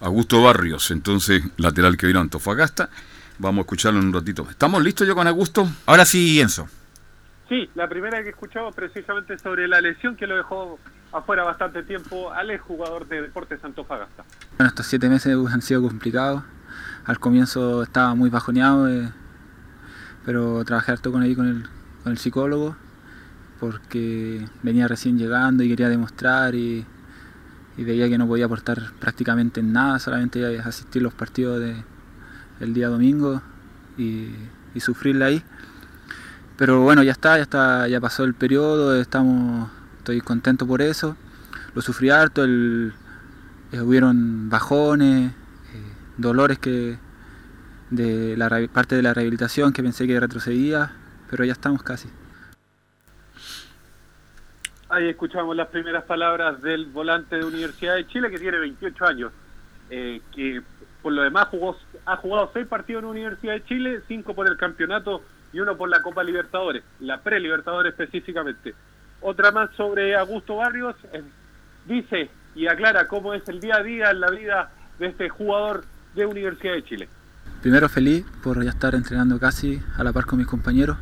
Augusto 0.02 0.41
Barrios, 0.41 0.91
entonces 0.91 1.43
lateral 1.58 1.97
que 1.97 2.08
vino 2.08 2.19
a 2.19 2.21
Antofagasta. 2.21 2.89
Vamos 3.39 3.60
a 3.60 3.62
escucharlo 3.62 4.02
en 4.02 4.08
un 4.08 4.13
ratito. 4.13 4.45
¿Estamos 4.49 4.84
listos 4.84 5.08
ya 5.08 5.15
con 5.15 5.25
Augusto? 5.25 5.65
Ahora 5.86 6.04
sí, 6.04 6.41
Enzo. 6.41 6.67
Sí, 7.47 7.69
la 7.73 7.88
primera 7.88 8.21
que 8.21 8.30
escuchamos 8.30 8.75
precisamente 8.75 9.39
sobre 9.39 9.65
la 9.67 9.80
lesión 9.80 10.17
que 10.17 10.28
lo 10.28 10.36
dejó 10.36 10.78
afuera 11.13 11.43
bastante 11.43 11.84
tiempo 11.84 12.34
al 12.34 12.56
jugador 12.58 13.08
de 13.08 13.21
Deportes 13.21 13.63
Antofagasta. 13.63 14.25
Bueno, 14.58 14.67
estos 14.67 14.86
siete 14.88 15.08
meses 15.08 15.36
han 15.52 15.62
sido 15.62 15.82
complicados. 15.82 16.43
Al 17.06 17.17
comienzo 17.19 17.82
estaba 17.82 18.13
muy 18.13 18.30
bajoneado, 18.30 18.89
eh, 18.89 19.10
pero 20.25 20.63
trabajé 20.65 20.91
harto 20.91 21.12
con, 21.12 21.21
ahí 21.21 21.34
con, 21.34 21.47
el, 21.47 21.63
con 22.04 22.12
el 22.12 22.17
psicólogo 22.17 22.75
porque 23.60 24.45
venía 24.63 24.88
recién 24.88 25.17
llegando 25.17 25.63
y 25.63 25.69
quería 25.69 25.88
demostrar 25.88 26.56
y, 26.56 26.86
y 27.78 27.84
veía 27.84 28.10
que 28.10 28.17
no 28.17 28.28
podía 28.28 28.45
aportar 28.45 28.91
prácticamente 28.99 29.62
en 29.62 29.71
nada, 29.71 29.97
solamente 29.99 30.60
asistir 30.60 31.02
los 31.02 31.13
partidos 31.13 31.60
de, 31.60 31.84
el 32.60 32.74
día 32.74 32.88
domingo 32.88 33.41
y, 33.98 34.34
sufrirla 34.80 35.26
ahí. 35.26 35.43
Pero 36.56 36.82
bueno, 36.82 37.04
ya 37.04 37.12
está, 37.12 37.36
ya 37.36 37.43
está, 37.43 37.88
ya 37.89 38.00
pasó 38.00 38.24
el 38.24 38.34
periodo, 38.34 38.95
estamos, 38.95 39.69
estoy 39.98 40.22
contento 40.22 40.65
por 40.65 40.82
eso. 40.82 41.17
Lo 41.76 41.82
sufrí 41.82 42.10
harto, 42.10 42.45
el, 42.45 42.93
eh, 43.74 43.82
hubieron 43.82 44.50
bajones, 44.50 45.32
eh, 45.32 45.93
dolores 46.17 46.60
que 46.60 46.98
de 47.89 48.38
la 48.38 48.50
parte 48.72 48.95
de 48.95 49.02
la 49.02 49.13
rehabilitación 49.13 49.74
que 49.74 49.84
pensé 49.84 50.08
que 50.08 50.19
retrocedía, 50.19 50.93
pero 51.30 51.43
ya 51.43 51.54
estamos 51.54 51.84
casi. 51.84 52.10
Ahí 54.89 55.08
escuchamos 55.08 55.56
las 55.56 55.67
primeras 55.67 56.04
palabras 56.06 56.62
del 56.62 56.88
volante 56.88 57.36
de 57.36 57.45
Universidad 57.45 57.95
de 57.95 58.08
Chile 58.08 58.32
que 58.32 58.39
tiene 58.39 58.58
28 58.60 59.06
años, 59.06 59.32
eh, 59.91 60.22
que 60.34 60.63
por 61.02 61.13
lo 61.13 61.22
demás 61.22 61.48
jugó, 61.50 61.78
ha 62.05 62.17
jugado 62.17 62.49
seis 62.53 62.67
partidos 62.67 63.03
en 63.03 63.09
Universidad 63.09 63.53
de 63.53 63.65
Chile, 63.65 64.01
cinco 64.07 64.33
por 64.33 64.47
el 64.47 64.57
campeonato 64.57 65.21
y 65.53 65.59
uno 65.59 65.77
por 65.77 65.89
la 65.89 66.01
Copa 66.01 66.23
Libertadores, 66.23 66.83
la 66.99 67.21
pre-Libertadores 67.21 67.91
específicamente. 67.91 68.73
Otra 69.21 69.51
más 69.51 69.69
sobre 69.75 70.15
Augusto 70.15 70.57
Barrios, 70.57 70.95
eh, 71.13 71.23
dice 71.85 72.29
y 72.55 72.67
aclara 72.67 73.07
cómo 73.07 73.33
es 73.33 73.47
el 73.49 73.59
día 73.59 73.77
a 73.77 73.83
día 73.83 74.12
en 74.12 74.19
la 74.19 74.29
vida 74.29 74.71
de 74.97 75.07
este 75.07 75.29
jugador 75.29 75.83
de 76.15 76.25
Universidad 76.25 76.73
de 76.73 76.83
Chile. 76.83 77.09
Primero 77.62 77.89
feliz 77.89 78.25
por 78.43 78.63
ya 78.63 78.69
estar 78.69 78.95
entrenando 78.95 79.39
casi 79.39 79.81
a 79.97 80.03
la 80.03 80.13
par 80.13 80.25
con 80.25 80.39
mis 80.39 80.47
compañeros 80.47 80.97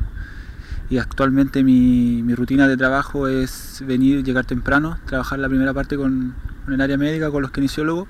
y 0.90 0.98
actualmente 0.98 1.62
mi, 1.62 2.22
mi 2.22 2.34
rutina 2.34 2.66
de 2.66 2.76
trabajo 2.76 3.28
es 3.28 3.82
venir, 3.86 4.24
llegar 4.24 4.44
temprano, 4.44 4.98
trabajar 5.06 5.38
la 5.38 5.48
primera 5.48 5.74
parte 5.74 5.96
con, 5.96 6.34
con 6.64 6.74
el 6.74 6.80
área 6.80 6.96
médica, 6.96 7.30
con 7.30 7.42
los 7.42 7.52
kinesiólogos 7.52 8.08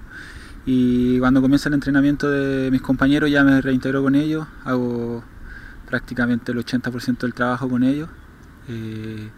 y 0.70 1.18
cuando 1.18 1.40
comienza 1.40 1.68
el 1.70 1.74
entrenamiento 1.74 2.30
de 2.30 2.70
mis 2.70 2.82
compañeros 2.82 3.30
ya 3.30 3.42
me 3.44 3.60
reintegro 3.62 4.02
con 4.02 4.14
ellos, 4.14 4.46
hago 4.64 5.24
prácticamente 5.88 6.52
el 6.52 6.58
80% 6.58 7.26
del 7.26 7.34
trabajo 7.34 7.68
con 7.68 7.82
ellos. 7.82 8.08
eh, 8.68 9.30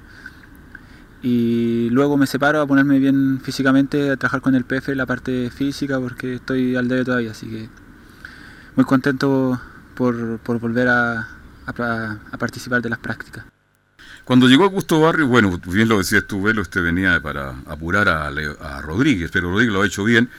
y 1.23 1.91
luego 1.91 2.17
me 2.17 2.27
separo 2.27 2.63
a 2.63 2.67
ponerme 2.67 2.99
bien 2.99 3.41
físicamente, 3.43 4.11
a 4.11 4.17
trabajar 4.17 4.41
con 4.41 4.55
el 4.55 4.65
PF 4.65 4.95
la 4.95 5.05
parte 5.05 5.51
física 5.51 6.01
porque 6.01 6.37
estoy 6.37 6.77
al 6.77 6.89
debe 6.89 7.05
todavía, 7.05 7.33
así 7.33 7.47
que 7.47 7.69
muy 8.77 8.85
contento 8.87 9.61
por, 9.95 10.39
por 10.39 10.59
volver 10.59 10.89
a, 10.89 11.29
a- 11.67 12.17
a 12.33 12.37
participar 12.39 12.81
de 12.81 12.89
las 12.89 12.99
prácticas. 12.99 13.45
Cuando 14.25 14.49
llegó 14.49 14.65
Augusto 14.65 15.01
Barrios, 15.01 15.29
bueno, 15.29 15.61
bien 15.67 15.89
lo 15.89 15.99
decías 15.99 16.25
tú, 16.27 16.41
Velo, 16.43 16.63
este 16.63 16.81
venía 16.81 17.21
para 17.21 17.51
apurar 17.67 18.09
a, 18.09 18.29
a 18.29 18.81
Rodríguez, 18.83 19.31
pero 19.33 19.51
Rodríguez 19.51 19.75
lo 19.75 19.83
ha 19.83 19.87
hecho 19.87 20.05
bien. 20.05 20.31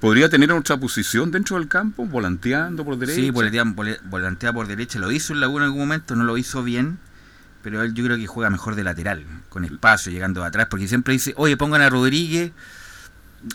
¿Podría 0.00 0.30
tener 0.30 0.50
otra 0.52 0.78
posición 0.78 1.30
dentro 1.30 1.58
del 1.58 1.68
campo, 1.68 2.06
volanteando 2.06 2.84
por 2.86 2.98
derecha? 2.98 3.20
Sí, 3.20 3.30
volantea, 3.30 4.52
por 4.52 4.66
derecha. 4.66 4.98
Lo 4.98 5.12
hizo 5.12 5.34
en 5.34 5.40
la 5.40 5.48
U 5.48 5.58
en 5.58 5.64
algún 5.64 5.80
momento, 5.80 6.16
no 6.16 6.24
lo 6.24 6.38
hizo 6.38 6.62
bien. 6.62 6.98
Pero 7.62 7.82
él 7.82 7.92
yo 7.92 8.04
creo 8.04 8.16
que 8.16 8.26
juega 8.26 8.48
mejor 8.48 8.74
de 8.74 8.82
lateral, 8.84 9.22
con 9.50 9.66
espacio, 9.66 10.10
llegando 10.10 10.42
atrás. 10.42 10.68
Porque 10.70 10.88
siempre 10.88 11.12
dice, 11.12 11.34
oye, 11.36 11.58
pongan 11.58 11.82
a 11.82 11.90
Rodríguez 11.90 12.52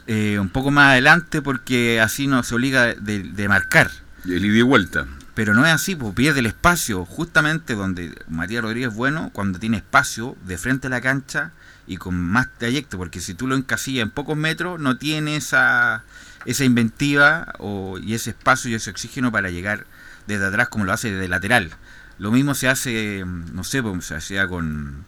eh, 0.05 0.37
un 0.39 0.49
poco 0.49 0.71
más 0.71 0.91
adelante 0.91 1.41
porque 1.41 1.99
así 1.99 2.27
no 2.27 2.43
se 2.43 2.53
obliga 2.53 2.93
de, 2.93 3.23
de 3.23 3.49
marcar. 3.49 3.89
Y 4.23 4.35
el 4.35 4.45
ida 4.45 4.57
y 4.57 4.61
vuelta. 4.61 5.07
Pero 5.33 5.55
no 5.55 5.65
es 5.65 5.73
así, 5.73 5.95
pues 5.95 6.13
pierde 6.13 6.41
el 6.41 6.45
espacio. 6.45 7.05
Justamente 7.05 7.73
donde 7.73 8.15
Matías 8.29 8.61
Rodríguez 8.61 8.89
es 8.89 8.95
bueno, 8.95 9.31
cuando 9.33 9.57
tiene 9.57 9.77
espacio 9.77 10.37
de 10.45 10.59
frente 10.59 10.87
a 10.87 10.91
la 10.91 11.01
cancha 11.01 11.51
y 11.87 11.97
con 11.97 12.15
más 12.15 12.47
trayecto. 12.59 12.99
Porque 12.99 13.19
si 13.19 13.33
tú 13.33 13.47
lo 13.47 13.55
encasillas 13.55 14.03
en 14.03 14.11
pocos 14.11 14.37
metros, 14.37 14.79
no 14.79 14.97
tiene 14.97 15.35
esa, 15.35 16.03
esa 16.45 16.63
inventiva 16.63 17.53
o, 17.59 17.97
y 17.99 18.13
ese 18.13 18.31
espacio 18.31 18.69
y 18.69 18.75
ese 18.75 18.89
oxígeno 18.89 19.31
para 19.31 19.49
llegar 19.49 19.85
desde 20.27 20.45
atrás 20.45 20.69
como 20.69 20.85
lo 20.85 20.93
hace 20.93 21.11
de 21.11 21.27
lateral. 21.27 21.71
Lo 22.17 22.31
mismo 22.31 22.55
se 22.55 22.67
hace, 22.67 23.23
mm, 23.25 23.53
no 23.53 23.63
sé, 23.63 23.83
pues, 23.83 24.05
se 24.05 24.15
hacía 24.15 24.47
con, 24.47 25.05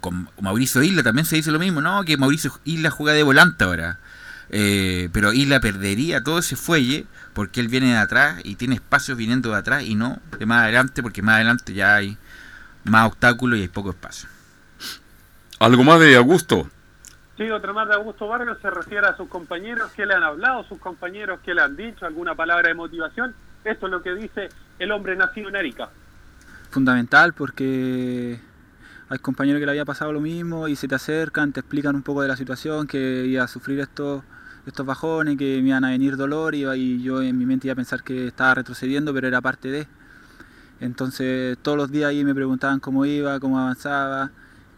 con 0.00 0.28
Mauricio 0.40 0.82
Isla, 0.82 1.02
también 1.02 1.26
se 1.26 1.36
dice 1.36 1.50
lo 1.50 1.58
mismo, 1.58 1.80
no, 1.80 2.04
que 2.04 2.16
Mauricio 2.16 2.58
Isla 2.64 2.90
juega 2.90 3.12
de 3.14 3.22
volante 3.22 3.64
ahora. 3.64 3.98
Eh, 4.54 5.08
pero 5.12 5.32
Isla 5.32 5.60
perdería 5.60 6.22
todo 6.22 6.38
ese 6.38 6.56
fuelle 6.56 7.06
porque 7.32 7.60
él 7.60 7.68
viene 7.68 7.92
de 7.92 7.96
atrás 7.96 8.40
y 8.44 8.56
tiene 8.56 8.74
espacios 8.74 9.16
viniendo 9.16 9.50
de 9.50 9.56
atrás 9.56 9.82
y 9.82 9.94
no 9.94 10.20
de 10.38 10.44
más 10.44 10.64
adelante 10.64 11.02
porque 11.02 11.22
más 11.22 11.36
adelante 11.36 11.72
ya 11.72 11.94
hay 11.94 12.18
más 12.84 13.06
obstáculos 13.06 13.58
y 13.58 13.62
hay 13.62 13.68
poco 13.68 13.90
espacio. 13.90 14.28
¿Algo 15.58 15.84
más 15.84 16.00
de 16.00 16.16
Augusto? 16.16 16.68
Sí, 17.42 17.50
otra 17.50 17.72
más 17.72 17.88
de 17.88 17.94
Augusto 17.94 18.28
Vargas 18.28 18.58
se 18.62 18.70
refiere 18.70 19.04
a 19.04 19.16
sus 19.16 19.28
compañeros, 19.28 19.90
que 19.96 20.06
le 20.06 20.14
han 20.14 20.22
hablado, 20.22 20.62
sus 20.62 20.78
compañeros 20.78 21.40
que 21.44 21.52
le 21.54 21.60
han 21.60 21.74
dicho 21.74 22.06
alguna 22.06 22.36
palabra 22.36 22.68
de 22.68 22.74
motivación. 22.74 23.34
Esto 23.64 23.86
es 23.86 23.92
lo 23.92 24.00
que 24.00 24.14
dice 24.14 24.48
el 24.78 24.92
hombre 24.92 25.16
nacido 25.16 25.48
en 25.48 25.56
Arica. 25.56 25.90
Fundamental 26.70 27.32
porque 27.32 28.38
hay 29.08 29.18
compañeros 29.18 29.58
que 29.58 29.66
le 29.66 29.72
había 29.72 29.84
pasado 29.84 30.12
lo 30.12 30.20
mismo 30.20 30.68
y 30.68 30.76
se 30.76 30.86
te 30.86 30.94
acercan, 30.94 31.52
te 31.52 31.58
explican 31.58 31.96
un 31.96 32.02
poco 32.02 32.22
de 32.22 32.28
la 32.28 32.36
situación, 32.36 32.86
que 32.86 33.26
iba 33.26 33.42
a 33.42 33.48
sufrir 33.48 33.80
estos, 33.80 34.22
estos 34.64 34.86
bajones, 34.86 35.36
que 35.36 35.60
me 35.62 35.70
iban 35.70 35.84
a 35.84 35.90
venir 35.90 36.16
dolor 36.16 36.54
y, 36.54 36.64
y 36.64 37.02
yo 37.02 37.22
en 37.22 37.36
mi 37.36 37.44
mente 37.44 37.66
iba 37.66 37.72
a 37.72 37.76
pensar 37.76 38.04
que 38.04 38.28
estaba 38.28 38.54
retrocediendo, 38.54 39.12
pero 39.12 39.26
era 39.26 39.40
parte 39.40 39.68
de. 39.68 39.88
Entonces 40.78 41.58
todos 41.60 41.76
los 41.76 41.90
días 41.90 42.10
ahí 42.10 42.22
me 42.22 42.36
preguntaban 42.36 42.78
cómo 42.78 43.04
iba, 43.04 43.40
cómo 43.40 43.58
avanzaba 43.58 44.30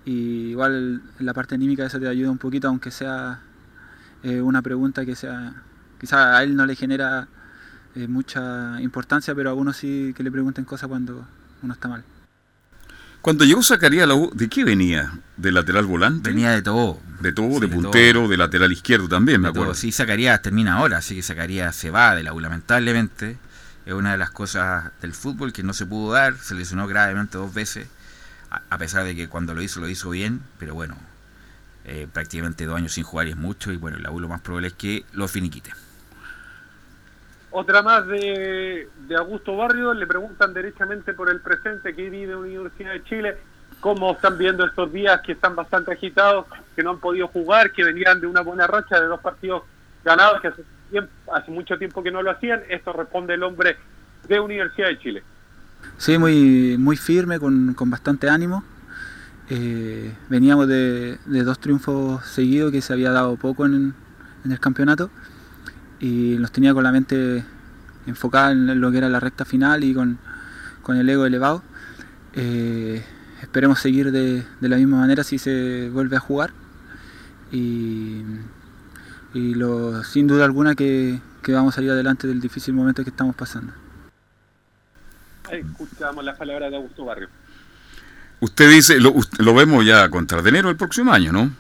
y 0.04 0.50
igual 0.50 1.02
en 1.18 1.26
la 1.26 1.34
parte 1.34 1.54
anímica 1.54 1.86
eso 1.86 1.98
te 1.98 2.08
ayuda 2.08 2.30
un 2.30 2.38
poquito, 2.38 2.68
aunque 2.68 2.90
sea 2.90 3.40
eh, 4.22 4.40
una 4.40 4.62
pregunta 4.62 5.04
que 5.04 5.14
sea, 5.16 5.54
quizá 6.00 6.36
a 6.36 6.42
él 6.42 6.54
no 6.56 6.66
le 6.66 6.76
genera 6.76 7.28
eh, 7.94 8.06
mucha 8.08 8.80
importancia, 8.80 9.34
pero 9.34 9.50
a 9.50 9.54
uno 9.54 9.72
sí 9.72 10.12
que 10.16 10.22
le 10.22 10.30
pregunten 10.30 10.64
cosas 10.64 10.88
cuando 10.88 11.26
uno 11.62 11.72
está 11.74 11.88
mal. 11.88 12.04
Cuando 13.22 13.44
llegó 13.46 13.62
Zacarías 13.62 14.04
a 14.04 14.08
la 14.08 14.14
U, 14.16 14.30
¿de 14.34 14.48
qué 14.50 14.64
venía? 14.64 15.12
¿De 15.38 15.50
lateral 15.50 15.86
volante? 15.86 16.28
Venía 16.28 16.50
de 16.50 16.60
todo. 16.60 17.00
De 17.20 17.32
todo, 17.32 17.54
Sí, 17.54 17.60
de 17.60 17.66
de 17.68 17.74
puntero, 17.74 18.20
todo. 18.20 18.28
de 18.28 18.36
lateral 18.36 18.70
izquierdo 18.72 19.08
también, 19.08 19.40
me 19.40 19.48
De 19.48 19.52
todo. 19.54 19.62
acuerdo. 19.62 19.80
Sí, 19.80 19.92
Zacarías 19.92 20.42
termina 20.42 20.74
ahora, 20.74 20.98
así 20.98 21.14
que 21.14 21.22
Zacarías 21.22 21.74
se 21.74 21.90
va 21.90 22.14
de 22.14 22.22
la 22.22 22.34
U, 22.34 22.40
lamentablemente. 22.40 23.38
Es 23.86 23.94
una 23.94 24.12
de 24.12 24.18
las 24.18 24.30
cosas 24.30 24.90
del 25.00 25.14
fútbol 25.14 25.54
que 25.54 25.62
no 25.62 25.72
se 25.72 25.86
pudo 25.86 26.12
dar, 26.12 26.36
se 26.36 26.54
lesionó 26.54 26.86
gravemente 26.86 27.38
dos 27.38 27.54
veces, 27.54 27.86
a, 28.70 28.78
pesar 28.78 29.04
de 29.04 29.14
que 29.14 29.28
cuando 29.28 29.54
lo 29.54 29.62
hizo, 29.62 29.80
lo 29.80 29.88
hizo 29.88 30.10
bien, 30.10 30.40
pero 30.58 30.74
bueno, 30.74 30.96
eh, 31.84 32.06
prácticamente 32.12 32.64
dos 32.64 32.76
años 32.76 32.92
sin 32.92 33.04
jugar 33.04 33.26
y 33.26 33.30
es 33.30 33.36
mucho, 33.36 33.72
y 33.72 33.76
bueno, 33.76 33.98
la 33.98 34.10
U 34.10 34.20
lo 34.20 34.28
más 34.28 34.40
probable 34.40 34.68
es 34.68 34.74
que 34.74 35.04
lo 35.12 35.28
finiquite. 35.28 35.72
Otra 37.50 37.82
más 37.82 38.06
de, 38.08 38.88
de 39.06 39.16
Augusto 39.16 39.56
Barrio, 39.56 39.94
le 39.94 40.06
preguntan 40.06 40.52
derechamente 40.52 41.14
por 41.14 41.30
el 41.30 41.40
presente 41.40 41.94
que 41.94 42.10
vive 42.10 42.34
Universidad 42.34 42.92
de 42.92 43.04
Chile, 43.04 43.38
cómo 43.80 44.12
están 44.12 44.38
viendo 44.38 44.64
estos 44.66 44.92
días 44.92 45.20
que 45.20 45.32
están 45.32 45.54
bastante 45.54 45.92
agitados, 45.92 46.46
que 46.74 46.82
no 46.82 46.90
han 46.90 46.98
podido 46.98 47.28
jugar, 47.28 47.70
que 47.70 47.84
venían 47.84 48.20
de 48.20 48.26
una 48.26 48.40
buena 48.40 48.66
racha 48.66 48.98
de 49.00 49.06
dos 49.06 49.20
partidos 49.20 49.62
ganados, 50.04 50.40
que 50.40 50.48
hace, 50.48 50.64
tiemp- 50.90 51.08
hace 51.32 51.50
mucho 51.50 51.78
tiempo 51.78 52.02
que 52.02 52.10
no 52.10 52.22
lo 52.22 52.30
hacían. 52.30 52.62
Esto 52.68 52.92
responde 52.92 53.34
el 53.34 53.42
hombre 53.42 53.76
de 54.26 54.40
Universidad 54.40 54.88
de 54.88 54.98
Chile. 54.98 55.22
Sí, 55.98 56.18
muy, 56.18 56.76
muy 56.78 56.96
firme, 56.96 57.38
con, 57.38 57.74
con 57.74 57.90
bastante 57.90 58.28
ánimo. 58.28 58.64
Eh, 59.50 60.14
veníamos 60.28 60.68
de, 60.68 61.18
de 61.26 61.42
dos 61.44 61.58
triunfos 61.58 62.24
seguidos 62.24 62.72
que 62.72 62.80
se 62.80 62.92
había 62.92 63.10
dado 63.10 63.36
poco 63.36 63.66
en, 63.66 63.94
en 64.44 64.52
el 64.52 64.58
campeonato 64.58 65.10
y 66.00 66.38
los 66.38 66.50
tenía 66.50 66.72
con 66.72 66.82
la 66.82 66.92
mente 66.92 67.44
enfocada 68.06 68.52
en 68.52 68.80
lo 68.80 68.90
que 68.90 68.98
era 68.98 69.08
la 69.08 69.20
recta 69.20 69.44
final 69.44 69.84
y 69.84 69.94
con, 69.94 70.18
con 70.82 70.96
el 70.96 71.08
ego 71.08 71.26
elevado. 71.26 71.62
Eh, 72.34 73.04
esperemos 73.42 73.78
seguir 73.78 74.10
de, 74.12 74.44
de 74.60 74.68
la 74.68 74.76
misma 74.76 74.98
manera 74.98 75.22
si 75.24 75.38
se 75.38 75.90
vuelve 75.90 76.16
a 76.16 76.20
jugar 76.20 76.52
y, 77.52 78.22
y 79.34 79.54
lo, 79.54 80.02
sin 80.04 80.26
duda 80.26 80.44
alguna 80.44 80.74
que, 80.74 81.20
que 81.42 81.52
vamos 81.52 81.74
a 81.74 81.76
salir 81.76 81.90
adelante 81.90 82.26
del 82.26 82.40
difícil 82.40 82.74
momento 82.74 83.04
que 83.04 83.10
estamos 83.10 83.36
pasando. 83.36 83.72
Escuchamos 85.50 86.24
las 86.24 86.36
palabras 86.36 86.70
de 86.70 86.76
Augusto 86.76 87.04
Barrio. 87.04 87.28
Usted 88.40 88.70
dice, 88.70 89.00
lo, 89.00 89.12
usted- 89.12 89.44
lo 89.44 89.54
vemos 89.54 89.84
ya 89.84 90.08
contra 90.08 90.40
enero 90.40 90.68
el 90.70 90.76
próximo 90.76 91.12
año, 91.12 91.32
¿no? 91.32 91.50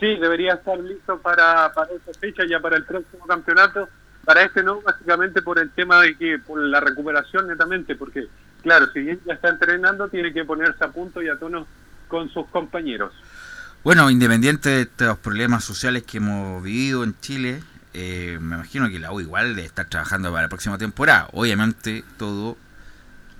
Sí, 0.00 0.06
debería 0.20 0.54
estar 0.54 0.78
listo 0.78 1.18
para, 1.20 1.72
para 1.72 1.90
esa 1.92 2.18
fecha, 2.18 2.42
ya 2.48 2.60
para 2.60 2.76
el 2.76 2.84
próximo 2.84 3.26
campeonato. 3.26 3.88
para 4.24 4.42
este 4.42 4.62
no, 4.64 4.80
básicamente 4.82 5.40
por 5.40 5.58
el 5.60 5.70
tema 5.70 6.00
de 6.00 6.16
que, 6.16 6.38
por 6.40 6.58
la 6.60 6.80
recuperación 6.80 7.46
netamente, 7.46 7.94
porque, 7.94 8.26
claro, 8.62 8.88
si 8.92 8.98
bien 9.00 9.20
ya 9.24 9.34
está 9.34 9.48
entrenando, 9.50 10.08
tiene 10.08 10.32
que 10.32 10.44
ponerse 10.44 10.82
a 10.84 10.88
punto 10.88 11.22
y 11.22 11.28
a 11.28 11.38
tono 11.38 11.64
con 12.08 12.28
sus 12.30 12.46
compañeros. 12.48 13.12
Bueno, 13.84 14.10
independiente 14.10 14.68
de 14.68 14.80
estos 14.82 15.16
problemas 15.18 15.62
sociales 15.62 16.02
que 16.02 16.16
hemos 16.16 16.60
vivido 16.62 17.04
en 17.04 17.14
Chile, 17.20 17.62
eh, 17.94 18.36
me 18.40 18.56
imagino 18.56 18.88
que 18.88 18.98
la 18.98 19.12
U 19.12 19.20
igual 19.20 19.54
debe 19.54 19.68
estar 19.68 19.86
trabajando 19.88 20.30
para 20.32 20.42
la 20.42 20.48
próxima 20.48 20.76
temporada. 20.76 21.28
Obviamente, 21.32 22.02
todo, 22.18 22.56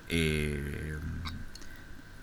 eh, 0.08 0.96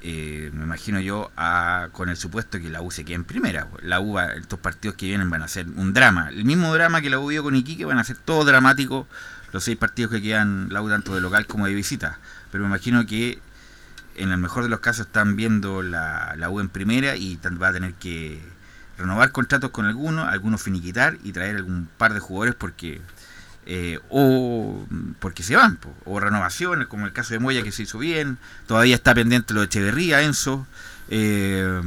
eh, 0.01 0.51
me 0.53 0.63
imagino 0.65 0.99
yo, 0.99 1.31
a- 1.37 1.87
con 1.93 2.09
el 2.09 2.17
supuesto 2.17 2.59
que 2.59 2.69
la 2.69 2.81
U 2.81 2.91
se 2.91 3.05
quede 3.05 3.15
en 3.15 3.23
primera. 3.23 3.67
La 3.81 3.99
U, 4.01 4.19
estos 4.19 4.59
partidos 4.59 4.97
que 4.97 5.05
vienen 5.05 5.29
van 5.29 5.41
a 5.41 5.47
ser 5.47 5.67
un 5.75 5.93
drama. 5.93 6.29
El 6.29 6.43
mismo 6.45 6.73
drama 6.73 7.01
que 7.01 7.09
la 7.09 7.19
U 7.19 7.27
vivió 7.27 7.43
con 7.43 7.55
Iquique, 7.55 7.85
van 7.85 7.99
a 7.99 8.03
ser 8.03 8.17
todo 8.17 8.43
dramático 8.43 9.07
los 9.53 9.63
seis 9.63 9.77
partidos 9.77 10.11
que 10.11 10.21
quedan 10.21 10.67
la 10.71 10.81
U 10.81 10.89
tanto 10.89 11.15
de 11.15 11.21
local 11.21 11.45
como 11.47 11.67
de 11.67 11.73
visita. 11.73 12.19
Pero 12.51 12.63
me 12.63 12.69
imagino 12.69 13.05
que 13.05 13.39
en 14.15 14.31
el 14.31 14.37
mejor 14.37 14.63
de 14.63 14.69
los 14.69 14.79
casos 14.81 15.05
están 15.07 15.35
viendo 15.35 15.81
la, 15.81 16.35
la 16.37 16.49
U 16.49 16.59
en 16.59 16.69
primera 16.69 17.15
y 17.15 17.39
va 17.61 17.69
a 17.69 17.73
tener 17.73 17.93
que 17.93 18.41
renovar 18.97 19.31
contratos 19.31 19.71
con 19.71 19.85
algunos, 19.85 20.27
algunos 20.27 20.61
finiquitar 20.61 21.17
y 21.23 21.31
traer 21.31 21.55
algún 21.55 21.87
par 21.97 22.13
de 22.13 22.19
jugadores 22.19 22.55
porque 22.55 23.01
eh, 23.65 23.99
o 24.09 24.85
porque 25.19 25.43
se 25.43 25.55
van, 25.55 25.77
po, 25.77 25.95
o 26.05 26.19
renovaciones, 26.19 26.87
como 26.87 27.05
el 27.05 27.13
caso 27.13 27.33
de 27.33 27.39
Moya 27.39 27.63
que 27.63 27.71
se 27.71 27.83
hizo 27.83 27.97
bien, 27.97 28.37
todavía 28.67 28.95
está 28.95 29.15
pendiente 29.15 29.53
lo 29.53 29.61
de 29.61 29.67
Echeverría, 29.67 30.21
Enzo, 30.21 30.67
eh, 31.09 31.81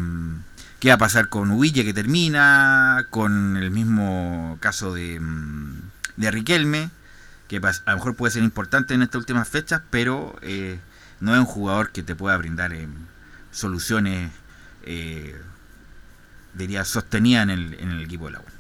qué 0.81 0.89
va 0.89 0.95
a 0.95 0.99
pasar 0.99 1.29
con 1.29 1.51
Uvilla 1.51 1.85
que 1.85 1.93
termina, 1.93 3.07
con 3.11 3.57
el 3.59 3.71
mismo 3.71 4.57
caso 4.61 4.95
de, 4.95 5.21
mm, 5.21 5.83
de 6.17 6.31
Riquelme, 6.31 6.91
que 7.49 7.59
a 7.59 7.91
lo 7.91 7.97
mejor 7.97 8.17
puede 8.17 8.33
ser 8.33 8.43
importante 8.43 8.95
en 8.95 9.03
estas 9.03 9.21
últimas 9.21 9.49
fechas, 9.49 9.83
pero 9.91 10.37
eh, 10.43 10.81
no 11.21 11.35
es 11.35 11.41
un 11.41 11.47
jugador 11.47 11.91
que 11.93 12.03
te 12.03 12.17
pueda 12.17 12.37
brindar 12.39 12.73
eh, 12.73 12.89
soluciones, 13.53 14.31
diría, 16.55 16.85
sostenidas 16.85 17.45
en 17.45 17.51
el, 17.51 17.75
en 17.75 17.91
el 17.91 18.05
equipo 18.05 18.27
de 18.27 18.33
la 18.33 18.41
U. 18.41 18.56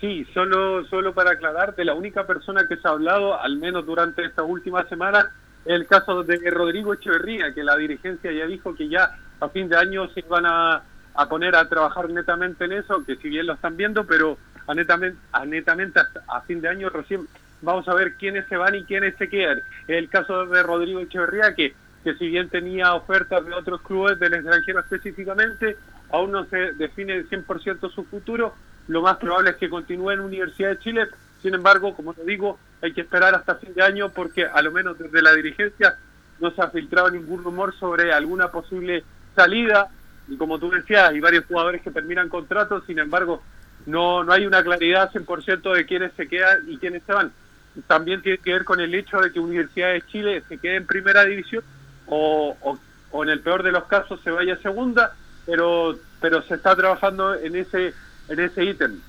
Sí, 0.00 0.26
solo, 0.32 0.84
solo 0.86 1.12
para 1.12 1.32
aclararte, 1.32 1.84
la 1.84 1.94
única 1.94 2.26
persona 2.26 2.66
que 2.66 2.76
se 2.76 2.88
ha 2.88 2.92
hablado, 2.92 3.38
al 3.38 3.58
menos 3.58 3.84
durante 3.84 4.24
estas 4.24 4.46
últimas 4.48 4.88
semanas, 4.88 5.26
el 5.66 5.86
caso 5.86 6.22
de 6.24 6.38
Rodrigo 6.50 6.94
Echeverría, 6.94 7.52
que 7.52 7.62
la 7.62 7.76
dirigencia 7.76 8.32
ya 8.32 8.46
dijo 8.46 8.74
que 8.74 8.88
ya 8.88 9.10
a 9.40 9.48
fin 9.50 9.68
de 9.68 9.76
año 9.76 10.08
se 10.08 10.22
van 10.22 10.46
a, 10.46 10.82
a 11.14 11.28
poner 11.28 11.54
a 11.54 11.68
trabajar 11.68 12.08
netamente 12.08 12.64
en 12.64 12.72
eso, 12.72 13.04
que 13.04 13.16
si 13.16 13.28
bien 13.28 13.46
lo 13.46 13.52
están 13.52 13.76
viendo, 13.76 14.06
pero 14.06 14.38
a 14.66 14.74
netamente, 14.74 15.18
a 15.32 15.44
netamente 15.44 16.00
hasta 16.00 16.22
a 16.28 16.40
fin 16.42 16.62
de 16.62 16.68
año 16.68 16.88
recién 16.88 17.26
vamos 17.60 17.86
a 17.88 17.94
ver 17.94 18.14
quiénes 18.14 18.46
se 18.48 18.56
van 18.56 18.74
y 18.74 18.84
quiénes 18.84 19.16
se 19.16 19.28
quedan. 19.28 19.60
El 19.86 20.08
caso 20.08 20.46
de 20.46 20.62
Rodrigo 20.62 21.00
Echeverría, 21.00 21.54
que, 21.54 21.74
que 22.04 22.14
si 22.14 22.28
bien 22.28 22.48
tenía 22.48 22.94
ofertas 22.94 23.44
de 23.44 23.52
otros 23.52 23.82
clubes 23.82 24.18
del 24.18 24.32
extranjero 24.32 24.80
específicamente, 24.80 25.76
aún 26.12 26.32
no 26.32 26.44
se 26.46 26.72
define 26.72 27.24
100% 27.24 27.92
su 27.92 28.04
futuro, 28.04 28.54
lo 28.88 29.02
más 29.02 29.18
probable 29.18 29.50
es 29.50 29.56
que 29.56 29.70
continúe 29.70 30.10
en 30.10 30.20
Universidad 30.20 30.70
de 30.70 30.78
Chile. 30.78 31.06
Sin 31.42 31.54
embargo, 31.54 31.94
como 31.94 32.12
te 32.12 32.24
digo, 32.24 32.58
hay 32.82 32.92
que 32.92 33.02
esperar 33.02 33.34
hasta 33.34 33.54
fin 33.54 33.72
de 33.74 33.82
año 33.82 34.10
porque 34.10 34.46
a 34.46 34.60
lo 34.62 34.72
menos 34.72 34.98
desde 34.98 35.22
la 35.22 35.32
dirigencia 35.32 35.96
no 36.40 36.50
se 36.50 36.62
ha 36.62 36.70
filtrado 36.70 37.10
ningún 37.10 37.44
rumor 37.44 37.74
sobre 37.78 38.12
alguna 38.12 38.48
posible 38.48 39.04
salida. 39.36 39.88
Y 40.28 40.36
como 40.36 40.58
tú 40.58 40.70
decías, 40.70 41.10
hay 41.10 41.20
varios 41.20 41.44
jugadores 41.46 41.82
que 41.82 41.90
terminan 41.90 42.28
contratos, 42.28 42.84
sin 42.86 42.98
embargo, 42.98 43.42
no, 43.86 44.24
no 44.24 44.32
hay 44.32 44.46
una 44.46 44.62
claridad 44.62 45.10
100% 45.12 45.74
de 45.74 45.86
quiénes 45.86 46.12
se 46.14 46.28
quedan 46.28 46.68
y 46.68 46.78
quiénes 46.78 47.02
se 47.04 47.12
van. 47.12 47.32
También 47.86 48.22
tiene 48.22 48.38
que 48.38 48.52
ver 48.52 48.64
con 48.64 48.80
el 48.80 48.94
hecho 48.94 49.20
de 49.20 49.32
que 49.32 49.40
Universidad 49.40 49.92
de 49.92 50.02
Chile 50.02 50.42
se 50.48 50.58
quede 50.58 50.76
en 50.76 50.86
primera 50.86 51.24
división 51.24 51.62
o, 52.06 52.56
o, 52.60 52.78
o 53.12 53.22
en 53.22 53.30
el 53.30 53.40
peor 53.40 53.62
de 53.62 53.72
los 53.72 53.84
casos 53.84 54.20
se 54.22 54.30
vaya 54.30 54.54
a 54.54 54.58
segunda, 54.58 55.14
pero, 55.46 55.98
pero 56.20 56.42
se 56.42 56.54
está 56.54 56.74
trabajando 56.76 57.34
en 57.34 57.56
ese 57.56 57.94
en 58.28 58.40
ese 58.40 58.64
ítem. 58.64 59.00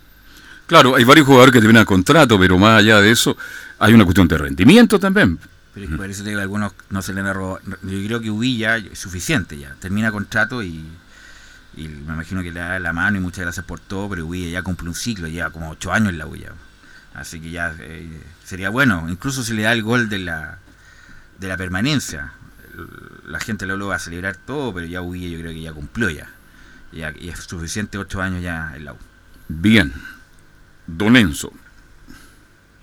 Claro, 0.65 0.95
hay 0.95 1.03
varios 1.03 1.27
jugadores 1.27 1.53
que 1.53 1.59
terminan 1.59 1.85
contrato, 1.85 2.39
pero 2.39 2.57
más 2.57 2.79
allá 2.79 3.01
de 3.01 3.11
eso, 3.11 3.37
hay 3.79 3.93
una 3.93 4.05
cuestión 4.05 4.27
de 4.27 4.37
rendimiento 4.37 4.99
también. 4.99 5.37
Pero 5.73 5.85
es 5.85 5.95
por 5.95 6.09
eso 6.09 6.23
te 6.23 6.29
digo, 6.29 6.41
algunos 6.41 6.73
no 6.89 7.01
se 7.01 7.13
le 7.13 7.21
han 7.21 7.33
robado. 7.33 7.59
Yo 7.83 8.05
creo 8.05 8.21
que 8.21 8.29
Uvilla 8.29 8.77
es 8.77 8.99
suficiente 8.99 9.57
ya. 9.57 9.75
Termina 9.79 10.11
contrato 10.11 10.63
y, 10.63 10.85
y 11.75 11.87
me 11.87 12.13
imagino 12.13 12.41
que 12.41 12.51
le 12.51 12.59
da 12.59 12.79
la 12.79 12.93
mano 12.93 13.17
y 13.17 13.21
muchas 13.21 13.43
gracias 13.43 13.65
por 13.65 13.79
todo, 13.79 14.09
pero 14.09 14.25
Uvilla 14.25 14.49
ya 14.49 14.63
cumple 14.63 14.89
un 14.89 14.95
ciclo, 14.95 15.27
lleva 15.27 15.49
como 15.49 15.69
ocho 15.69 15.91
años 15.91 16.09
en 16.09 16.17
la 16.17 16.25
Uvilla. 16.25 16.51
Así 17.13 17.39
que 17.39 17.51
ya 17.51 17.75
eh, 17.79 18.07
sería 18.43 18.69
bueno, 18.69 19.07
incluso 19.09 19.43
si 19.43 19.53
le 19.53 19.63
da 19.63 19.73
el 19.73 19.83
gol 19.83 20.09
de 20.09 20.19
la, 20.19 20.59
de 21.37 21.47
la 21.47 21.57
permanencia. 21.57 22.33
La 23.25 23.39
gente 23.39 23.65
lo 23.65 23.87
va 23.87 23.95
a 23.95 23.99
celebrar 23.99 24.35
todo, 24.35 24.73
pero 24.73 24.85
ya 24.85 25.01
Uvilla 25.01 25.29
yo 25.29 25.39
creo 25.39 25.51
que 25.51 25.61
ya 25.61 25.73
cumplió 25.73 26.09
ya. 26.09 26.29
ya 26.91 27.13
y 27.19 27.29
es 27.29 27.39
suficiente 27.39 27.97
ocho 27.97 28.21
años 28.21 28.41
ya 28.41 28.73
en 28.75 28.85
la 28.85 28.93
U. 28.93 28.97
Bien. 29.47 29.91
Don 30.87 31.15
Enzo. 31.15 31.51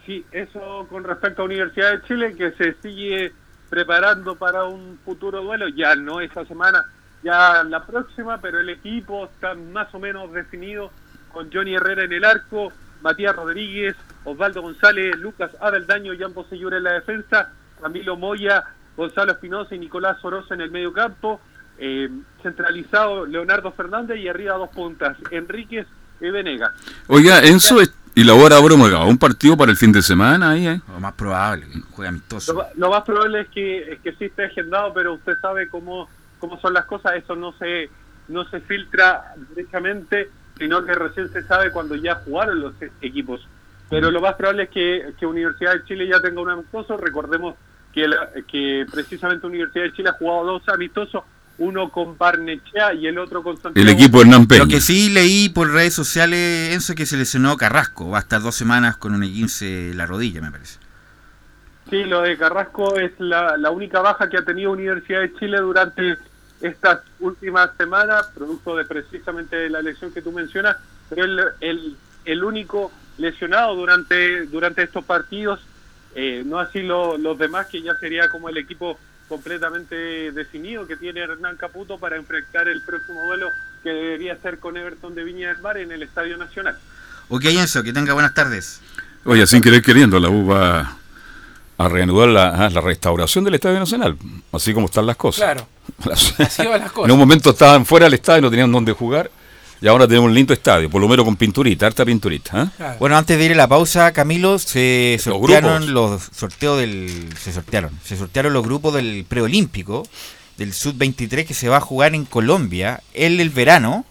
Sí, 0.07 0.25
eso 0.33 0.87
con 0.89 1.05
respecto 1.05 1.43
a 1.43 1.45
Universidad 1.45 1.93
de 1.93 2.03
Chile, 2.07 2.35
que 2.35 2.53
se 2.53 2.75
sigue 2.81 3.33
preparando 3.69 4.37
para 4.37 4.65
un 4.65 4.99
futuro 5.05 5.43
duelo, 5.43 5.69
ya 5.69 5.95
no 5.95 6.21
esta 6.21 6.47
semana, 6.47 6.87
ya 7.23 7.63
la 7.65 7.85
próxima, 7.85 8.41
pero 8.41 8.61
el 8.61 8.71
equipo 8.71 9.27
está 9.27 9.55
más 9.55 9.95
o 9.95 9.99
menos 9.99 10.33
definido 10.33 10.91
con 11.33 11.53
Johnny 11.53 11.75
Herrera 11.75 12.05
en 12.05 12.13
el 12.13 12.25
arco, 12.25 12.73
Matías 13.03 13.37
Rodríguez, 13.37 13.97
Osvaldo 14.25 14.63
González, 14.63 15.17
Lucas 15.19 15.51
Abeldaño 15.61 16.15
y 16.15 16.23
ambos 16.23 16.49
Seyura 16.49 16.79
en 16.79 16.85
la 16.85 16.95
defensa, 16.95 17.53
Camilo 17.81 18.17
Moya, 18.17 18.65
Gonzalo 18.99 19.31
Espinosa 19.33 19.75
y 19.75 19.79
Nicolás 19.79 20.19
Sorosa 20.21 20.55
en 20.55 20.61
el 20.61 20.71
medio 20.73 20.93
campo, 20.93 21.41
eh, 21.79 22.11
centralizado 22.43 23.25
Leonardo 23.25 23.71
Fernández 23.73 24.19
y 24.19 24.27
arriba 24.29 24.57
dos 24.57 24.71
puntas, 24.71 25.17
Enríquez 25.31 25.87
y 26.21 26.29
Venegas. 26.31 26.73
Oiga, 27.07 27.39
Enzo, 27.45 27.81
es- 27.81 27.95
y 28.17 28.25
la 28.25 28.35
hora 28.35 28.57
ahora 28.57 28.75
hemos 28.75 28.93
un 29.09 29.17
partido 29.19 29.57
para 29.57 29.71
el 29.71 29.77
fin 29.77 29.93
de 29.93 30.03
semana 30.03 30.51
ahí, 30.51 30.67
¿eh? 30.67 30.81
Lo 30.89 30.99
más 30.99 31.13
probable, 31.13 31.67
que 31.73 31.81
juegue 31.93 32.09
amistoso. 32.09 32.53
Lo, 32.53 32.67
lo 32.75 32.91
más 32.91 33.05
probable 33.05 33.43
es 33.43 33.49
que, 33.51 33.93
es 33.93 34.01
que 34.01 34.13
sí 34.15 34.25
esté 34.25 34.47
agendado, 34.47 34.93
pero 34.93 35.15
usted 35.15 35.35
sabe 35.41 35.69
cómo, 35.69 36.09
cómo 36.41 36.61
son 36.61 36.75
las 36.75 36.85
cosas, 36.87 37.13
eso 37.15 37.37
no 37.37 37.53
se, 37.53 37.89
no 38.27 38.45
se 38.51 38.59
filtra 38.63 39.35
directamente, 39.51 40.29
sino 40.59 40.85
que 40.85 40.95
recién 40.95 41.29
se 41.33 41.45
sabe 41.45 41.71
cuando 41.71 41.95
ya 41.95 42.17
jugaron 42.17 42.61
los 42.61 42.73
equipos. 43.01 43.47
Pero 43.89 44.11
lo 44.11 44.21
más 44.21 44.35
probable 44.35 44.65
es 44.65 44.71
que, 44.71 45.15
que 45.21 45.25
Universidad 45.25 45.75
de 45.75 45.85
Chile 45.85 46.09
ya 46.09 46.21
tenga 46.21 46.41
un 46.41 46.51
amistoso, 46.51 46.97
recordemos 46.97 47.55
que, 47.99 48.09
la- 48.09 48.29
que 48.47 48.87
precisamente 48.91 49.47
Universidad 49.47 49.85
de 49.85 49.93
Chile 49.93 50.09
ha 50.11 50.13
jugado 50.13 50.45
dos 50.45 50.69
amistosos, 50.69 51.25
uno 51.59 51.89
con 51.91 52.17
Barnechea 52.17 52.95
y 52.95 53.09
el 53.09 53.19
otro 53.19 53.43
con 53.43 53.57
Santiago. 53.61 53.89
El 53.89 53.93
equipo 53.93 54.21
Hernán 54.21 54.47
Peña. 54.47 54.63
Lo 54.63 54.69
que 54.69 54.81
sí 54.81 55.11
leí 55.11 55.49
por 55.49 55.73
redes 55.73 55.93
sociales, 55.95 56.73
Enzo, 56.73 56.95
que 56.95 57.05
se 57.07 57.17
lesionó 57.17 57.57
Carrasco. 57.57 58.09
Va 58.11 58.19
a 58.19 58.21
estar 58.21 58.41
dos 58.41 58.55
semanas 58.55 58.97
con 58.97 59.15
un 59.15 59.23
15 59.23 59.93
la 59.95 60.07
rodilla, 60.07 60.41
me 60.41 60.53
parece. 60.53 60.79
Sí, 61.91 62.05
lo 62.05 62.21
de 62.23 62.37
Carrasco 62.37 62.97
es 62.97 63.11
la, 63.19 63.57
la 63.57 63.71
única 63.71 64.01
baja 64.01 64.29
que 64.29 64.37
ha 64.37 64.45
tenido 64.45 64.71
Universidad 64.71 65.21
de 65.23 65.35
Chile 65.35 65.59
durante 65.59 66.17
estas 66.61 67.01
últimas 67.19 67.71
semanas, 67.77 68.27
producto 68.35 68.77
de 68.77 68.85
precisamente 68.85 69.69
la 69.71 69.81
lesión 69.83 70.13
que 70.13 70.23
tú 70.23 70.31
mencionas, 70.31 70.77
pero 71.09 71.25
el, 71.25 71.41
el, 71.61 71.97
el 72.25 72.45
único 72.45 72.93
lesionado 73.17 73.75
durante, 73.75 74.47
durante 74.47 74.83
estos 74.85 75.05
partidos, 75.05 75.61
eh, 76.15 76.43
no 76.45 76.59
así 76.59 76.83
lo- 76.83 77.17
los 77.19 77.39
demás, 77.39 77.67
que 77.67 77.83
ya 77.83 77.95
sería 77.97 78.29
como 78.29 78.49
el 78.49 78.57
equipo 78.57 78.99
completamente 79.29 80.33
definido 80.33 80.87
que 80.87 80.97
tiene 80.97 81.21
Hernán 81.21 81.57
Caputo 81.57 81.99
para 81.99 82.17
enfrentar 82.17 82.67
el 82.69 82.81
próximo 82.83 83.21
duelo 83.27 83.49
que 83.83 83.91
debería 83.91 84.37
ser 84.41 84.59
con 84.59 84.77
Everton 84.77 85.15
de 85.15 85.23
Viña 85.25 85.49
del 85.49 85.59
Mar 85.63 85.77
en 85.79 85.93
el 85.93 86.03
Estadio 86.03 86.37
Nacional. 86.37 86.77
Ok, 87.29 87.45
Enzo, 87.45 87.83
que 87.83 87.93
tenga 87.93 88.15
buenas 88.15 88.35
tardes. 88.35 88.81
Oye, 89.25 89.47
sin 89.47 89.61
querer 89.63 89.83
queriendo, 89.83 90.19
la 90.19 90.31
U 90.31 90.47
va 90.47 90.97
a 91.77 91.89
reanudar 91.89 92.29
la, 92.29 92.49
ah, 92.67 92.71
la 92.71 92.81
restauración 92.81 93.45
del 93.45 93.55
Estadio 93.55 93.79
Nacional, 93.79 94.17
así 94.53 94.73
como 94.75 94.87
están 94.87 95.07
las 95.07 95.17
cosas. 95.17 95.45
Claro. 95.45 95.69
Así 96.39 96.67
van 96.67 96.81
las 96.81 96.93
cosas. 96.93 97.09
En 97.09 97.13
un 97.13 97.19
momento 97.19 97.51
estaban 97.51 97.87
fuera 97.87 98.05
del 98.07 98.15
estadio, 98.15 98.43
no 98.43 98.51
tenían 98.51 98.71
dónde 98.71 98.93
jugar, 98.93 99.31
y 99.81 99.87
ahora 99.89 100.07
tenemos 100.07 100.29
un 100.29 100.35
lindo 100.35 100.53
estadio, 100.53 100.91
por 100.91 101.01
lo 101.01 101.09
menos 101.09 101.25
con 101.25 101.37
pinturita, 101.37 101.87
harta 101.87 102.05
pinturita. 102.05 102.73
¿eh? 102.79 102.85
Bueno, 102.99 103.17
antes 103.17 103.39
de 103.39 103.45
ir 103.45 103.53
a 103.53 103.57
la 103.57 103.69
pausa, 103.69 104.13
Camilo, 104.13 104.59
se 104.59 105.15
Los 105.17 105.23
sortearon 105.25 105.87
grupos. 105.87 105.89
los 105.91 106.23
sorteos 106.37 106.79
del. 106.79 107.29
Se 107.41 107.53
sortearon. 107.53 107.91
Se 108.05 108.17
sortearon 108.17 108.53
los 108.53 108.65
grupos 108.65 108.95
del 108.95 109.25
preolímpico, 109.29 110.07
del 110.57 110.73
Sub-23, 110.73 111.47
que 111.47 111.55
se 111.55 111.69
va 111.69 111.77
a 111.77 111.81
jugar 111.81 112.15
en 112.15 112.25
Colombia 112.25 113.03
en 113.15 113.39
el 113.41 113.51
verano, 113.51 114.05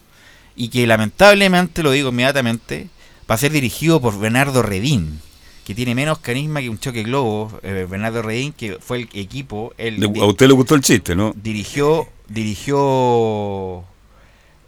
y 0.55 0.70
que 0.70 0.88
lamentablemente, 0.88 1.84
lo 1.84 1.91
digo 1.91 2.09
inmediatamente, 2.09 2.88
va 3.30 3.36
a 3.36 3.38
ser 3.38 3.51
dirigido 3.51 3.99
por 3.99 4.18
Bernardo 4.18 4.63
Redín, 4.63 5.20
que 5.65 5.76
tiene 5.76 5.93
menos 5.95 6.20
carisma 6.20 6.61
que 6.61 6.70
un 6.70 6.80
choque 6.80 7.03
globo. 7.03 7.59
eh, 7.61 7.86
Bernardo 7.89 8.22
Redín, 8.22 8.53
que 8.53 8.78
fue 8.80 8.99
el 8.99 9.09
equipo. 9.13 9.74
El, 9.78 10.01
a 10.03 10.26
usted 10.26 10.47
le 10.47 10.53
gustó 10.53 10.76
el 10.76 10.82
chiste, 10.82 11.13
¿no? 11.15 11.34
dirigió 11.36 12.07
dirigió 12.30 13.84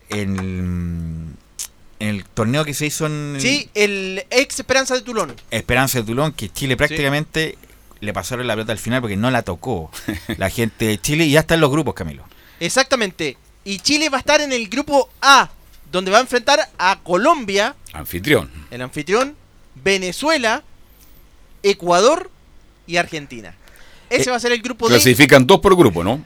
en, 0.10 1.36
en 2.00 2.08
el 2.10 2.26
torneo 2.26 2.66
que 2.66 2.74
se 2.74 2.86
hizo 2.86 3.06
en 3.06 3.38
Sí, 3.40 3.70
el 3.74 4.26
ex 4.30 4.60
Esperanza 4.60 4.96
de 4.96 5.02
Tulón. 5.02 5.36
Esperanza 5.52 6.00
de 6.00 6.04
Tulón, 6.06 6.34
que 6.34 6.50
Chile 6.50 6.76
prácticamente 6.78 7.58
le 8.02 8.14
pasaron 8.14 8.48
la 8.48 8.54
pelota 8.56 8.72
al 8.72 8.78
final 8.80 9.02
porque 9.02 9.18
no 9.18 9.30
la 9.32 9.42
tocó 9.44 9.92
la 10.38 10.50
gente 10.50 10.86
de 10.86 11.02
Chile 11.02 11.26
y 11.26 11.32
ya 11.32 11.42
está 11.42 11.56
en 11.56 11.62
los 11.62 11.72
grupos, 11.72 11.94
Camilo. 11.94 12.24
Exactamente. 12.60 13.38
Y 13.66 13.80
Chile 13.80 14.10
va 14.10 14.18
a 14.18 14.20
estar 14.22 14.40
en 14.42 14.54
el 14.54 14.68
grupo 14.70 15.10
A, 15.22 15.50
donde 15.92 16.10
va 16.12 16.18
a 16.20 16.22
enfrentar 16.22 16.60
a 16.78 17.00
Colombia, 17.04 17.76
Anfitrión. 17.94 18.50
el 18.72 18.82
anfitrión, 18.82 19.36
Venezuela, 19.84 20.64
Ecuador 21.64 22.32
y 22.88 22.98
Argentina. 22.98 23.54
Ese 24.10 24.30
Eh, 24.30 24.32
va 24.32 24.38
a 24.38 24.40
ser 24.40 24.52
el 24.54 24.62
grupo 24.62 24.88
D. 24.88 24.96
Clasifican 24.96 25.46
dos 25.46 25.60
por 25.60 25.76
grupo, 25.76 26.04
¿no? 26.04 26.24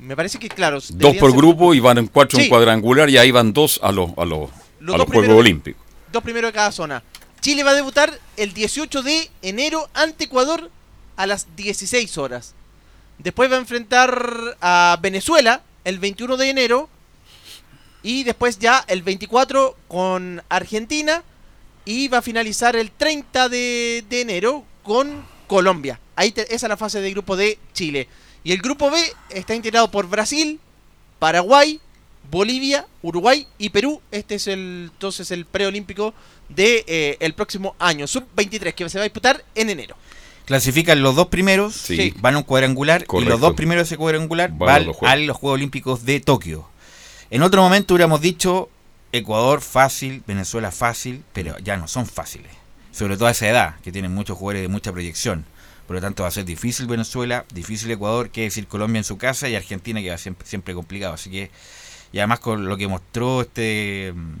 Me 0.00 0.16
parece 0.16 0.38
que, 0.38 0.48
claro. 0.48 0.80
Dos 0.90 1.14
por 1.16 1.30
ser 1.30 1.38
grupo 1.38 1.74
y 1.74 1.80
van 1.80 1.98
en 1.98 2.06
cuatro 2.08 2.38
en 2.38 2.48
cuadrangular 2.48 3.08
y 3.10 3.16
ahí 3.18 3.30
van 3.30 3.52
dos 3.52 3.80
a 3.82 3.92
los, 3.92 4.10
a 4.18 4.24
los, 4.24 4.50
Los 4.80 4.94
a 4.94 4.98
los 4.98 5.06
Juegos 5.06 5.38
Olímpicos. 5.38 5.82
Dos 6.12 6.22
primeros 6.22 6.48
de 6.50 6.52
cada 6.54 6.72
zona. 6.72 7.02
Chile 7.40 7.62
va 7.62 7.70
a 7.70 7.74
debutar 7.74 8.18
el 8.36 8.52
18 8.54 9.02
de 9.02 9.30
enero 9.42 9.88
ante 9.94 10.24
Ecuador 10.24 10.70
a 11.16 11.26
las 11.26 11.46
16 11.56 12.18
horas. 12.18 12.54
Después 13.18 13.50
va 13.50 13.56
a 13.56 13.60
enfrentar 13.60 14.56
a 14.60 14.98
Venezuela 15.00 15.62
el 15.84 15.98
21 15.98 16.36
de 16.36 16.50
enero. 16.50 16.88
Y 18.02 18.24
después 18.24 18.58
ya 18.58 18.84
el 18.88 19.02
24 19.02 19.76
con 19.88 20.42
Argentina. 20.48 21.22
Y 21.86 22.08
va 22.08 22.18
a 22.18 22.22
finalizar 22.22 22.76
el 22.76 22.90
30 22.90 23.48
de, 23.50 24.04
de 24.08 24.20
enero 24.22 24.64
con 24.82 25.24
Colombia. 25.46 26.00
Ahí 26.16 26.32
te- 26.32 26.42
esa 26.54 26.66
es 26.66 26.68
la 26.70 26.76
fase 26.78 27.00
de 27.00 27.10
grupo 27.10 27.36
de 27.36 27.58
Chile. 27.74 28.08
Y 28.44 28.52
el 28.52 28.58
grupo 28.58 28.90
B 28.90 28.98
está 29.30 29.54
integrado 29.54 29.90
por 29.90 30.06
Brasil, 30.06 30.60
Paraguay, 31.18 31.80
Bolivia, 32.30 32.86
Uruguay 33.02 33.46
y 33.58 33.70
Perú. 33.70 34.00
Este 34.10 34.34
es 34.36 34.46
el 34.46 34.90
entonces 34.92 35.30
el 35.30 35.46
preolímpico 35.46 36.14
de 36.48 36.84
eh, 36.86 37.16
el 37.20 37.34
próximo 37.34 37.74
año, 37.78 38.06
sub 38.06 38.24
23, 38.36 38.74
que 38.74 38.88
se 38.88 38.98
va 38.98 39.02
a 39.02 39.04
disputar 39.04 39.44
en 39.54 39.70
enero. 39.70 39.96
Clasifican 40.44 41.02
los 41.02 41.16
dos 41.16 41.28
primeros, 41.28 41.74
Sí. 41.74 42.12
van 42.18 42.34
a 42.34 42.38
un 42.38 42.44
cuadrangular 42.44 43.06
y 43.18 43.24
los 43.24 43.40
dos 43.40 43.54
primeros 43.54 43.88
de 43.88 43.94
ese 43.94 43.96
cuadrangular 43.96 44.50
Van 44.50 44.58
van, 44.58 44.70
a 44.76 44.80
los 44.80 44.96
Juegos. 44.96 45.12
a 45.12 45.16
los 45.16 45.36
Juegos 45.38 45.54
Olímpicos 45.56 46.04
de 46.04 46.20
Tokio. 46.20 46.68
En 47.30 47.42
otro 47.42 47.62
momento 47.62 47.94
hubiéramos 47.94 48.20
dicho 48.20 48.68
Ecuador 49.12 49.62
fácil, 49.62 50.22
Venezuela 50.26 50.70
fácil, 50.70 51.24
pero 51.32 51.56
ya 51.60 51.78
no 51.78 51.88
son 51.88 52.04
fáciles. 52.06 52.52
Sobre 52.92 53.16
todo 53.16 53.26
a 53.28 53.30
esa 53.30 53.48
edad, 53.48 53.76
que 53.80 53.90
tienen 53.90 54.12
muchos 54.12 54.36
jugadores 54.36 54.62
de 54.62 54.68
mucha 54.68 54.92
proyección. 54.92 55.46
Por 55.86 55.96
lo 55.96 56.00
tanto 56.00 56.22
va 56.22 56.28
a 56.28 56.32
ser 56.32 56.44
difícil 56.44 56.86
Venezuela, 56.86 57.44
difícil 57.52 57.90
Ecuador, 57.90 58.30
que 58.30 58.42
decir 58.42 58.66
Colombia 58.66 58.98
en 58.98 59.04
su 59.04 59.18
casa 59.18 59.48
y 59.48 59.54
Argentina 59.54 60.00
que 60.00 60.10
va 60.10 60.18
siempre, 60.18 60.46
siempre 60.46 60.74
complicado. 60.74 61.14
Así 61.14 61.30
que, 61.30 61.50
y 62.12 62.18
además 62.18 62.40
con 62.40 62.66
lo 62.66 62.76
que 62.76 62.88
mostró 62.88 63.42
este, 63.42 64.12
mm, 64.14 64.34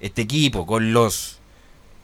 este 0.00 0.22
equipo, 0.22 0.66
con 0.66 0.92
los 0.92 1.38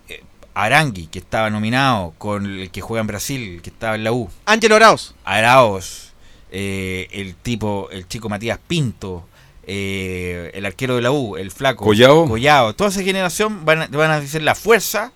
eh, 0.09 0.23
Arangui, 0.55 1.09
que 1.09 1.19
estaba 1.19 1.51
nominado, 1.51 2.15
con 2.17 2.47
el 2.47 2.71
que 2.71 2.81
juega 2.81 3.03
en 3.03 3.07
Brasil, 3.07 3.61
que 3.63 3.71
estaba 3.71 3.95
en 3.95 4.05
la 4.05 4.13
U. 4.13 4.31
Ángelo 4.47 4.77
Arauz. 4.77 5.15
Araos, 5.25 6.13
eh, 6.51 7.09
el 7.13 7.35
tipo, 7.35 7.91
el 7.91 8.09
chico 8.09 8.31
Matías 8.31 8.59
Pinto, 8.67 9.27
eh, 9.67 10.51
el 10.55 10.65
arquero 10.65 10.97
de 10.97 11.03
la 11.03 11.11
U, 11.11 11.37
el 11.37 11.51
flaco. 11.51 11.85
Collao. 11.85 12.27
Collao. 12.27 12.75
Toda 12.75 12.89
esa 12.89 13.03
generación 13.03 13.65
van 13.65 13.83
a, 13.83 13.87
van 13.89 14.13
a 14.13 14.27
ser 14.27 14.43
la 14.43 14.55
fuerza 14.55 15.13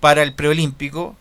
para 0.00 0.22
el 0.22 0.34
preolímpico. 0.34 1.16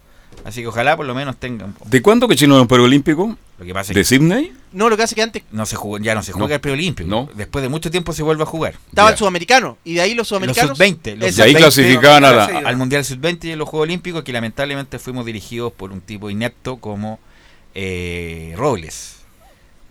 Así 0.45 0.61
que 0.61 0.67
ojalá 0.67 0.95
por 0.97 1.05
lo 1.05 1.13
menos 1.15 1.37
tengan. 1.37 1.75
¿De 1.85 2.01
cuándo 2.01 2.27
que 2.27 2.35
Chile 2.35 2.49
no 2.49 2.55
es 2.57 2.61
un 2.61 2.67
preolímpico? 2.67 3.37
Lo 3.59 3.65
que 3.65 3.73
pasa 3.73 3.91
es 3.91 3.95
¿De 3.95 4.01
que 4.01 4.05
Sydney? 4.05 4.51
No, 4.73 4.89
lo 4.89 4.97
que 4.97 5.03
hace 5.03 5.15
que 5.15 5.21
antes 5.21 5.43
no 5.51 5.65
se 5.65 5.75
jugó, 5.75 5.97
ya 5.99 6.15
no 6.15 6.23
se 6.23 6.31
juega 6.33 6.47
No. 6.49 6.53
el 6.55 6.59
preolímpico. 6.61 7.09
No. 7.09 7.29
Después 7.35 7.61
de 7.63 7.69
mucho 7.69 7.89
tiempo 7.91 8.11
se 8.13 8.23
vuelve 8.23 8.43
a 8.43 8.45
jugar. 8.45 8.73
estaba 8.89 9.09
Ya. 9.09 9.13
el 9.13 9.17
sudamericano. 9.19 9.77
Y 9.83 9.93
de 9.95 10.01
ahí 10.01 10.09
los 10.11 10.17
Los 10.19 10.27
sudamericanos. 10.29 10.77
sub-20. 10.77 11.15
Los 11.15 11.37
Y 11.37 11.41
ahí 11.41 11.51
sub-20 11.53 11.57
clasificaban 11.57 12.25
a 12.25 12.31
la- 12.31 12.45
al 12.45 12.77
Mundial 12.77 13.05
Sub-20 13.05 13.45
y 13.47 13.51
en 13.51 13.59
los 13.59 13.69
Juegos 13.69 13.85
Olímpicos 13.85 14.23
que 14.23 14.33
lamentablemente 14.33 14.99
fuimos 14.99 15.25
dirigidos 15.25 15.71
por 15.71 15.91
un 15.91 16.01
tipo 16.01 16.29
inepto 16.29 16.77
como 16.77 17.19
eh, 17.75 18.53
Robles. 18.57 19.17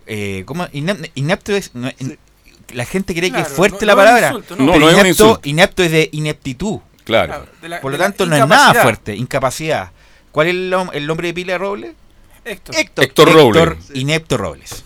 Eh, 0.05 0.43
¿cómo? 0.45 0.65
Inep- 0.67 1.11
inepto 1.15 1.53
es... 1.55 1.73
no, 1.73 1.89
in- 1.99 2.17
la 2.73 2.85
gente 2.85 3.13
cree 3.13 3.31
que 3.31 3.39
es 3.41 3.47
fuerte 3.49 3.85
no- 3.85 3.87
la 3.87 3.93
es 3.93 3.97
palabra. 3.97 4.27
insulto, 4.29 4.55
no. 4.55 4.65
pero 4.65 4.79
No, 4.79 4.79
no 4.79 4.89
es 4.89 4.95
un 4.95 4.99
inepto, 5.05 5.23
insulto. 5.25 5.49
inepto 5.49 5.83
es 5.83 5.91
de 5.91 6.09
ineptitud. 6.11 6.79
Claro. 7.03 7.27
Claro, 7.33 7.45
de 7.61 7.69
la- 7.69 7.81
Por 7.81 7.91
lo 7.91 7.97
tanto, 7.97 8.25
no 8.25 8.35
es 8.35 8.47
nada 8.47 8.73
fuerte. 8.81 9.15
Incapacidad. 9.15 9.91
¿Cuál 10.33 10.47
es 10.47 10.53
el, 10.55 10.73
nom- 10.73 10.89
el 10.93 11.07
nombre 11.07 11.27
de 11.29 11.33
pila 11.33 11.53
de 11.53 11.59
Robles? 11.59 11.93
Héctor. 12.43 12.75
Héctor. 12.75 13.05
Héctor 13.05 13.31
Robles. 13.33 13.63
Héctor 13.63 13.97
Inepto 13.97 14.35
Robles. 14.37 14.83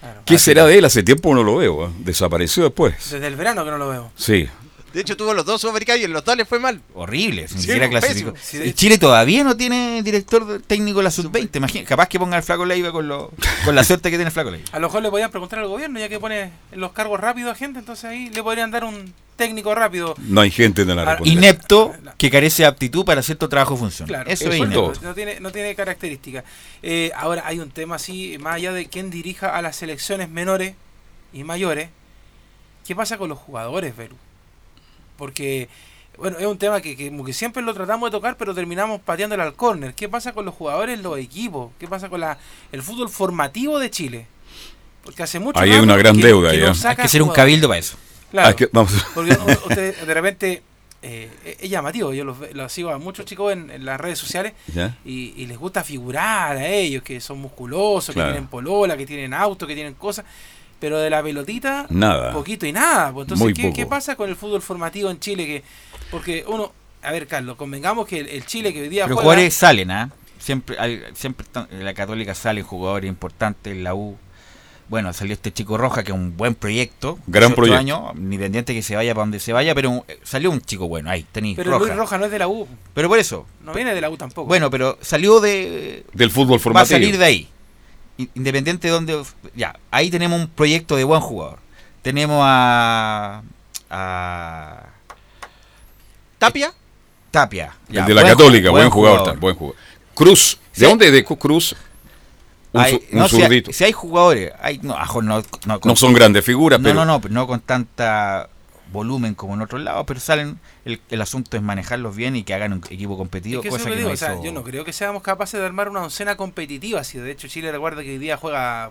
Claro. 0.00 0.22
¿Qué 0.24 0.38
será 0.38 0.64
de 0.66 0.78
él? 0.78 0.84
Hace 0.86 1.02
tiempo 1.02 1.34
no 1.34 1.42
lo 1.42 1.56
veo. 1.56 1.86
¿eh? 1.86 1.90
Desapareció 1.98 2.62
después. 2.62 2.94
Desde 3.10 3.26
el 3.26 3.36
verano 3.36 3.62
que 3.64 3.70
no 3.70 3.76
lo 3.78 3.88
veo. 3.90 4.10
Sí. 4.16 4.48
De 4.94 5.00
hecho, 5.00 5.16
tuvo 5.16 5.34
los 5.34 5.44
dos 5.44 5.60
sudamericanos 5.60 6.00
y 6.00 6.04
en 6.04 6.12
los 6.12 6.24
dos 6.24 6.36
les 6.36 6.48
fue 6.48 6.58
mal. 6.60 6.80
Horrible, 6.94 7.42
ni 7.42 7.48
Sí, 7.48 7.58
siquiera 7.58 7.88
clasificó. 7.90 8.32
Sí, 8.40 8.58
de 8.58 8.66
Y 8.66 8.68
hecho. 8.70 8.76
Chile 8.78 8.96
todavía 8.98 9.42
no 9.44 9.56
tiene 9.56 10.02
director 10.02 10.46
de- 10.46 10.60
técnico 10.60 10.98
de 11.00 11.04
la 11.04 11.10
sub-20. 11.10 11.56
Imagina, 11.56 11.84
capaz 11.86 12.08
que 12.08 12.18
ponga 12.18 12.36
al 12.36 12.42
Flaco 12.44 12.64
Leiva 12.64 12.92
con, 12.92 13.08
lo, 13.08 13.30
con 13.64 13.74
la 13.74 13.82
suerte 13.84 14.10
que 14.10 14.16
tiene 14.16 14.28
el 14.28 14.32
Flaco 14.32 14.50
Leiva. 14.52 14.66
A 14.72 14.78
lo 14.78 14.86
mejor 14.86 15.02
le 15.02 15.10
podían 15.10 15.30
preguntar 15.30 15.58
al 15.58 15.66
gobierno, 15.68 15.98
ya 15.98 16.08
que 16.08 16.18
pone 16.20 16.50
en 16.72 16.80
los 16.80 16.92
cargos 16.92 17.18
rápidos 17.20 17.50
a 17.52 17.54
gente, 17.56 17.80
entonces 17.80 18.04
ahí 18.04 18.30
le 18.30 18.42
podrían 18.42 18.70
dar 18.70 18.84
un 18.84 19.12
técnico 19.36 19.74
rápido. 19.74 20.14
No 20.18 20.42
hay 20.42 20.52
gente 20.52 20.82
en 20.82 20.94
la 20.94 21.02
Ah. 21.14 21.18
Inepto 21.24 21.92
que 22.16 22.30
carece 22.30 22.62
de 22.62 22.68
aptitud 22.68 23.04
para 23.04 23.20
cierto 23.20 23.48
trabajo 23.48 23.76
funcional. 23.76 24.08
Claro, 24.08 24.30
Eso, 24.30 24.44
eso 24.44 24.52
es 24.52 24.58
inepto. 24.60 24.92
No 25.02 25.12
tiene, 25.12 25.40
no 25.40 25.50
tiene 25.50 25.74
características. 25.74 26.44
Eh, 26.84 27.10
ahora 27.16 27.42
hay 27.44 27.58
un 27.58 27.70
tema 27.70 27.96
así, 27.96 28.38
más 28.38 28.54
allá 28.54 28.72
de 28.72 28.86
quién 28.86 29.10
dirija 29.10 29.56
a 29.56 29.60
las 29.60 29.74
selecciones 29.74 30.28
menores 30.28 30.74
y 31.32 31.42
mayores, 31.42 31.88
¿qué 32.86 32.94
pasa 32.94 33.18
con 33.18 33.28
los 33.28 33.38
jugadores, 33.38 33.92
Perú? 33.94 34.14
Porque, 35.16 35.68
bueno, 36.18 36.38
es 36.38 36.46
un 36.46 36.58
tema 36.58 36.80
que, 36.80 36.96
que 36.96 37.08
como 37.08 37.24
que 37.24 37.32
siempre 37.32 37.62
lo 37.62 37.72
tratamos 37.74 38.08
de 38.10 38.16
tocar, 38.16 38.36
pero 38.36 38.54
terminamos 38.54 39.00
pateándole 39.00 39.42
al 39.42 39.54
córner. 39.54 39.94
¿Qué 39.94 40.08
pasa 40.08 40.32
con 40.32 40.44
los 40.44 40.54
jugadores 40.54 40.96
en 40.96 41.02
los 41.02 41.18
equipos? 41.18 41.70
¿Qué 41.78 41.86
pasa 41.88 42.08
con 42.08 42.20
la, 42.20 42.38
el 42.72 42.82
fútbol 42.82 43.08
formativo 43.08 43.78
de 43.78 43.90
Chile? 43.90 44.26
Porque 45.04 45.22
hace 45.22 45.38
mucho 45.38 45.60
Ahí 45.60 45.70
hay 45.72 45.80
una 45.80 45.96
gran 45.96 46.16
que- 46.16 46.26
deuda 46.26 46.50
que 46.50 46.58
ya. 46.60 46.72
no 46.72 46.88
Hay 46.88 46.96
que 46.96 47.08
ser 47.08 47.22
un 47.22 47.30
cabildo 47.30 47.68
para 47.68 47.78
eso. 47.78 47.96
Claro. 48.30 48.56
Que- 48.56 48.68
vamos. 48.72 48.92
Porque 49.14 49.32
usted 49.68 50.06
de 50.06 50.14
repente 50.14 50.62
eh, 51.02 51.58
es 51.60 51.68
llamativo, 51.68 52.14
yo 52.14 52.24
los, 52.24 52.38
los 52.54 52.72
sigo 52.72 52.88
a 52.90 52.96
muchos 52.98 53.26
chicos 53.26 53.52
en, 53.52 53.70
en 53.70 53.84
las 53.84 54.00
redes 54.00 54.18
sociales 54.18 54.54
¿Ya? 54.74 54.96
y, 55.04 55.34
y 55.36 55.46
les 55.46 55.58
gusta 55.58 55.84
figurar 55.84 56.56
a 56.56 56.66
ellos, 56.66 57.02
que 57.02 57.20
son 57.20 57.38
musculosos, 57.40 58.14
Claro. 58.14 58.30
que 58.30 58.32
tienen 58.36 58.48
polola, 58.48 58.96
que 58.96 59.04
tienen 59.04 59.34
auto, 59.34 59.66
que 59.66 59.74
tienen 59.74 59.92
cosas, 59.94 60.24
pero 60.84 60.98
de 60.98 61.08
la 61.10 61.22
pelotita, 61.22 61.86
Nada. 61.88 62.32
poquito 62.32 62.66
y 62.66 62.72
nada. 62.72 63.10
Pues 63.12 63.24
entonces, 63.24 63.42
Muy 63.44 63.54
¿qué, 63.54 63.62
poco. 63.64 63.74
qué 63.76 63.86
pasa 63.86 64.16
con 64.16 64.28
el 64.28 64.36
fútbol 64.36 64.60
formativo 64.60 65.10
en 65.10 65.18
Chile? 65.18 65.46
que 65.46 65.62
Porque 66.10 66.44
uno, 66.46 66.72
a 67.02 67.10
ver, 67.10 67.26
Carlos, 67.26 67.56
convengamos 67.56 68.06
que 68.06 68.20
el, 68.20 68.28
el 68.28 68.44
Chile 68.44 68.72
que 68.74 68.82
hoy 68.82 68.88
día 68.90 69.04
juega... 69.06 69.22
jugadores 69.22 69.54
salen, 69.54 69.90
¿ah? 69.90 70.10
Siempre, 70.38 70.76
hay- 70.78 71.00
siempre 71.14 71.46
la 71.80 71.94
Católica 71.94 72.34
salen 72.34 72.64
jugadores 72.64 73.08
importantes, 73.08 73.72
en 73.72 73.82
la 73.82 73.94
U. 73.94 74.16
Bueno, 74.90 75.10
salió 75.14 75.32
este 75.32 75.50
chico 75.50 75.78
Roja, 75.78 76.02
que 76.04 76.12
es 76.12 76.14
un 76.16 76.36
buen 76.36 76.54
proyecto. 76.54 77.18
Gran 77.26 77.48
18 77.52 77.54
proyecto. 77.56 77.78
años, 77.78 78.00
independiente 78.18 78.74
que 78.74 78.82
se 78.82 78.94
vaya 78.94 79.14
para 79.14 79.22
donde 79.22 79.40
se 79.40 79.54
vaya, 79.54 79.74
pero 79.74 79.88
un- 79.90 80.04
eh, 80.06 80.18
salió 80.22 80.50
un 80.50 80.60
chico 80.60 80.86
bueno, 80.88 81.08
ahí, 81.08 81.24
tenéis 81.32 81.56
Pero 81.56 81.70
Roja. 81.70 81.84
Luis 81.86 81.96
Roja 81.96 82.18
no 82.18 82.26
es 82.26 82.30
de 82.30 82.38
la 82.38 82.48
U, 82.48 82.68
Pero 82.92 83.08
por 83.08 83.18
eso, 83.18 83.46
no 83.62 83.72
viene 83.72 83.94
de 83.94 84.00
la 84.02 84.10
U 84.10 84.18
tampoco. 84.18 84.46
bueno, 84.46 84.68
pero 84.70 84.98
salió 85.00 85.40
de, 85.40 86.04
Del 86.12 86.30
fútbol 86.30 86.52
va 86.52 86.56
a 86.56 86.60
formativo. 86.60 86.94
salir 86.98 87.16
de 87.16 87.24
ahí. 87.24 87.48
Independiente 88.16 88.88
de 88.88 88.92
donde. 88.92 89.22
Ya, 89.56 89.76
ahí 89.90 90.10
tenemos 90.10 90.38
un 90.40 90.48
proyecto 90.48 90.96
de 90.96 91.04
buen 91.04 91.20
jugador. 91.20 91.58
Tenemos 92.02 92.38
a. 92.42 93.42
a 93.90 94.82
Tapia. 96.38 96.72
Tapia. 97.30 97.74
El 97.88 98.04
de 98.04 98.14
la 98.14 98.22
buen 98.22 98.32
Católica, 98.36 98.70
buen, 98.70 98.90
jugador, 98.90 99.38
buen 99.38 99.56
jugador. 99.56 99.76
Cruz. 100.14 100.58
¿De 100.74 100.80
Sí. 100.80 100.84
dónde? 100.84 101.10
De 101.10 101.24
Cruz. 101.24 101.74
Un, 102.72 102.80
Hay- 102.80 102.92
su- 102.92 103.02
un 103.12 103.18
no, 103.18 103.28
si 103.28 103.36
hay- 103.36 103.42
zurdito. 103.42 103.72
Si 103.72 103.84
hay, 103.84 103.92
jugadores, 103.92 104.52
hay, 104.60 104.78
no, 104.82 104.96
no, 105.22 105.42
no, 105.66 105.80
con- 105.80 105.90
No 105.90 105.96
son 105.96 106.12
grandes 106.12 106.44
figuras, 106.44 106.80
no, 106.80 106.84
pero 106.84 107.04
no, 107.04 107.18
no, 107.18 107.20
no 107.28 107.46
con 107.46 107.60
tanta 107.60 108.48
volumen 108.94 109.34
como 109.34 109.52
en 109.52 109.60
otros 109.60 109.82
lados, 109.82 110.04
pero 110.06 110.18
salen. 110.20 110.58
El, 110.86 111.00
el 111.10 111.20
asunto 111.20 111.58
es 111.58 111.62
manejarlos 111.62 112.16
bien 112.16 112.34
y 112.36 112.44
que 112.44 112.54
hagan 112.54 112.72
un 112.72 112.78
equipo 112.88 113.18
competitivo, 113.18 113.60
Es 113.60 113.64
que 113.64 113.68
eso 113.68 113.76
cosa 113.76 113.90
que 113.90 113.96
digo, 113.96 114.08
no 114.08 114.14
o 114.14 114.16
sea, 114.16 114.32
hizo- 114.34 114.44
yo 114.44 114.52
no 114.52 114.62
creo 114.64 114.84
que 114.86 114.92
seamos 114.94 115.22
capaces 115.22 115.60
de 115.60 115.66
armar 115.66 115.90
una 115.90 116.00
oncena 116.02 116.36
competitiva. 116.38 117.04
Si 117.04 117.18
de 117.18 117.30
hecho 117.32 117.46
Chile 117.48 117.70
recuerda 117.70 118.02
que 118.02 118.12
hoy 118.12 118.18
día 118.18 118.38
juega 118.38 118.90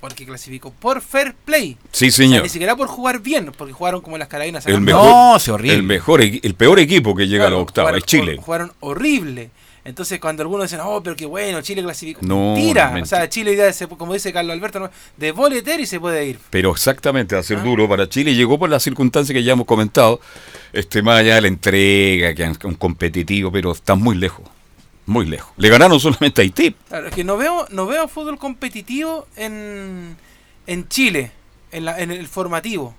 porque 0.00 0.26
clasificó 0.26 0.70
por 0.70 1.00
fair 1.00 1.34
play. 1.46 1.78
sí, 1.90 2.08
O 2.08 2.10
sea, 2.10 2.24
señor. 2.26 2.42
ni 2.42 2.50
siquiera 2.50 2.76
por 2.76 2.88
jugar 2.88 3.20
bien, 3.20 3.50
porque 3.56 3.72
jugaron 3.72 4.02
como 4.02 4.18
las 4.18 4.28
carabinas. 4.28 4.66
El 4.66 4.82
mejor, 4.82 5.02
No, 5.06 5.38
sí, 5.38 5.50
horrible. 5.50 5.76
el 5.76 5.82
mejor, 5.82 6.20
el 6.20 6.54
peor 6.54 6.78
equipo 6.78 7.14
que 7.14 7.26
llega 7.26 7.46
a 7.46 7.50
la 7.50 7.56
octava 7.56 7.86
jugaron 7.88 7.98
es 8.00 8.04
Chile. 8.04 8.36
Jugaron 8.38 8.72
horrible. 8.80 9.50
Entonces, 9.84 10.18
cuando 10.18 10.42
algunos 10.42 10.70
dicen, 10.70 10.80
oh, 10.82 11.02
pero 11.02 11.14
qué 11.14 11.26
bueno, 11.26 11.60
Chile 11.60 11.82
clasificó. 11.82 12.20
No, 12.22 12.54
mentira. 12.54 12.98
O 13.02 13.04
sea, 13.06 13.28
Chile, 13.28 13.72
se- 13.74 13.86
como 13.86 14.14
dice 14.14 14.32
Carlos 14.32 14.54
Alberto, 14.54 14.80
¿no? 14.80 14.90
de 15.18 15.32
boleter 15.32 15.78
y 15.80 15.84
se 15.86 16.00
puede 16.00 16.24
ir. 16.26 16.38
Pero 16.48 16.70
exactamente, 16.70 17.34
va 17.34 17.42
a 17.42 17.44
ser 17.44 17.58
Ah. 17.58 17.62
duro 17.62 17.86
para 17.88 18.08
Chile. 18.08 18.34
Llegó 18.34 18.58
por 18.58 18.70
las 18.70 18.82
circunstancias 18.82 19.34
que 19.34 19.42
ya 19.44 19.52
hemos 19.52 19.66
comentado. 19.66 20.20
Este, 20.72 21.02
más 21.02 21.20
allá 21.20 21.34
de 21.34 21.42
la 21.42 21.48
entrega, 21.48 22.34
que 22.34 22.44
es 22.44 22.58
un 22.64 22.74
competitivo, 22.76 23.52
pero 23.52 23.72
están 23.72 24.00
muy 24.00 24.16
lejos. 24.16 24.46
Muy 25.06 25.26
lejos. 25.26 25.52
Le 25.58 25.68
ganaron 25.68 26.00
solamente 26.00 26.40
a 26.40 26.44
Haití. 26.44 26.74
Claro, 26.88 27.08
es 27.08 27.14
que 27.14 27.22
no 27.24 27.36
veo, 27.36 27.66
no 27.70 27.84
veo 27.86 28.08
fútbol 28.08 28.38
competitivo 28.38 29.26
en, 29.36 30.16
en 30.66 30.88
Chile, 30.88 31.30
en, 31.72 31.84
la, 31.84 32.00
en 32.00 32.10
el 32.10 32.26
formativo. 32.26 32.94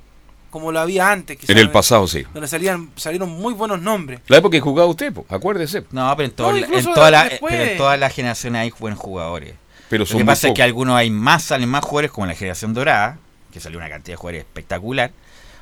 Como 0.55 0.71
lo 0.71 0.79
había 0.79 1.11
antes. 1.11 1.35
En 1.35 1.41
quizás, 1.41 1.57
el 1.57 1.69
pasado, 1.69 2.07
sí. 2.07 2.23
Donde 2.33 2.47
salían, 2.47 2.89
salieron 2.95 3.29
muy 3.29 3.53
buenos 3.53 3.81
nombres. 3.81 4.21
La 4.27 4.37
época 4.37 4.55
que 4.55 4.61
jugaba 4.61 4.87
usted, 4.89 5.11
po, 5.11 5.25
acuérdese. 5.27 5.83
No, 5.91 6.13
pero 6.15 6.29
en, 6.29 6.31
todo- 6.33 6.51
No, 6.53 6.57
en 6.57 6.83
toda 6.93 7.11
la, 7.11 7.29
pero 7.45 7.63
en 7.63 7.77
todas 7.77 7.99
las 7.99 8.13
generaciones 8.13 8.61
hay 8.61 8.73
buenos 8.79 8.97
jugadores. 8.97 9.53
Pero 9.89 10.05
Lo 10.09 10.17
que 10.17 10.23
pasa 10.23 10.47
es 10.47 10.53
que 10.53 10.63
algunos 10.63 10.95
hay 10.95 11.09
más, 11.09 11.43
salen 11.43 11.67
más 11.67 11.83
jugadores 11.83 12.11
como 12.11 12.23
en 12.23 12.29
la 12.29 12.35
generación 12.35 12.73
dorada, 12.73 13.17
que 13.51 13.59
salió 13.59 13.77
una 13.79 13.89
cantidad 13.89 14.13
de 14.13 14.17
jugadores 14.17 14.43
espectacular, 14.45 15.11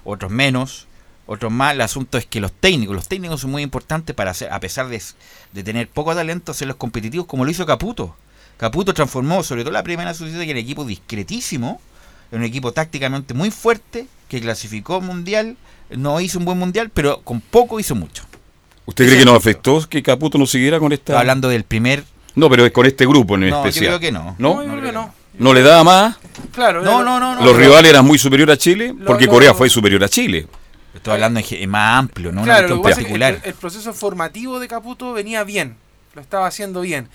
otros 0.04 0.32
menos, 0.32 0.86
otros 1.26 1.52
más. 1.52 1.74
El 1.74 1.82
asunto 1.82 2.20
es 2.20 2.28
que 2.28 2.40
los 2.40 2.52
técnicos, 2.52 2.96
los 2.96 3.08
técnicos 3.08 3.42
son 3.42 3.50
muy 3.50 3.64
importantes 3.64 4.16
para 4.16 4.30
hacer, 4.30 4.54
a 4.54 4.60
pesar 4.60 4.90
de, 4.90 5.02
de 5.54 5.64
tener 5.64 5.90
poco 5.90 6.14
talento, 6.14 6.52
hacerlos 6.52 6.78
competitivos 6.78 7.26
como 7.26 7.46
lo 7.46 7.50
hizo 7.50 7.66
Caputo. 7.66 8.16
Caputo 8.58 8.94
transformó, 8.94 9.42
sobre 9.42 9.64
todo 9.64 9.74
la 9.74 9.82
primera 9.82 10.14
sociedad, 10.14 10.44
que 10.44 10.52
era 10.52 10.60
un 10.60 10.64
equipo 10.64 10.86
discretísimo, 10.86 11.82
en 12.32 12.40
un 12.40 12.44
equipo 12.46 12.72
tácticamente 12.72 13.34
muy 13.34 13.52
fuerte, 13.52 14.08
que 14.30 14.42
clasificó 14.42 15.02
mundial, 15.02 15.56
no 15.92 16.20
hizo 16.22 16.40
un 16.40 16.46
buen 16.46 16.58
mundial, 16.58 16.90
pero 16.94 17.22
con 17.22 17.42
poco 17.42 17.80
hizo 17.80 17.96
mucho. 17.96 18.24
¿Usted 18.86 19.06
cree 19.06 19.20
que 19.20 19.26
nos 19.26 19.38
afectó 19.38 19.88
que 19.88 20.02
Caputo 20.04 20.38
no 20.38 20.46
siguiera 20.46 20.80
con 20.80 20.92
esta.? 20.92 21.20
Hablando 21.20 21.48
del 21.50 21.64
primer. 21.64 22.04
No, 22.36 22.50
pero 22.50 22.66
es 22.66 22.72
con 22.72 22.86
este 22.86 23.06
grupo 23.06 23.36
en 23.36 23.42
No, 23.42 23.48
yo 23.50 23.58
especial. 23.68 23.86
creo 23.86 24.00
que 24.00 24.12
no. 24.12 24.36
¿No? 24.40 24.64
No, 24.64 24.72
creo 24.74 24.82
que 24.84 24.92
no. 24.92 25.14
¿No 25.38 25.54
le 25.54 25.62
daba 25.62 25.84
más? 25.84 26.18
Claro, 26.52 26.84
No, 26.84 27.04
no, 27.04 27.20
no, 27.20 27.36
no. 27.36 27.46
¿Los 27.46 27.56
rivales 27.56 27.90
eran 27.90 28.06
muy 28.06 28.18
superiores 28.18 28.54
a 28.56 28.58
Chile? 28.58 28.94
Porque 29.06 29.26
lo- 29.26 29.32
Corea 29.32 29.54
fue 29.54 29.70
superior 29.70 30.04
a 30.04 30.10
Chile. 30.10 30.48
Estoy 30.94 31.14
hablando 31.14 31.40
en, 31.50 31.70
más 31.70 32.00
amplio, 32.00 32.32
no 32.32 32.42
una 32.44 32.54
Claro, 32.54 32.68
lo 32.68 32.82
cuestión 32.82 32.82
que 32.82 32.84
pasa 32.84 32.92
es 32.92 32.98
que 32.98 33.04
particular. 33.20 33.42
el, 33.44 33.50
el 33.50 33.56
proceso 33.56 33.94
formativo 33.94 34.60
de 34.60 34.68
Caputo 34.68 35.14
venía 35.14 35.44
bien, 35.44 35.76
lo 36.14 36.22
estaba 36.22 36.46
haciendo 36.48 36.82
bien. 36.82 37.08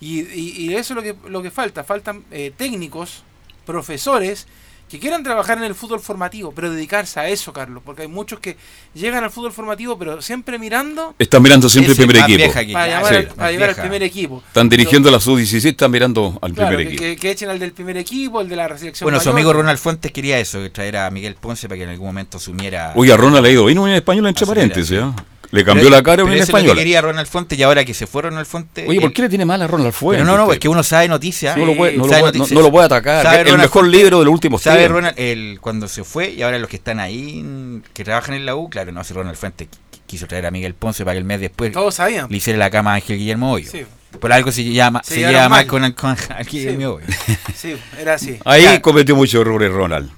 Y, 0.00 0.20
y- 0.20 0.54
y 0.56 0.74
eso 0.74 0.92
es 0.92 0.96
lo 0.96 1.02
que, 1.02 1.16
lo 1.28 1.42
que 1.42 1.50
falta, 1.50 1.82
faltan 1.82 2.22
eh, 2.30 2.52
técnicos, 2.56 3.22
profesores, 3.64 4.46
que 4.88 5.00
quieran 5.00 5.22
trabajar 5.24 5.56
en 5.58 5.64
el 5.64 5.74
fútbol 5.74 5.98
formativo, 5.98 6.52
pero 6.54 6.70
dedicarse 6.70 7.18
a 7.18 7.26
eso, 7.28 7.52
Carlos, 7.54 7.82
porque 7.84 8.02
hay 8.02 8.08
muchos 8.08 8.38
que 8.38 8.56
llegan 8.92 9.24
al 9.24 9.30
fútbol 9.30 9.50
formativo, 9.50 9.98
pero 9.98 10.20
siempre 10.20 10.58
mirando 10.58 11.14
Están 11.18 11.42
mirando 11.42 11.68
siempre 11.70 11.92
el 11.92 11.96
primer 11.96 12.16
equipo. 12.18 12.36
vieja 12.36 12.60
para, 12.72 12.86
llamar 12.88 13.08
sí, 13.08 13.14
al, 13.16 13.26
más 13.26 13.34
para 13.34 13.50
llegar 13.50 13.68
al 13.70 13.76
primer 13.76 14.02
equipo. 14.02 14.42
Están 14.46 14.68
dirigiendo 14.68 15.08
a 15.08 15.12
la 15.12 15.20
sub-16, 15.20 15.64
están 15.70 15.90
mirando 15.90 16.38
al 16.42 16.52
Claro, 16.52 16.68
primer 16.76 16.86
que, 16.86 16.92
equipo. 16.94 17.02
que- 17.02 17.16
que 17.16 17.30
echen 17.30 17.48
al 17.48 17.58
del 17.58 17.72
primer 17.72 17.96
equipo, 17.96 18.40
el 18.42 18.48
de 18.48 18.56
la 18.56 18.68
selección 18.78 19.06
Bueno, 19.06 19.18
su 19.20 19.30
amigo 19.30 19.52
Ronald 19.54 19.78
Fuentes 19.78 20.12
quería 20.12 20.38
eso, 20.38 20.60
que 20.60 20.68
traer 20.70 20.98
a 20.98 21.10
Miguel 21.10 21.34
Ponce 21.36 21.66
para 21.66 21.78
que 21.78 21.84
en 21.84 21.90
algún 21.90 22.06
momento 22.08 22.36
asumiera. 22.36 22.92
Oiga, 22.94 23.16
Ronald 23.16 23.44
ha 23.46 23.50
ido 23.50 23.64
bien 23.64 23.78
en 23.78 23.88
español 23.94 24.26
entre 24.26 24.46
paréntesis. 24.46 24.98
¿ah? 25.00 25.14
Le 25.54 25.64
cambió 25.64 25.84
Pero- 25.84 25.96
la 25.96 26.02
cara 26.02 26.22
a 26.22 26.24
un 26.24 26.30
pero 26.30 26.42
eso 26.42 26.48
es 26.48 26.48
lo 26.52 26.58
español. 26.58 26.76
que 26.76 26.80
quería 26.82 27.00
Ronald 27.00 27.28
Fuentes 27.28 27.56
y 27.58 27.62
ahora 27.62 27.84
que 27.84 27.94
se 27.94 28.06
fue 28.08 28.22
Ronald 28.22 28.46
Fuentes. 28.46 28.88
Oye, 28.88 29.00
¿por 29.00 29.10
él- 29.10 29.14
qué 29.14 29.22
le 29.22 29.28
tiene 29.28 29.44
mal 29.44 29.62
a 29.62 29.66
Ronald 29.68 29.92
Fuentes? 29.92 30.24
Pero 30.26 30.36
no, 30.36 30.46
no, 30.46 30.52
es 30.52 30.58
que 30.58 30.68
uno 30.68 30.82
sabe 30.82 31.06
noticias. 31.06 31.56
No 31.56 31.64
lo 31.64 31.76
puede, 31.76 31.92
no 31.92 32.04
lo 32.04 32.08
sabe 32.08 32.20
puede- 32.22 32.32
no- 32.32 32.38
noticias. 32.40 32.56
no 32.58 32.66
lo 32.66 32.72
puede 32.72 32.86
atacar. 32.86 33.24
El 33.38 33.44
Ronald 33.44 33.62
mejor 33.62 33.86
libro 33.86 34.18
de 34.18 34.24
los 34.24 34.34
últimos 34.34 34.62
Sabe 34.62 34.78
tiempos. 34.78 34.96
Ronald, 34.96 35.14
el, 35.18 35.58
cuando 35.60 35.86
se 35.86 36.02
fue 36.02 36.30
y 36.32 36.42
ahora 36.42 36.58
los 36.58 36.68
que 36.68 36.76
están 36.76 36.98
ahí, 36.98 37.80
que 37.92 38.02
trabajan 38.04 38.34
en 38.34 38.44
la 38.46 38.56
U, 38.56 38.68
claro, 38.68 38.90
no, 38.90 39.04
si 39.04 39.14
Ronald 39.14 39.36
Fuentes 39.36 39.68
qu- 39.68 39.98
quiso 40.06 40.26
traer 40.26 40.46
a 40.46 40.50
Miguel 40.50 40.74
Ponce 40.74 41.04
para 41.04 41.14
que 41.14 41.18
el 41.18 41.24
mes 41.24 41.40
después 41.40 41.70
Todos 41.70 41.94
sabían. 41.94 42.26
le 42.28 42.36
hiciera 42.36 42.58
la 42.58 42.70
cama 42.70 42.90
a 42.90 42.94
Ángel 42.96 43.16
Guillermo 43.18 43.52
Hoyo. 43.52 43.70
Sí. 43.70 43.84
Por 44.18 44.32
algo 44.32 44.50
se 44.50 44.64
llama, 44.64 45.02
Se 45.04 45.18
lleva 45.20 45.48
mal 45.48 45.66
con, 45.68 45.84
el- 45.84 45.94
con 45.94 46.10
Ángel 46.10 46.46
Guillermo 46.50 46.88
Hoyo. 46.94 47.06
Sí, 47.54 47.76
era 48.00 48.14
así. 48.14 48.38
Ahí 48.44 48.62
Claro. 48.62 48.82
cometió 48.82 49.14
muchos 49.14 49.40
errores 49.40 49.70
Ronald. 49.70 50.10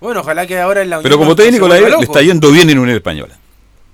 Bueno, 0.00 0.20
ojalá 0.20 0.46
que 0.46 0.58
ahora 0.60 0.82
en 0.82 0.90
la 0.90 0.98
Unión 0.98 1.02
Pero 1.10 1.18
como 1.18 1.34
técnico 1.34 1.66
la- 1.66 1.80
vuelva 1.80 1.96
le 1.98 2.04
está 2.04 2.22
yendo 2.22 2.52
bien 2.52 2.70
en 2.70 2.78
Unión 2.78 2.96
Española. 2.96 3.36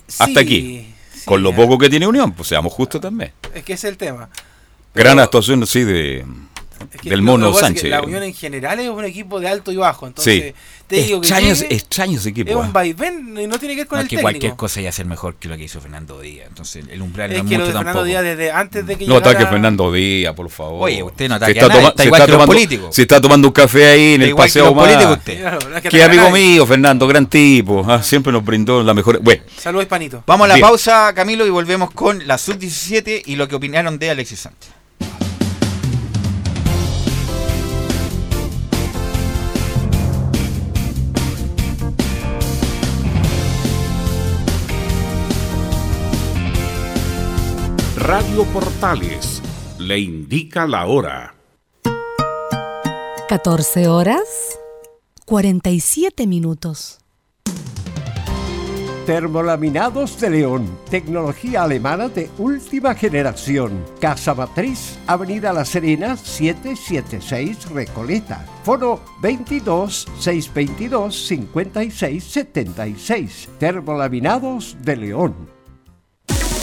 Hasta 0.09 0.27
Sí, 0.27 0.39
aquí. 0.39 0.95
sí, 1.15 1.25
Con 1.25 1.43
lo 1.43 1.55
poco 1.55 1.79
que 1.79 1.89
tiene 1.89 2.07
Unión, 2.07 2.33
pues 2.33 2.49
seamos 2.49 2.73
justos 2.73 3.01
también. 3.01 3.33
Es 3.55 3.63
que 3.65 3.73
ese 3.75 3.87
es 3.89 3.93
el 3.93 3.97
tema. 3.99 4.29
Gran 4.95 5.13
Pero- 5.15 5.23
actuación, 5.23 5.67
sí, 5.67 5.85
de, 5.85 6.25
Es 6.93 7.01
que 7.01 7.11
del 7.11 7.23
mono 7.23 7.49
que 7.51 7.55
que 7.55 7.61
Sánchez. 7.61 7.91
La 7.91 8.03
Unión 8.03 8.23
en 8.23 8.35
general 8.35 8.81
es 8.81 8.89
un 8.89 9.05
equipo 9.05 9.41
de 9.41 9.49
alto 9.49 9.71
y 9.73 9.77
bajo. 9.77 10.07
Entonces, 10.07 10.43
Sí. 10.49 10.55
te 10.87 10.97
digo 10.97 11.21
que 11.21 11.27
Extraño, 11.29 11.55
llegue, 11.55 11.75
extraño 11.75 12.19
ese 12.19 12.29
equipo. 12.31 12.51
es 12.51 12.57
¿ah? 12.57 12.59
un 12.61 12.73
vaivén 12.73 13.37
y 13.41 13.47
no 13.47 13.59
tiene 13.59 13.75
que 13.75 13.81
ver 13.83 13.87
con 13.87 13.97
No, 13.97 14.01
el 14.01 14.07
es 14.07 14.11
que 14.11 14.17
técnico. 14.17 14.23
cualquier 14.23 14.57
cosa 14.57 14.81
ya 14.81 14.93
ser 14.93 15.07
mejor 15.07 15.37
que 15.37 15.49
lo 15.49 15.57
que 15.57 15.65
hizo 15.65 15.81
Fernando 15.81 16.21
Díaz. 16.21 16.47
Entonces, 16.49 16.85
el 16.91 17.01
umbral 17.03 17.33
es 17.33 17.39
no 17.39 17.45
es 17.45 17.49
que 17.51 17.55
lo 17.57 17.61
mucho 17.65 17.73
de 17.73 17.79
Fernando 17.79 18.01
tampoco. 18.01 18.05
Díaz 18.05 18.23
desde 18.25 18.51
antes 18.53 18.87
de 18.87 18.97
que 18.97 19.07
No 19.07 19.15
llegara... 19.15 19.31
ataque 19.31 19.51
Fernando 19.51 19.93
Díaz, 19.93 20.35
por 20.35 20.51
favor. 20.51 20.83
Oye, 20.83 21.03
usted 21.03 21.29
no 21.29 21.35
Se 21.35 21.45
ataque 21.45 21.53
está 21.53 21.65
a 21.65 21.69
nadie, 21.69 21.89
está 21.89 22.03
se 22.03 22.07
igual 22.09 22.21
está 22.21 22.27
que 22.27 22.33
los 22.33 22.37
tomando- 22.41 22.53
políticos. 22.53 22.95
Se 22.95 23.03
está 23.03 23.21
tomando 23.21 23.49
un 23.49 23.53
café 23.55 23.87
ahí 23.87 24.01
en 24.01 24.13
Está 24.13 24.25
el 24.25 24.29
igual 24.31 24.47
que 24.47 24.51
paseo 24.51 24.65
los 24.67 24.75
más. 24.75 24.85
políticos 24.85 25.17
usted. 25.19 25.41
Claro, 25.41 25.59
no 25.71 25.77
es 25.77 25.83
que 25.83 25.89
Que 25.89 26.03
amigo 26.03 26.23
nadie. 26.29 26.43
mío, 26.53 26.67
Fernando, 26.67 27.07
gran 27.07 27.27
tipo. 27.27 27.85
ah, 27.89 28.03
siempre 28.03 28.33
nos 28.33 28.45
brindó 28.45 28.83
la 28.83 28.93
mejor. 28.95 29.19
Bueno, 29.23 29.43
Saludos, 29.57 29.87
Panito. 29.87 30.23
Vamos 30.27 30.45
a 30.45 30.49
la 30.49 30.55
Bien. 30.55 30.67
pausa, 30.67 31.13
Camilo, 31.15 31.47
y 31.47 31.51
volvemos 31.51 31.91
con 31.93 32.27
la 32.27 32.37
sub-17 32.39 33.23
y 33.27 33.37
lo 33.37 33.49
que 33.49 33.55
opinaron 33.55 33.99
de 33.99 34.11
Alexis 34.11 34.41
Sánchez. 34.41 34.71
Radio 48.03 48.43
Portales 48.47 49.41
le 49.79 50.01
indica 50.01 50.67
la 50.67 50.87
hora. 50.87 51.37
14 53.29 53.87
horas 53.87 54.59
47 55.25 56.27
minutos. 56.27 56.99
Termolaminados 59.07 60.21
de 60.21 60.31
León, 60.31 60.79
tecnología 60.91 61.63
alemana 61.63 62.09
de 62.09 62.29
última 62.39 62.97
generación. 62.97 63.85
Casa 64.01 64.35
Matriz, 64.35 64.99
Avenida 65.07 65.53
La 65.53 65.65
Serena, 65.65 66.17
776 66.17 67.71
Recoleta. 67.71 68.45
Foro 68.65 69.01
22 69.21 70.09
622 70.19 71.27
56 71.27 72.25
76. 72.25 73.49
Termolaminados 73.61 74.77
de 74.83 74.97
León. 74.97 75.52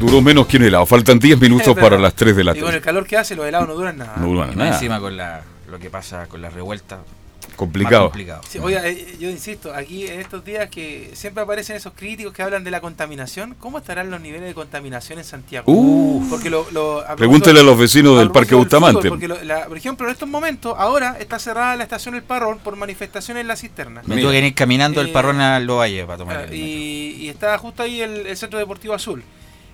Duró 0.00 0.20
menos 0.20 0.46
que 0.46 0.56
un 0.56 0.64
helado. 0.64 0.86
Faltan 0.86 1.18
10 1.18 1.40
minutos 1.40 1.76
para 1.78 1.98
las 1.98 2.14
3 2.14 2.34
de 2.34 2.42
la 2.44 2.52
Y 2.52 2.60
con 2.60 2.68
el 2.68 2.74
tarde. 2.74 2.80
calor 2.84 3.06
que 3.06 3.16
hace, 3.16 3.36
los 3.36 3.46
helados 3.46 3.68
no 3.68 3.74
duran 3.74 3.98
nada. 3.98 4.14
No 4.16 4.26
duran 4.28 4.52
Y 4.52 4.56
nada. 4.56 4.72
encima 4.74 4.98
con 4.98 5.16
la, 5.16 5.42
lo 5.70 5.78
que 5.78 5.90
pasa 5.90 6.26
con 6.26 6.40
la 6.42 6.50
revuelta. 6.50 6.98
Complicado. 7.56 8.04
Complicado. 8.06 8.40
Sí, 8.48 8.58
oiga, 8.58 8.86
eh, 8.88 9.16
yo 9.20 9.28
insisto, 9.28 9.74
aquí 9.74 10.06
en 10.06 10.20
estos 10.20 10.42
días 10.44 10.70
que 10.70 11.10
siempre 11.12 11.42
aparecen 11.42 11.76
esos 11.76 11.92
críticos 11.94 12.32
que 12.32 12.42
hablan 12.42 12.64
de 12.64 12.70
la 12.70 12.80
contaminación, 12.80 13.54
¿cómo 13.58 13.76
estarán 13.78 14.10
los 14.10 14.18
niveles 14.22 14.46
de 14.48 14.54
contaminación 14.54 15.18
en 15.18 15.24
Santiago? 15.26 15.70
Uf. 15.70 16.30
porque 16.30 16.48
lo, 16.48 16.66
lo- 16.70 17.00
a 17.06 17.16
Pregúntele 17.16 17.60
a 17.60 17.62
los 17.62 17.76
vecinos 17.78 18.18
del 18.18 18.30
Parque 18.30 18.54
Bustamante. 18.54 19.00
fútbol, 19.02 19.10
porque 19.10 19.28
lo- 19.28 19.42
la- 19.44 19.66
por 19.66 19.76
ejemplo, 19.76 20.06
en 20.06 20.12
estos 20.12 20.28
momentos, 20.28 20.74
ahora 20.78 21.16
está 21.20 21.38
cerrada 21.38 21.76
la 21.76 21.82
estación 21.82 22.14
El 22.14 22.22
Parrón 22.22 22.60
por 22.64 22.76
manifestaciones 22.76 23.42
en 23.42 23.48
la 23.48 23.56
cisterna. 23.56 24.00
Me 24.06 24.18
tuve 24.22 24.32
que 24.40 24.46
ir 24.46 24.54
caminando 24.54 25.02
el 25.02 25.08
Eh, 25.08 25.12
parrón 25.12 25.40
a 25.42 25.60
Lo 25.60 25.76
Valle 25.78 26.04
para 26.06 26.16
tomar 26.18 26.40
el 26.44 26.54
y, 26.54 27.16
y 27.20 27.28
está 27.28 27.58
justo 27.58 27.82
ahí 27.82 28.00
el, 28.00 28.26
el 28.26 28.36
Centro 28.38 28.58
Deportivo 28.58 28.94
Azul. 28.94 29.22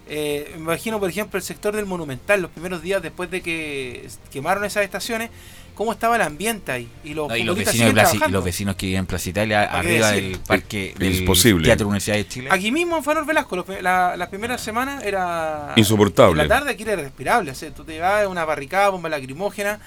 Eh, 0.08 0.50
me 0.54 0.60
imagino, 0.62 1.00
por 1.00 1.10
ejemplo, 1.10 1.36
el 1.38 1.42
sector 1.44 1.74
del 1.74 1.86
Monumental, 1.86 2.40
los 2.42 2.50
primeros 2.50 2.80
días 2.82 3.02
después 3.02 3.30
de 3.30 3.42
que 3.42 4.08
quemaron 4.30 4.64
esas 4.64 4.84
estaciones, 4.84 5.30
cómo 5.74 5.92
estaba 5.92 6.14
el 6.16 6.22
ambiente 6.22 6.70
ahí. 6.70 6.88
Y 7.04 7.12
los, 7.14 7.28
No, 7.28 7.36
y 7.36 7.42
los 7.42 7.56
futbolistas 7.58 8.04
vecinos, 8.12 8.30
los 8.30 8.44
vecinos 8.44 8.76
que 8.76 8.86
viven 8.86 9.00
en 9.00 9.06
Plaza 9.06 9.28
Italia, 9.30 9.68
¿Para 9.68 9.82
qué 9.82 9.88
arriba 9.88 10.10
del 10.12 10.38
parque 10.40 10.94
del 10.96 11.14
imposible. 11.16 11.64
Teatro 11.64 11.86
Universidad 11.88 12.16
de 12.16 12.28
Chile. 12.28 12.48
Aquí 12.52 12.70
mismo 12.70 12.96
en 12.96 13.02
Fanor 13.04 13.26
Velasco, 13.26 13.56
los- 13.56 13.82
la, 13.82 14.16
la 14.16 14.30
primera 14.30 14.56
semana 14.58 15.00
era. 15.02 15.72
Insoportable. 15.74 16.40
En 16.42 16.48
la 16.48 16.54
tarde 16.56 16.70
aquí 16.70 16.84
era 16.84 16.92
irrespirable. 16.92 17.50
O 17.50 17.54
sea, 17.54 17.70
tú 17.74 17.84
te 17.84 17.98
vas 17.98 18.24
a 18.24 18.28
una 18.28 18.44
barricada, 18.44 18.88
bomba 18.90 19.08
lacrimógena. 19.08 19.80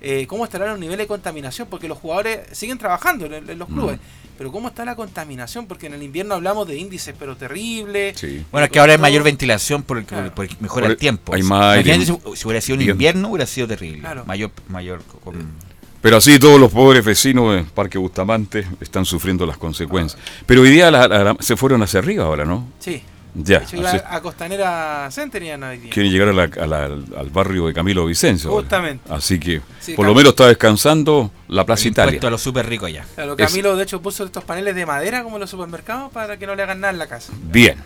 Eh, 0.00 0.26
¿Cómo 0.28 0.44
estarán 0.44 0.70
los 0.70 0.78
niveles 0.78 1.00
de 1.00 1.06
contaminación? 1.08 1.68
Porque 1.68 1.88
los 1.88 1.98
jugadores 1.98 2.40
siguen 2.56 2.78
trabajando 2.78 3.26
en, 3.26 3.34
en 3.50 3.58
los 3.58 3.68
clubes. 3.68 3.98
Mm. 3.98 4.27
Pero 4.38 4.52
¿cómo 4.52 4.68
está 4.68 4.84
la 4.84 4.94
contaminación? 4.94 5.66
Porque 5.66 5.86
en 5.88 5.94
el 5.94 6.02
invierno 6.04 6.34
hablamos 6.36 6.66
de 6.68 6.76
índices, 6.78 7.12
pero 7.18 7.36
terribles. 7.36 8.16
Sí. 8.18 8.44
Bueno, 8.52 8.66
es 8.66 8.70
que 8.70 8.78
ahora 8.78 8.92
hay 8.92 8.98
mayor 8.98 9.24
ventilación 9.24 9.82
por 9.82 9.98
el, 9.98 10.04
Claro. 10.04 10.32
por 10.32 10.44
el- 10.46 10.56
mejora 10.60 10.82
Por 10.82 10.84
el 10.84 10.90
el- 10.92 10.96
tiempo. 10.96 11.34
hay 11.34 11.42
más 11.42 11.84
si, 11.84 12.04
si 12.04 12.46
hubiera 12.46 12.60
sido 12.60 12.76
un 12.78 12.82
invierno, 12.88 13.28
hubiera 13.28 13.46
sido 13.46 13.66
terrible. 13.66 14.00
Claro. 14.00 14.24
Mayor, 14.26 14.52
mayor. 14.68 15.02
con- 15.24 15.68
Pero 16.00 16.18
así 16.18 16.38
todos 16.38 16.60
los 16.60 16.70
pobres 16.70 17.04
vecinos 17.04 17.56
del 17.56 17.64
Parque 17.64 17.98
Bustamante 17.98 18.64
están 18.80 19.04
sufriendo 19.04 19.44
las 19.44 19.58
consecuencias. 19.58 20.20
Pero 20.46 20.62
hoy 20.62 20.70
día 20.70 20.92
la- 20.92 21.08
la- 21.08 21.36
se 21.40 21.56
fueron 21.56 21.82
hacia 21.82 21.98
arriba 21.98 22.24
ahora, 22.24 22.44
¿no? 22.44 22.68
Sí. 22.78 23.02
Ya. 23.34 23.60
De 23.60 23.64
hecho, 23.66 23.76
iba 23.76 23.90
así- 23.90 24.00
a 24.08 24.20
Costanera 24.20 25.08
Center 25.10 25.42
y 25.42 25.50
hoy 25.50 25.78
día. 25.78 25.90
quieren 25.92 26.10
llegar 26.12 26.28
a 26.28 26.32
la- 26.32 26.42
a 26.44 26.66
la- 26.66 26.84
al 26.84 27.30
barrio 27.30 27.66
de 27.66 27.74
Camilo 27.74 28.04
Vicencio. 28.06 28.50
Justamente. 28.50 29.12
Así 29.12 29.38
que 29.38 29.60
Sí, 29.80 29.94
por 29.94 30.04
Cam- 30.04 30.08
lo 30.08 30.14
menos 30.14 30.30
está 30.30 30.48
descansando 30.48 31.30
la 31.48 31.64
Plaza 31.64 31.82
el 31.84 31.88
Italia. 31.92 32.20
a 32.22 32.30
los 32.30 32.42
súper 32.42 32.66
ricos 32.66 32.92
ya. 32.92 33.04
Claro, 33.14 33.34
Es- 33.38 33.46
Camilo, 33.48 33.76
de 33.76 33.82
hecho, 33.84 34.00
puso 34.02 34.24
estos 34.24 34.44
paneles 34.44 34.74
de 34.74 34.86
madera 34.86 35.22
como 35.22 35.36
en 35.36 35.40
los 35.40 35.50
supermercados 35.50 36.10
para 36.12 36.36
que 36.38 36.46
no 36.46 36.54
le 36.54 36.62
hagan 36.62 36.80
nada 36.80 36.92
en 36.92 36.98
la 36.98 37.06
casa. 37.06 37.32
Bien. 37.42 37.76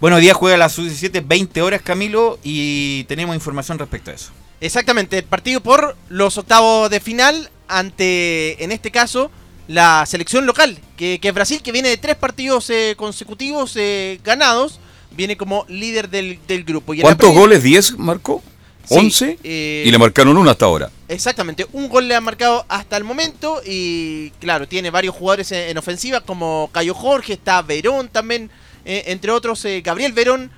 Bueno, 0.00 0.16
hoy 0.16 0.22
día 0.22 0.34
juega 0.34 0.56
a 0.56 0.58
las 0.58 0.76
17, 0.76 1.20
20 1.20 1.62
horas, 1.62 1.80
Camilo, 1.82 2.38
y 2.42 3.04
tenemos 3.04 3.34
información 3.34 3.78
respecto 3.78 4.10
a 4.10 4.14
eso. 4.14 4.30
Exactamente, 4.60 5.18
el 5.18 5.24
partido 5.24 5.60
por 5.60 5.96
los 6.08 6.36
octavos 6.38 6.90
de 6.90 7.00
final 7.00 7.50
ante, 7.68 8.62
en 8.64 8.72
este 8.72 8.90
caso, 8.90 9.30
la 9.68 10.04
selección 10.06 10.46
local, 10.46 10.78
que, 10.96 11.18
que 11.20 11.28
es 11.28 11.34
Brasil, 11.34 11.60
que 11.62 11.72
viene 11.72 11.88
de 11.88 11.96
tres 11.96 12.16
partidos 12.16 12.68
eh, 12.70 12.94
consecutivos 12.96 13.72
eh, 13.76 14.20
ganados, 14.24 14.80
viene 15.16 15.36
como 15.36 15.64
líder 15.68 16.08
del, 16.10 16.38
del 16.46 16.64
grupo. 16.64 16.94
Y 16.94 17.00
¿Cuántos 17.00 17.32
goles? 17.34 17.62
¿10 17.64 17.96
marcó? 17.96 18.42
Sí, 18.84 18.94
¿11? 18.94 19.38
eh, 19.42 19.82
y 19.84 19.90
le 19.90 19.98
marcaron 19.98 20.36
uno 20.36 20.48
hasta 20.48 20.64
ahora. 20.64 20.90
Exactamente, 21.08 21.66
un 21.72 21.88
gol 21.88 22.06
le 22.06 22.14
han 22.14 22.22
marcado 22.22 22.64
hasta 22.68 22.96
el 22.96 23.02
momento 23.02 23.60
y 23.66 24.30
claro, 24.38 24.68
tiene 24.68 24.90
varios 24.90 25.14
jugadores 25.14 25.50
en, 25.50 25.70
en 25.70 25.78
ofensiva 25.78 26.20
como 26.20 26.70
Cayo 26.72 26.94
Jorge, 26.94 27.32
está 27.32 27.62
Verón 27.62 28.08
también, 28.08 28.48
eh, 28.84 29.04
entre 29.06 29.32
otros 29.32 29.64
eh, 29.64 29.80
Gabriel 29.84 30.12
Verón, 30.12 30.52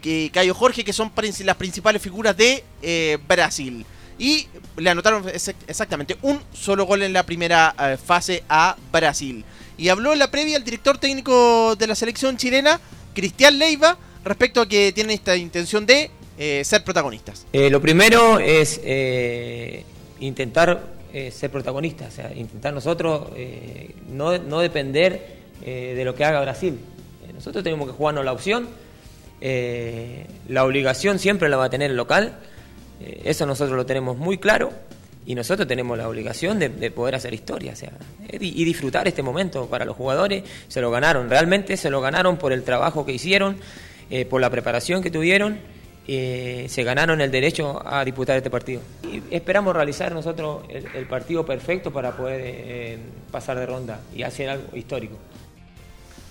que 0.00 0.30
Cayo 0.32 0.54
Jorge, 0.54 0.84
que 0.84 0.92
son 0.92 1.10
las 1.44 1.56
principales 1.56 2.00
figuras 2.00 2.36
de 2.36 2.62
eh, 2.82 3.18
Brasil. 3.26 3.84
Y 4.18 4.46
le 4.76 4.90
anotaron 4.90 5.28
ex- 5.28 5.54
exactamente 5.66 6.16
un 6.22 6.40
solo 6.52 6.84
gol 6.84 7.02
en 7.02 7.12
la 7.12 7.24
primera 7.26 7.74
eh, 7.80 7.96
fase 7.96 8.44
a 8.48 8.76
Brasil. 8.92 9.44
Y 9.76 9.88
habló 9.88 10.12
en 10.12 10.20
la 10.20 10.30
previa 10.30 10.56
el 10.56 10.62
director 10.62 10.98
técnico 10.98 11.74
de 11.74 11.88
la 11.88 11.96
selección 11.96 12.36
chilena, 12.36 12.78
Cristian 13.14 13.58
Leiva, 13.58 13.96
respecto 14.24 14.60
a 14.60 14.68
que 14.68 14.92
tienen 14.92 15.12
esta 15.14 15.36
intención 15.36 15.86
de 15.86 16.10
eh, 16.36 16.62
ser 16.64 16.82
protagonistas. 16.82 17.46
Eh, 17.52 17.70
lo 17.70 17.80
primero 17.80 18.38
es 18.38 18.80
eh, 18.84 19.84
intentar 20.20 20.94
ser 21.30 21.48
protagonistas, 21.48 22.18
intentar 22.34 22.74
nosotros 22.74 23.28
no, 24.10 24.36
no 24.36 24.58
depender 24.58 25.36
de 25.64 26.04
lo 26.04 26.12
que 26.16 26.24
haga 26.24 26.40
Brasil. 26.40 26.76
Nosotros 27.32 27.62
tenemos 27.62 27.86
que 27.86 27.92
jugarnos 27.92 28.24
la 28.24 28.32
opción, 28.32 28.68
la 29.40 30.64
obligación 30.64 31.20
siempre 31.20 31.48
la 31.48 31.56
va 31.56 31.66
a 31.66 31.70
tener 31.70 31.92
el 31.92 31.96
local, 31.96 32.36
eso 33.22 33.46
nosotros 33.46 33.76
lo 33.76 33.86
tenemos 33.86 34.16
muy 34.16 34.38
claro 34.38 34.72
y 35.26 35.34
nosotros 35.34 35.66
tenemos 35.66 35.96
la 35.96 36.08
obligación 36.08 36.58
de, 36.58 36.68
de 36.68 36.90
poder 36.90 37.14
hacer 37.14 37.34
historia, 37.34 37.72
o 37.72 37.76
sea, 37.76 37.92
eh, 38.28 38.38
y 38.40 38.62
y 38.62 38.64
disfrutar 38.64 39.08
este 39.08 39.22
momento 39.22 39.66
para 39.66 39.84
los 39.84 39.96
jugadores, 39.96 40.44
se 40.68 40.80
lo 40.80 40.90
ganaron, 40.90 41.28
realmente 41.30 41.76
se 41.76 41.90
lo 41.90 42.00
ganaron 42.00 42.36
por 42.36 42.52
el 42.52 42.62
trabajo 42.62 43.04
que 43.06 43.12
hicieron, 43.12 43.56
eh, 44.10 44.24
por 44.24 44.40
la 44.40 44.50
preparación 44.50 45.02
que 45.02 45.10
tuvieron 45.10 45.58
eh, 46.06 46.66
se 46.68 46.84
ganaron 46.84 47.22
el 47.22 47.30
derecho 47.30 47.80
a 47.84 48.04
disputar 48.04 48.36
este 48.36 48.50
partido. 48.50 48.82
Y 49.02 49.22
esperamos 49.30 49.74
realizar 49.74 50.12
nosotros 50.12 50.64
el, 50.68 50.86
el 50.94 51.06
partido 51.06 51.46
perfecto 51.46 51.90
para 51.92 52.14
poder 52.14 52.40
eh, 52.44 52.98
pasar 53.30 53.58
de 53.58 53.64
ronda 53.64 54.00
y 54.14 54.22
hacer 54.22 54.50
algo 54.50 54.76
histórico. 54.76 55.16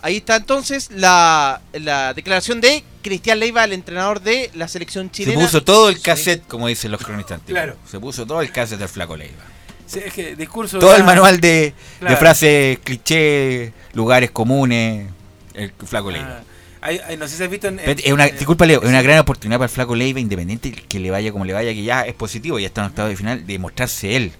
Ahí 0.03 0.17
está 0.17 0.35
entonces 0.35 0.89
la, 0.91 1.61
la 1.71 2.13
declaración 2.13 2.59
de 2.61 2.83
Cristian 3.01 3.39
Leiva, 3.39 3.63
el 3.63 3.73
entrenador 3.73 4.21
de 4.21 4.51
la 4.53 4.67
selección 4.67 5.07
Se 5.07 5.23
chilena. 5.23 5.41
puso 5.41 5.63
todo 5.63 5.89
el 5.89 5.99
cassette, 6.01 6.45
como 6.45 6.67
dicen 6.67 6.91
los 6.91 7.01
cronistas 7.01 7.39
antiguos. 7.39 7.63
Claro. 7.63 7.77
Se 7.89 7.99
puso 7.99 8.25
todo 8.27 8.41
el 8.41 8.51
cassette 8.51 8.79
del 8.79 8.89
Flaco 8.89 9.15
Leiva. 9.17 9.41
Sí, 9.87 9.99
es 10.05 10.13
que 10.13 10.35
discurso 10.35 10.77
Todo 10.79 10.91
ya- 10.91 10.97
el 10.97 11.03
manual 11.03 11.39
de, 11.39 11.73
Claro. 11.99 12.15
de 12.15 12.19
frases 12.19 12.79
cliché, 12.83 13.71
lugares 13.93 14.29
comunes, 14.31 15.07
el 15.53 15.71
Flaco 15.85 16.11
Leiva. 16.11 16.41
Ah, 16.41 16.43
hay- 16.81 16.99
hay- 17.07 17.17
no 17.17 17.27
sé 17.27 17.37
si 17.37 17.43
has 17.43 17.49
visto 17.49 17.67
en. 17.69 17.79
Es 17.79 18.11
una, 18.11 18.27
en- 18.27 18.35
disculpa, 18.37 18.65
Leo, 18.65 18.81
es 18.81 18.89
una 18.89 19.01
gran 19.01 19.19
oportunidad 19.19 19.57
para 19.57 19.67
el 19.69 19.73
Flaco 19.73 19.95
Leiva, 19.95 20.19
independiente 20.19 20.71
que 20.71 20.99
le 20.99 21.11
vaya 21.11 21.31
como 21.31 21.45
le 21.45 21.53
vaya, 21.53 21.73
que 21.73 21.83
ya 21.83 22.01
es 22.01 22.13
positivo, 22.13 22.59
ya 22.59 22.67
está 22.67 22.81
en 22.81 22.87
octavo 22.87 23.07
de 23.07 23.15
final, 23.15 23.47
de 23.47 23.57
mostrarse 23.59 24.15
él, 24.17 24.31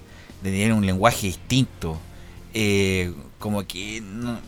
de 0.41 0.51
tener 0.51 0.73
un 0.73 0.85
lenguaje 0.85 1.27
distinto. 1.27 1.99
eh, 2.55 3.11
como 3.39 3.65
que 3.65 3.99
no- 4.01 4.39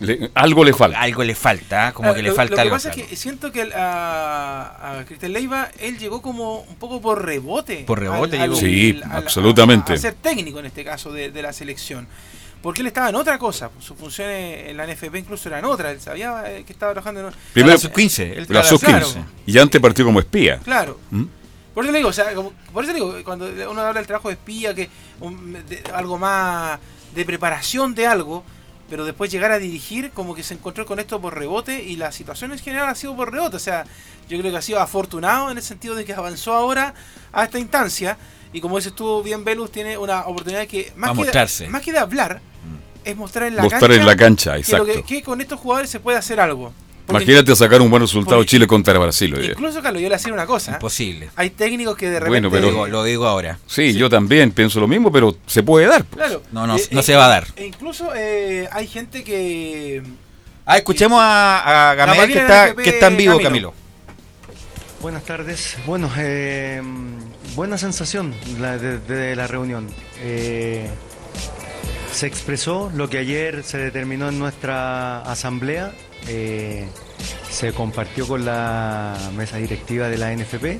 Le- 0.00 0.30
algo 0.34 0.64
le 0.64 0.72
falta. 0.72 1.00
algo 1.00 1.22
le 1.22 1.34
falta, 1.34 1.92
como 1.92 2.10
Ah, 2.10 2.14
que 2.14 2.22
le 2.22 2.30
lo- 2.30 2.34
falta 2.34 2.50
Lo 2.52 2.56
que 2.56 2.62
algo. 2.62 2.74
pasa 2.76 2.90
es 2.90 2.96
que 2.96 3.16
siento 3.16 3.52
que 3.52 3.60
el- 3.62 3.72
a, 3.74 4.98
a 5.00 5.04
Cristian 5.04 5.32
Leiva, 5.32 5.68
él 5.78 5.98
llegó 5.98 6.22
como 6.22 6.60
un 6.60 6.76
poco 6.76 7.00
por 7.00 7.24
rebote. 7.24 7.84
Por 7.86 8.00
rebote 8.00 8.38
llegó. 8.38 8.56
Sí, 8.56 8.98
absolutamente. 9.10 9.92
A, 9.92 9.96
ser 9.98 10.14
técnico 10.14 10.58
en 10.58 10.66
este 10.66 10.84
caso 10.84 11.12
de, 11.12 11.30
de 11.30 11.42
la 11.42 11.52
selección. 11.52 12.08
Porque 12.62 12.80
él 12.82 12.86
estaba 12.88 13.08
en 13.08 13.14
otra 13.14 13.38
cosa. 13.38 13.70
Sus 13.78 13.96
funciones 13.96 14.68
en 14.68 14.76
la 14.76 14.84
NFP 14.86 15.18
incluso 15.18 15.48
eran 15.48 15.64
otras. 15.64 15.92
Él 15.92 16.00
sabía 16.00 16.42
eh, 16.46 16.64
que 16.64 16.72
estaba 16.72 16.92
trabajando 16.92 17.28
en. 17.28 17.34
Primero, 17.54 17.74
la 17.74 17.80
sub-15, 17.80 18.22
él 18.22 18.36
la 18.36 18.60
estaba- 18.60 18.64
sub-15. 18.64 18.86
claro. 18.86 19.26
Y 19.46 19.58
antes 19.58 19.80
partió 19.80 20.04
como 20.04 20.20
espía. 20.20 20.58
Claro. 20.58 20.98
¿Mm? 21.10 21.24
Por 21.74 21.84
eso 21.84 21.92
le 21.92 21.98
digo, 21.98 22.10
o 22.10 22.12
sea, 22.12 22.34
como- 22.34 22.52
por 22.72 22.84
eso 22.84 22.92
le 22.92 22.98
digo, 22.98 23.14
cuando 23.24 23.46
uno 23.70 23.80
habla 23.80 24.00
del 24.00 24.06
trabajo 24.06 24.28
de 24.28 24.34
espía, 24.34 24.74
que 24.74 24.90
un- 25.20 25.52
de- 25.68 25.82
algo 25.94 26.18
más 26.18 26.78
de 27.14 27.24
preparación 27.24 27.94
de 27.94 28.06
algo, 28.06 28.44
pero 28.90 29.04
después 29.04 29.30
llegar 29.30 29.52
a 29.52 29.58
dirigir, 29.58 30.10
como 30.10 30.34
que 30.34 30.42
se 30.42 30.54
encontró 30.54 30.84
con 30.84 30.98
esto 30.98 31.20
por 31.20 31.38
rebote 31.38 31.82
y 31.82 31.96
la 31.96 32.10
situación 32.10 32.50
en 32.50 32.58
general 32.58 32.88
ha 32.88 32.94
sido 32.96 33.16
por 33.16 33.32
rebote. 33.32 33.56
O 33.56 33.60
sea, 33.60 33.84
yo 34.28 34.36
creo 34.38 34.50
que 34.50 34.58
ha 34.58 34.62
sido 34.62 34.80
afortunado 34.80 35.50
en 35.50 35.56
el 35.56 35.62
sentido 35.62 35.94
de 35.94 36.04
que 36.04 36.12
avanzó 36.12 36.52
ahora 36.52 36.92
a 37.32 37.44
esta 37.44 37.60
instancia 37.60 38.18
y 38.52 38.60
como 38.60 38.76
dices 38.76 38.92
tú 38.94 39.22
bien, 39.22 39.44
Velus, 39.44 39.70
tiene 39.70 39.96
una 39.96 40.22
oportunidad 40.22 40.66
que 40.66 40.92
más, 40.96 41.10
que, 41.10 41.16
mostrarse. 41.16 41.64
de, 41.64 41.70
más 41.70 41.82
que 41.82 41.92
de 41.92 41.98
hablar, 42.00 42.40
es 43.04 43.16
mostrar 43.16 43.46
en 43.46 43.56
la 43.56 43.62
Mostrar 43.62 43.82
cancha, 43.82 44.00
en 44.00 44.06
la 44.06 44.16
cancha, 44.16 44.50
que 44.52 44.56
lo 44.56 44.60
exacto. 44.60 44.86
que, 44.86 45.02
que 45.02 45.22
con 45.22 45.40
estos 45.40 45.60
jugadores 45.60 45.88
se 45.88 46.00
puede 46.00 46.18
hacer 46.18 46.40
algo. 46.40 46.72
Imagínate 47.10 47.54
sacar 47.56 47.80
un 47.82 47.90
buen 47.90 48.02
resultado 48.02 48.42
Chile 48.44 48.66
contra 48.66 48.98
Brasil. 48.98 49.34
hoy. 49.34 49.46
Incluso, 49.46 49.82
Carlos, 49.82 50.02
yo 50.02 50.08
le 50.08 50.14
hacía 50.14 50.32
una 50.32 50.46
cosa. 50.46 50.72
Imposible. 50.72 51.30
Hay 51.36 51.50
técnicos 51.50 51.96
que 51.96 52.06
de 52.10 52.20
repente... 52.20 52.28
Bueno, 52.30 52.50
pero- 52.50 52.66
Lo 52.66 52.70
digo, 52.70 52.86
lo 52.88 53.04
digo 53.04 53.26
ahora. 53.26 53.58
Sí, 53.66 53.92
yo 53.94 54.08
también 54.08 54.52
pienso 54.52 54.80
lo 54.80 54.88
mismo, 54.88 55.10
pero 55.12 55.36
se 55.46 55.62
puede 55.62 55.86
dar. 55.86 56.04
pues. 56.04 56.24
Claro. 56.26 56.42
No, 56.52 56.66
no, 56.66 56.76
Eh, 56.76 56.82
no 56.90 57.00
eh, 57.00 57.02
se 57.02 57.14
va 57.16 57.26
a 57.26 57.28
dar. 57.28 57.46
E 57.56 57.66
incluso 57.66 58.10
eh, 58.14 58.68
hay 58.72 58.86
gente 58.86 59.22
que. 59.24 60.02
Ah, 60.66 60.76
escuchemos 60.78 61.18
a, 61.20 61.90
a 61.90 61.94
Gamel 61.94 62.32
que 62.32 62.38
está, 62.38 62.68
NFP, 62.68 62.82
que 62.82 62.90
está 62.90 63.06
en 63.08 63.16
vivo, 63.16 63.32
Camilo. 63.40 63.70
Camilo. 63.72 63.74
Buenas 65.00 65.24
tardes. 65.24 65.76
Bueno, 65.86 66.10
eh, 66.18 66.82
buena 67.54 67.78
sensación 67.78 68.34
la 68.60 68.76
de, 68.78 68.98
de 68.98 69.34
la 69.34 69.46
reunión. 69.46 69.88
Eh, 70.20 70.88
se 72.12 72.26
expresó 72.26 72.90
lo 72.94 73.08
que 73.08 73.18
ayer 73.18 73.62
se 73.64 73.78
determinó 73.78 74.28
en 74.28 74.38
nuestra 74.38 75.22
asamblea. 75.22 75.92
Eh, 76.28 76.88
se 77.50 77.72
compartió 77.72 78.26
con 78.26 78.44
la 78.44 79.16
mesa 79.36 79.56
directiva 79.58 80.08
de 80.08 80.18
la 80.18 80.32
NFP 80.34 80.78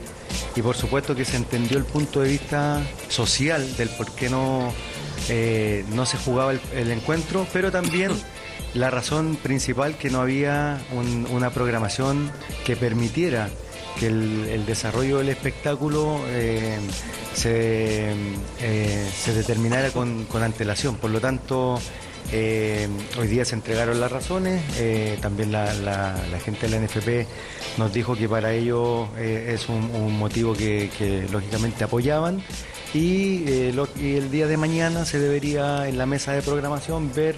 y 0.56 0.62
por 0.62 0.76
supuesto 0.76 1.14
que 1.14 1.24
se 1.24 1.36
entendió 1.36 1.78
el 1.78 1.84
punto 1.84 2.20
de 2.20 2.28
vista 2.30 2.80
social 3.08 3.76
del 3.76 3.88
por 3.90 4.10
qué 4.14 4.30
no, 4.30 4.72
eh, 5.28 5.84
no 5.92 6.06
se 6.06 6.16
jugaba 6.18 6.52
el, 6.52 6.90
encuentro, 6.90 7.46
pero 7.52 7.70
también 7.70 8.12
la 8.74 8.90
razón 8.90 9.36
principal 9.42 9.96
que 9.96 10.10
no 10.10 10.20
había 10.20 10.80
un- 10.92 11.26
una 11.30 11.50
programación 11.50 12.30
que 12.64 12.76
permitiera 12.76 13.48
que 13.98 14.06
el, 14.06 14.64
desarrollo 14.66 15.18
del 15.18 15.28
espectáculo 15.30 16.20
eh, 16.28 16.78
se, 17.34 18.14
se 18.58 19.34
determinara 19.34 19.90
con, 19.90 20.24
con 20.24 20.42
antelación. 20.42 20.96
Por 20.96 21.10
lo 21.10 21.20
tanto, 21.20 21.80
eh, 22.32 22.88
hoy 23.18 23.26
día 23.26 23.44
se 23.44 23.54
entregaron 23.54 24.00
las 24.00 24.12
razones, 24.12 24.62
eh, 24.78 25.18
también 25.20 25.50
la, 25.50 25.70
gente 26.44 26.68
de 26.68 26.78
la 26.78 26.86
NFP 26.86 27.26
nos 27.78 27.92
dijo 27.92 28.14
que 28.14 28.28
para 28.28 28.52
ello 28.52 29.08
eh, 29.16 29.52
es 29.54 29.68
un, 29.68 30.16
motivo 30.18 30.54
que, 30.54 31.26
lógicamente 31.30 31.84
apoyaban 31.84 32.42
y, 32.94 33.44
el 33.44 34.30
día 34.30 34.46
de 34.46 34.56
mañana 34.56 35.04
se 35.04 35.18
debería 35.18 35.88
en 35.88 35.98
la 35.98 36.06
mesa 36.06 36.32
de 36.32 36.42
programación 36.42 37.12
ver 37.14 37.34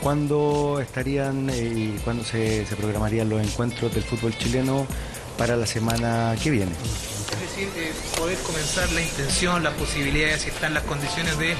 cuándo 0.00 0.78
estarían 0.80 1.50
y 1.50 1.98
cuándo 2.04 2.22
se 2.24 2.64
programarían 2.76 3.28
los 3.28 3.42
encuentros 3.42 3.92
del 3.94 4.04
fútbol 4.04 4.36
chileno 4.36 4.86
para 5.36 5.56
la 5.56 5.66
semana 5.66 6.34
que 6.42 6.50
viene. 6.50 6.72
Es 7.32 7.40
decir, 7.40 7.68
poder 8.16 8.38
comenzar 8.38 8.90
la 8.92 9.02
intención, 9.02 9.62
las 9.62 9.74
posibilidades, 9.74 10.42
si 10.42 10.48
están 10.48 10.74
las 10.74 10.84
condiciones 10.84 11.38
de 11.38 11.52
eh, 11.52 11.56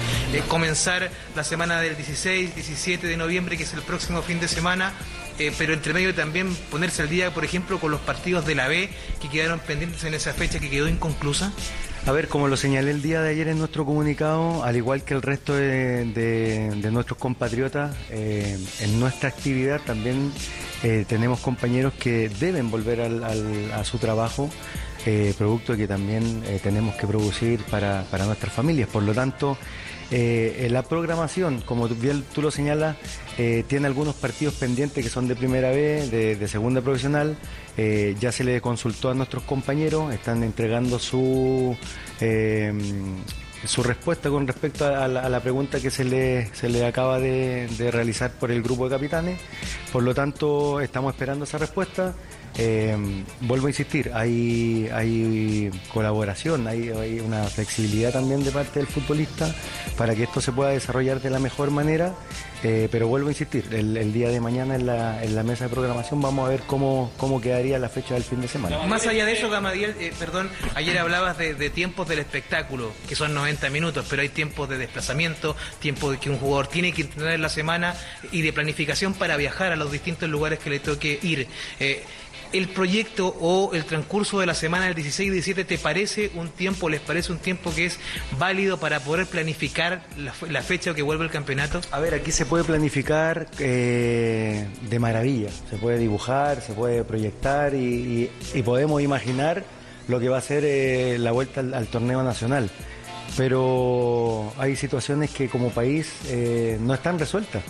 comenzar 0.48 1.10
la 1.34 1.44
semana 1.44 1.80
del 1.80 1.96
16, 1.96 2.54
17 2.54 3.06
de 3.06 3.16
noviembre, 3.16 3.56
que 3.56 3.64
es 3.64 3.72
el 3.74 3.82
próximo 3.82 4.22
fin 4.22 4.40
de 4.40 4.48
semana, 4.48 4.92
eh, 5.38 5.52
pero 5.58 5.74
entre 5.74 5.92
medio 5.92 6.14
también 6.14 6.54
ponerse 6.70 7.02
al 7.02 7.08
día, 7.10 7.32
por 7.34 7.44
ejemplo, 7.44 7.78
con 7.78 7.90
los 7.90 8.00
partidos 8.00 8.46
de 8.46 8.54
la 8.54 8.68
B 8.68 8.88
que 9.20 9.28
quedaron 9.28 9.58
pendientes 9.60 10.04
en 10.04 10.14
esa 10.14 10.32
fecha 10.32 10.58
que 10.60 10.70
quedó 10.70 10.88
inconclusa. 10.88 11.52
A 12.06 12.12
ver, 12.12 12.28
como 12.28 12.46
lo 12.46 12.56
señalé 12.56 12.92
el 12.92 13.02
día 13.02 13.20
de 13.20 13.30
ayer 13.30 13.48
en 13.48 13.58
nuestro 13.58 13.84
comunicado, 13.84 14.62
al 14.64 14.76
igual 14.76 15.02
que 15.02 15.12
el 15.14 15.22
resto 15.22 15.54
de, 15.54 16.88
nuestros 16.92 17.18
compatriotas, 17.18 17.94
eh, 18.10 18.56
en 18.80 19.00
nuestra 19.00 19.28
actividad 19.28 19.80
también 19.84 20.32
tenemos 21.08 21.40
compañeros 21.40 21.94
que 21.98 22.28
deben 22.28 22.70
volver 22.70 23.00
al- 23.00 23.72
a 23.72 23.82
su 23.84 23.98
trabajo, 23.98 24.48
eh, 25.06 25.34
producto 25.38 25.76
que 25.76 25.86
también 25.86 26.42
eh, 26.46 26.60
tenemos 26.62 26.94
que 26.96 27.06
producir 27.06 27.60
para, 27.64 28.04
para 28.10 28.26
nuestras 28.26 28.52
familias. 28.52 28.88
Por 28.88 29.04
lo 29.04 29.14
tanto, 29.14 29.56
eh, 30.10 30.64
eh, 30.66 30.68
la 30.70 30.82
programación, 30.82 31.62
como 31.62 31.88
bien 31.88 32.24
tú 32.34 32.42
lo 32.42 32.50
señalas, 32.50 32.96
tiene 33.68 33.86
algunos 33.86 34.14
partidos 34.14 34.54
pendientes 34.54 35.04
que 35.04 35.10
son 35.10 35.28
de 35.28 35.36
primera 35.36 35.70
B, 35.70 36.08
de, 36.08 36.48
segunda 36.48 36.80
profesional. 36.80 37.36
Ya 37.76 38.32
se 38.32 38.44
le 38.44 38.62
consultó 38.62 39.10
a 39.10 39.14
nuestros 39.14 39.42
compañeros, 39.42 40.14
están 40.14 40.42
entregando 40.42 40.98
su 40.98 41.76
eh, 42.20 42.72
su 43.64 43.82
respuesta 43.82 44.28
con 44.28 44.46
respecto 44.46 44.84
a 44.84 45.08
la, 45.08 45.40
pregunta 45.40 45.80
que 45.80 45.90
se 45.90 46.04
le, 46.04 46.54
se 46.54 46.68
le 46.68 46.86
acaba 46.86 47.18
de 47.18 47.68
realizar 47.92 48.30
por 48.32 48.50
el 48.50 48.62
grupo 48.62 48.88
de 48.88 48.96
capitanes. 48.96 49.40
Por 49.92 50.02
lo 50.02 50.14
tanto, 50.14 50.80
estamos 50.80 51.14
esperando 51.14 51.44
esa 51.44 51.58
respuesta. 51.58 52.14
Eh, 52.58 52.96
vuelvo 53.42 53.66
a 53.66 53.70
insistir, 53.70 54.10
hay, 54.14 54.88
hay 54.92 55.70
colaboración, 55.92 56.66
hay, 56.66 56.90
una 57.20 57.44
flexibilidad 57.44 58.12
también 58.12 58.44
de 58.44 58.50
parte 58.50 58.78
del 58.78 58.86
futbolista 58.86 59.54
para 59.96 60.14
que 60.14 60.22
esto 60.24 60.40
se 60.40 60.52
pueda 60.52 60.70
desarrollar 60.70 61.20
de 61.20 61.30
la 61.30 61.38
mejor 61.38 61.70
manera. 61.70 62.14
Eh, 62.62 62.88
pero 62.90 63.06
vuelvo 63.06 63.28
a 63.28 63.32
insistir, 63.32 63.66
el, 63.70 64.12
día 64.12 64.30
de 64.30 64.40
mañana 64.40 64.76
en 64.76 64.86
la, 64.86 65.42
mesa 65.42 65.64
de 65.64 65.70
programación 65.70 66.22
vamos 66.22 66.46
a 66.46 66.50
ver 66.50 66.62
cómo, 66.66 67.12
cómo 67.18 67.40
quedaría 67.40 67.78
la 67.78 67.90
fecha 67.90 68.14
del 68.14 68.24
fin 68.24 68.40
de 68.40 68.48
semana. 68.48 68.78
Más 68.86 69.06
allá 69.06 69.26
de 69.26 69.32
eso, 69.32 69.50
Gamadiel, 69.50 69.94
eh, 70.00 70.12
perdón, 70.18 70.50
ayer 70.74 70.98
hablabas 70.98 71.36
de, 71.36 71.70
tiempos 71.70 72.08
del 72.08 72.18
espectáculo, 72.18 72.92
que 73.08 73.14
son 73.14 73.34
90 73.34 73.68
minutos, 73.70 74.06
pero 74.08 74.22
hay 74.22 74.30
tiempos 74.30 74.68
de 74.68 74.78
desplazamiento, 74.78 75.54
tiempos 75.80 76.12
de 76.12 76.18
que 76.18 76.30
un 76.30 76.38
jugador 76.38 76.66
tiene 76.66 76.92
que 76.92 77.02
entrenar 77.02 77.34
en 77.34 77.42
la 77.42 77.50
semana 77.50 77.94
y 78.32 78.40
de 78.40 78.52
planificación 78.52 79.12
para 79.12 79.36
viajar 79.36 79.72
a 79.72 79.76
los 79.76 79.92
distintos 79.92 80.28
lugares 80.28 80.58
que 80.58 80.70
le 80.70 80.80
toque 80.80 81.18
ir. 81.22 81.46
¿El 82.56 82.68
proyecto 82.68 83.36
o 83.38 83.74
el 83.74 83.84
transcurso 83.84 84.40
de 84.40 84.46
la 84.46 84.54
semana 84.54 84.86
del 84.86 84.94
16 84.94 85.28
y 85.28 85.30
17 85.30 85.64
te 85.64 85.76
parece 85.76 86.30
un 86.36 86.48
tiempo, 86.48 86.88
les 86.88 87.02
parece 87.02 87.30
un 87.30 87.36
tiempo 87.38 87.70
que 87.74 87.84
es 87.84 87.98
válido 88.38 88.78
para 88.78 89.00
poder 89.00 89.26
planificar 89.26 90.06
la, 90.16 90.32
la 90.48 90.62
fecha 90.62 90.94
que 90.94 91.02
vuelve 91.02 91.24
el 91.24 91.30
campeonato? 91.30 91.82
A 91.90 92.00
ver, 92.00 92.14
aquí 92.14 92.32
se 92.32 92.46
puede 92.46 92.64
planificar 92.64 93.46
eh, 93.58 94.66
de 94.88 94.98
maravilla, 94.98 95.50
se 95.68 95.76
puede 95.76 95.98
dibujar, 95.98 96.62
se 96.62 96.72
puede 96.72 97.04
proyectar 97.04 97.74
y, 97.74 98.30
podemos 98.64 99.02
imaginar 99.02 99.62
lo 100.08 100.18
que 100.18 100.30
va 100.30 100.38
a 100.38 100.40
ser 100.40 100.64
eh, 100.64 101.18
la 101.18 101.32
vuelta 101.32 101.60
al, 101.60 101.74
al 101.74 101.88
torneo 101.88 102.22
nacional. 102.22 102.70
Pero 103.36 104.50
hay 104.56 104.76
situaciones 104.76 105.30
que 105.30 105.50
como 105.50 105.68
país 105.68 106.10
eh, 106.28 106.78
no 106.80 106.94
están 106.94 107.18
resueltas. 107.18 107.62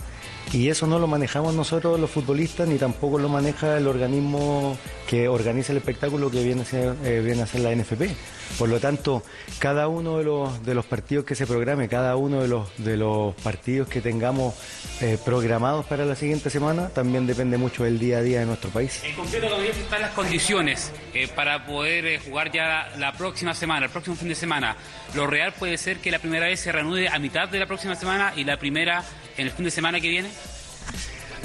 Y 0.53 0.69
eso 0.69 0.87
no 0.87 0.97
lo 0.97 1.07
manejamos 1.07 1.53
nosotros 1.53 1.99
los 1.99 2.09
futbolistas, 2.09 2.67
ni 2.67 2.77
tampoco 2.77 3.19
lo 3.19 3.27
maneja 3.27 3.77
el 3.77 3.85
organismo 3.85 4.77
que 5.07 5.27
organiza 5.27 5.73
el 5.73 5.79
espectáculo 5.79 6.31
que 6.31 6.43
viene 6.43 6.61
a 6.61 6.65
ser, 6.65 6.95
eh, 7.03 7.45
la 7.59 7.75
NFP. 7.75 8.15
Por 8.57 8.69
lo 8.69 8.79
tanto, 8.79 9.23
cada 9.59 9.87
uno 9.89 10.17
de 10.17 10.73
los, 10.73 10.85
partidos 10.85 11.25
que 11.25 11.35
se 11.35 11.45
programe, 11.45 11.89
cada 11.89 12.15
uno 12.15 12.41
de 12.41 12.97
los, 12.97 13.35
partidos 13.35 13.89
que 13.89 13.99
tengamos 13.99 14.55
eh, 15.01 15.17
programados 15.23 15.85
para 15.85 16.05
la 16.05 16.15
siguiente 16.15 16.49
semana, 16.49 16.89
también 16.89 17.27
depende 17.27 17.57
mucho 17.57 17.83
del 17.83 17.99
día 17.99 18.19
a 18.19 18.21
día 18.21 18.39
de 18.39 18.45
nuestro 18.45 18.69
país. 18.69 19.01
En 19.03 19.15
concreto, 19.15 19.49
si 19.61 19.81
están 19.81 20.01
las 20.01 20.11
condiciones 20.11 20.91
eh, 21.13 21.27
para 21.27 21.65
poder 21.65 22.21
jugar 22.21 22.51
ya 22.51 22.67
la, 22.67 22.97
la 22.97 23.11
próxima 23.13 23.53
semana, 23.53 23.87
el 23.87 23.91
próximo 23.91 24.15
fin 24.15 24.29
de 24.29 24.35
semana. 24.35 24.77
Lo 25.13 25.27
real 25.27 25.53
puede 25.53 25.77
ser 25.77 25.97
que 25.97 26.09
la 26.09 26.19
primera 26.19 26.47
vez 26.47 26.61
se 26.61 26.71
reanude 26.71 27.09
a 27.09 27.19
mitad 27.19 27.49
de 27.49 27.59
la 27.59 27.65
próxima 27.65 27.95
semana 27.95 28.33
y 28.35 28.43
la 28.43 28.57
primera 28.57 29.03
en 29.37 29.47
el 29.47 29.51
fin 29.51 29.65
de 29.65 29.71
semana 29.71 29.99
que 29.99 30.09
viene. 30.09 30.29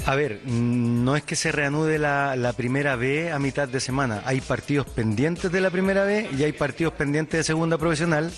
A 0.05 0.15
ver, 0.15 0.41
no 0.45 1.15
es 1.15 1.23
que 1.23 1.35
se 1.37 1.51
reanude 1.53 1.97
la, 1.97 2.35
la 2.35 2.51
primera 2.53 2.97
B 2.97 3.31
a 3.31 3.39
mitad 3.39 3.69
de 3.69 3.79
semana. 3.79 4.21
Hay 4.25 4.41
partidos 4.41 4.85
pendientes 4.87 5.49
de 5.51 5.61
la 5.61 5.69
primera 5.69 6.03
B 6.03 6.29
y 6.37 6.43
hay 6.43 6.51
partidos 6.51 6.93
pendientes 6.93 7.37
de 7.39 7.43
segunda 7.45 7.77
profesional, 7.77 8.29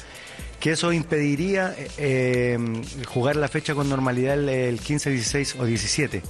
que 0.59 0.71
eso 0.73 0.93
impediría 0.93 1.73
eh, 1.75 1.87
eh, 1.97 2.57
jugar 3.07 3.35
la 3.35 3.47
fecha 3.47 3.73
con 3.73 3.89
normalidad 3.89 4.35
el, 4.35 4.47
el 4.49 4.79
15, 4.79 5.09
16 5.09 5.55
o 5.59 5.65
17. 5.65 6.21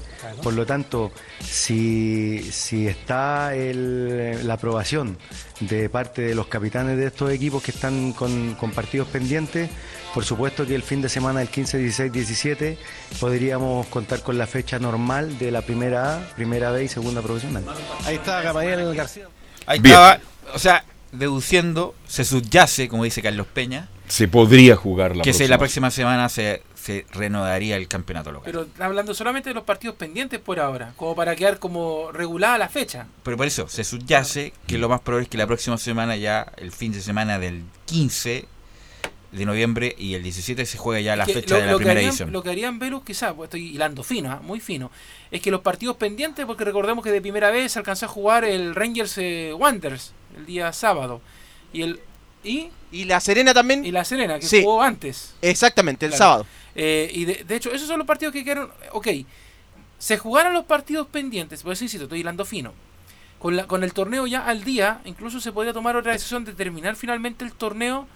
Por 0.41 0.53
lo 0.53 0.65
tanto, 0.65 1.11
si, 1.41 2.39
si 2.51 2.87
está 2.87 3.53
el- 3.55 4.47
la 4.47 4.53
aprobación 4.53 5.17
de 5.59 5.89
parte 5.89 6.21
de 6.21 6.35
los 6.35 6.47
capitanes 6.47 6.97
de 6.97 7.07
estos 7.07 7.29
equipos 7.31 7.61
que 7.61 7.71
están 7.71 8.13
con, 8.13 8.55
con 8.55 8.71
partidos 8.71 9.09
pendientes, 9.09 9.69
por 10.15 10.23
supuesto 10.23 10.65
que 10.65 10.73
el 10.73 10.81
fin 10.81 11.01
de 11.01 11.09
semana 11.09 11.41
del 11.41 11.49
15, 11.49 11.77
16, 11.77 12.09
17 12.09 12.77
podríamos 13.19 13.85
contar 13.87 14.21
con 14.21 14.37
la 14.37 14.47
fecha 14.47 14.79
normal 14.79 15.37
de 15.37 15.51
la 15.51 15.61
primera 15.61 16.15
A, 16.15 16.19
primera 16.35 16.71
B 16.71 16.85
y 16.85 16.87
segunda 16.87 17.21
profesional. 17.21 17.65
Ahí 18.05 18.15
está 18.15 18.41
Gamaliel 18.41 18.95
García. 18.95 19.27
Ahí 19.65 19.79
Bien. 19.79 19.95
estaba, 19.95 20.19
o 20.53 20.59
sea, 20.59 20.85
deduciendo, 21.11 21.95
se 22.07 22.23
subyace, 22.23 22.87
como 22.87 23.03
dice 23.03 23.21
Carlos 23.21 23.45
Peña, 23.53 23.89
Se 24.07 24.29
podría 24.29 24.77
jugar 24.77 25.17
la 25.17 25.23
que 25.23 25.31
próxima. 25.31 25.49
la 25.49 25.57
próxima 25.57 25.91
semana 25.91 26.29
se, 26.29 26.63
se 26.75 27.05
reanudaría 27.11 27.75
el 27.75 27.89
campeonato 27.89 28.31
local. 28.31 28.45
Pero 28.45 28.67
hablando 28.79 29.13
solamente 29.13 29.49
de 29.49 29.55
los 29.55 29.65
partidos 29.65 29.97
pendientes 29.97 30.39
por 30.39 30.61
ahora, 30.61 30.93
como 30.95 31.13
para 31.13 31.35
quedar 31.35 31.59
como 31.59 32.13
regulada 32.13 32.57
la 32.57 32.69
fecha. 32.69 33.07
Pero 33.23 33.35
por 33.35 33.47
eso, 33.47 33.67
se 33.67 33.83
subyace 33.83 34.53
que 34.65 34.77
lo 34.77 34.87
más 34.87 35.01
probable 35.01 35.23
es 35.23 35.29
que 35.29 35.37
la 35.37 35.47
próxima 35.47 35.77
semana 35.77 36.15
ya, 36.15 36.53
el 36.55 36.71
fin 36.71 36.93
de 36.93 37.01
semana 37.01 37.37
del 37.37 37.63
15 37.87 38.45
de 39.35 39.45
noviembre 39.45 39.95
y 39.97 40.13
el 40.15 40.23
17 40.23 40.65
se 40.65 40.77
juega 40.77 41.01
ya 41.01 41.15
la 41.15 41.25
Que 41.25 41.33
fecha 41.33 41.55
lo, 41.55 41.61
de 41.61 41.67
la 41.67 41.75
primera 41.75 41.91
harían, 41.99 42.09
edición. 42.09 42.31
lo 42.31 42.41
que 42.43 42.49
harían 42.49 42.79
Velus, 42.79 43.03
quizás, 43.03 43.33
pues 43.33 43.47
estoy 43.47 43.67
hilando 43.69 44.03
fino, 44.03 44.31
¿ah? 44.31 44.39
muy 44.43 44.59
fino, 44.59 44.91
es 45.31 45.41
que 45.41 45.51
los 45.51 45.61
partidos 45.61 45.97
pendientes, 45.97 46.45
porque 46.45 46.63
recordemos 46.65 47.03
que 47.03 47.11
de 47.11 47.21
primera 47.21 47.51
vez 47.51 47.71
se 47.73 47.79
alcanzó 47.79 48.05
a 48.05 48.09
jugar 48.09 48.43
el 48.45 48.75
Rangers 48.75 49.17
eh, 49.17 49.53
Wanderers 49.57 50.13
el 50.37 50.45
día 50.45 50.71
sábado. 50.73 51.21
Y 51.73 51.81
el 51.83 51.99
y, 52.43 52.69
y 52.91 53.05
La 53.05 53.19
Serena 53.19 53.53
también. 53.53 53.83
Y 53.85 53.91
La 53.91 54.05
Serena, 54.05 54.37
que 54.39 54.45
Sí. 54.45 54.61
jugó 54.61 54.81
antes. 54.83 55.33
Exactamente, 55.41 56.05
el 56.05 56.11
Claro. 56.11 56.23
sábado. 56.23 56.45
Eh, 56.75 57.09
y 57.13 57.25
de, 57.25 57.43
de 57.43 57.55
hecho, 57.55 57.71
esos 57.71 57.87
son 57.87 57.97
los 57.97 58.05
partidos 58.07 58.33
que 58.33 58.43
quedaron. 58.43 58.69
Ok, 58.91 59.07
se 59.97 60.17
jugaran 60.17 60.53
los 60.53 60.65
partidos 60.65 61.07
pendientes, 61.07 61.63
por 61.63 61.73
eso 61.73 61.83
insisto, 61.83 62.03
estoy 62.03 62.19
hilando 62.19 62.45
fino. 62.45 62.73
Con, 63.39 63.55
la, 63.57 63.65
con 63.67 63.83
el 63.83 63.93
torneo 63.93 64.27
ya 64.27 64.45
al 64.45 64.63
día, 64.63 65.01
incluso 65.05 65.39
se 65.39 65.51
podría 65.51 65.73
tomar 65.73 65.95
otra 65.95 66.13
decisión 66.13 66.45
de 66.45 66.53
terminar 66.53 66.95
finalmente 66.95 67.43
el 67.45 67.51
torneo 67.53 68.07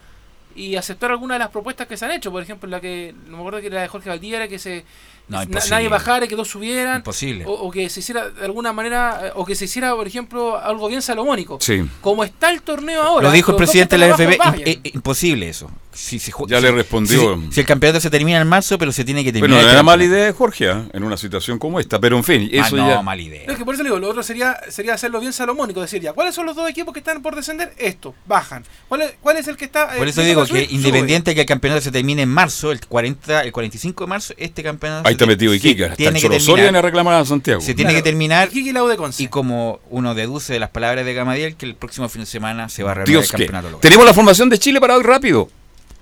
y 0.60 0.76
aceptar 0.76 1.12
algunas 1.12 1.36
de 1.36 1.40
las 1.40 1.50
propuestas 1.50 1.88
que 1.88 1.96
se 1.96 2.04
han 2.04 2.12
hecho. 2.12 2.32
Por 2.32 2.44
ejemplo, 2.44 2.70
la 2.70 2.82
que, 2.82 3.16
no 3.28 3.38
me 3.38 3.40
acuerdo 3.40 3.62
que 3.62 3.70
la 3.70 3.82
de 3.82 3.88
Jorge 3.88 4.10
Valdía, 4.10 4.38
era 4.38 4.48
que 4.50 4.60
se 4.60 4.84
No, 5.30 5.44
nadie 5.70 5.88
bajara, 5.88 6.28
que 6.28 6.36
todos 6.36 6.48
subieran. 6.50 6.98
Imposible. 6.98 7.46
O, 7.48 7.52
o 7.54 7.72
que 7.72 7.90
se 7.90 8.00
hiciera 8.02 8.30
de 8.30 8.46
alguna 8.46 8.74
manera, 8.74 9.28
eh, 9.28 9.32
o 9.36 9.46
que 9.46 9.56
se 9.56 9.66
hiciera, 9.66 9.96
por 9.96 10.08
ejemplo, 10.08 10.58
algo 10.58 10.88
bien 10.88 11.02
salomónico. 11.02 11.60
Sí. 11.62 11.88
Como 12.02 12.24
está 12.24 12.50
el 12.52 12.62
torneo 12.62 13.02
ahora. 13.04 13.28
Lo 13.28 13.32
dijo 13.34 13.52
el 13.52 13.58
presidente 13.58 13.98
de 13.98 14.08
la 14.08 14.16
FB, 14.16 14.38
eh, 14.66 14.80
imposible 14.94 15.50
eso. 15.50 15.70
Si, 15.92 16.18
se 16.20 16.32
ju- 16.32 16.48
Ya 16.48 16.58
si- 16.58 16.64
le 16.64 16.72
respondió. 16.72 17.36
Si, 17.48 17.54
si 17.56 17.60
el 17.60 17.66
campeonato 17.66 18.00
se 18.00 18.10
termina 18.10 18.40
en 18.40 18.48
marzo, 18.48 18.78
pero 18.78 18.92
se 18.92 19.04
tiene 19.04 19.24
que 19.24 19.32
Bueno, 19.32 19.56
terminar. 19.56 19.64
no 19.64 19.68
el 19.70 19.74
era 19.74 19.84
mala 19.84 19.98
campeonato. 19.98 20.16
idea 20.18 20.26
de 20.28 20.34
Jorge, 20.34 20.70
¿ah? 20.70 20.86
en 20.94 21.04
una 21.04 21.18
situación 21.18 21.60
como 21.60 21.80
esta, 21.80 22.00
pero 22.00 22.16
en 22.16 22.24
fin, 22.24 22.50
Ah, 22.54 22.66
eso 22.68 22.76
no, 22.78 22.88
ya... 22.88 23.02
mala 23.02 23.22
idea. 23.22 23.44
No, 23.46 23.52
es 23.52 23.58
que 23.60 23.66
por 23.66 23.74
eso 23.74 23.84
le 23.84 23.90
digo, 23.90 24.00
lo 24.00 24.10
otro 24.10 24.24
sería, 24.24 24.58
sería 24.70 24.94
hacerlo 24.94 25.20
bien 25.20 25.34
salomónico, 25.34 25.82
decir 25.82 26.02
ya, 26.02 26.14
¿cuáles 26.14 26.34
son 26.36 26.46
los 26.46 26.56
dos 26.56 26.70
equipos 26.70 26.94
que 26.94 27.00
están 27.00 27.22
por 27.22 27.36
descender? 27.36 27.74
Esto, 27.78 28.16
bajan. 28.26 28.64
¿Cuál 28.88 29.02
es, 29.02 29.14
cuál 29.22 29.38
es 29.38 29.48
el 29.50 29.58
que 29.58 29.66
está... 29.66 29.94
eh, 29.96 29.98
Por 29.98 30.08
eso 30.08 30.22
digo 30.22 30.42
que 30.44 30.48
subir? 30.48 30.68
independiente 30.72 31.32
de 31.32 31.36
que 31.36 31.42
el 31.42 31.48
campeonato 31.48 31.82
se 31.82 31.92
termine 31.92 32.22
en 32.22 32.30
marzo, 32.30 32.72
el 32.72 32.80
40, 32.88 33.44
el 33.44 33.52
45 33.52 34.04
de 34.06 34.08
marzo, 34.08 34.34
este 34.38 34.64
campeonato 34.64 35.08
Hay 35.10 35.16
está 35.20 35.26
metido 35.26 35.54
Iquique. 35.54 35.86
Hasta 35.86 35.96
tiene 35.96 36.20
el 36.20 36.30
que 36.30 36.40
terminar. 36.40 36.76
A 36.76 36.82
reclamar 36.82 37.14
a 37.16 37.26
Santiago. 37.26 37.62
Se 37.62 37.74
tiene 37.74 37.92
Claro. 37.92 38.04
que 38.04 38.10
terminar. 38.10 38.48
Iquique 38.52 38.72
y. 38.72 39.24
Y 39.24 39.28
como 39.28 39.80
uno 39.90 40.16
deduce 40.16 40.54
de 40.54 40.60
las 40.60 40.70
palabras 40.70 41.06
de 41.06 41.14
Gamadiel, 41.14 41.56
que 41.56 41.66
el 41.66 41.76
próximo 41.76 42.10
fin 42.10 42.22
de 42.22 42.26
semana 42.26 42.70
se 42.70 42.84
va 42.84 42.92
a 42.92 42.94
reanudar 42.96 43.24
el 43.24 43.30
campeonato 43.30 43.70
local. 43.70 43.82
Tenemos 43.82 44.06
la 44.06 44.14
formación 44.14 44.50
de 44.50 44.58
Chile 44.58 44.80
para 44.80 44.96
hoy 44.96 45.04
rápido. 45.04 45.50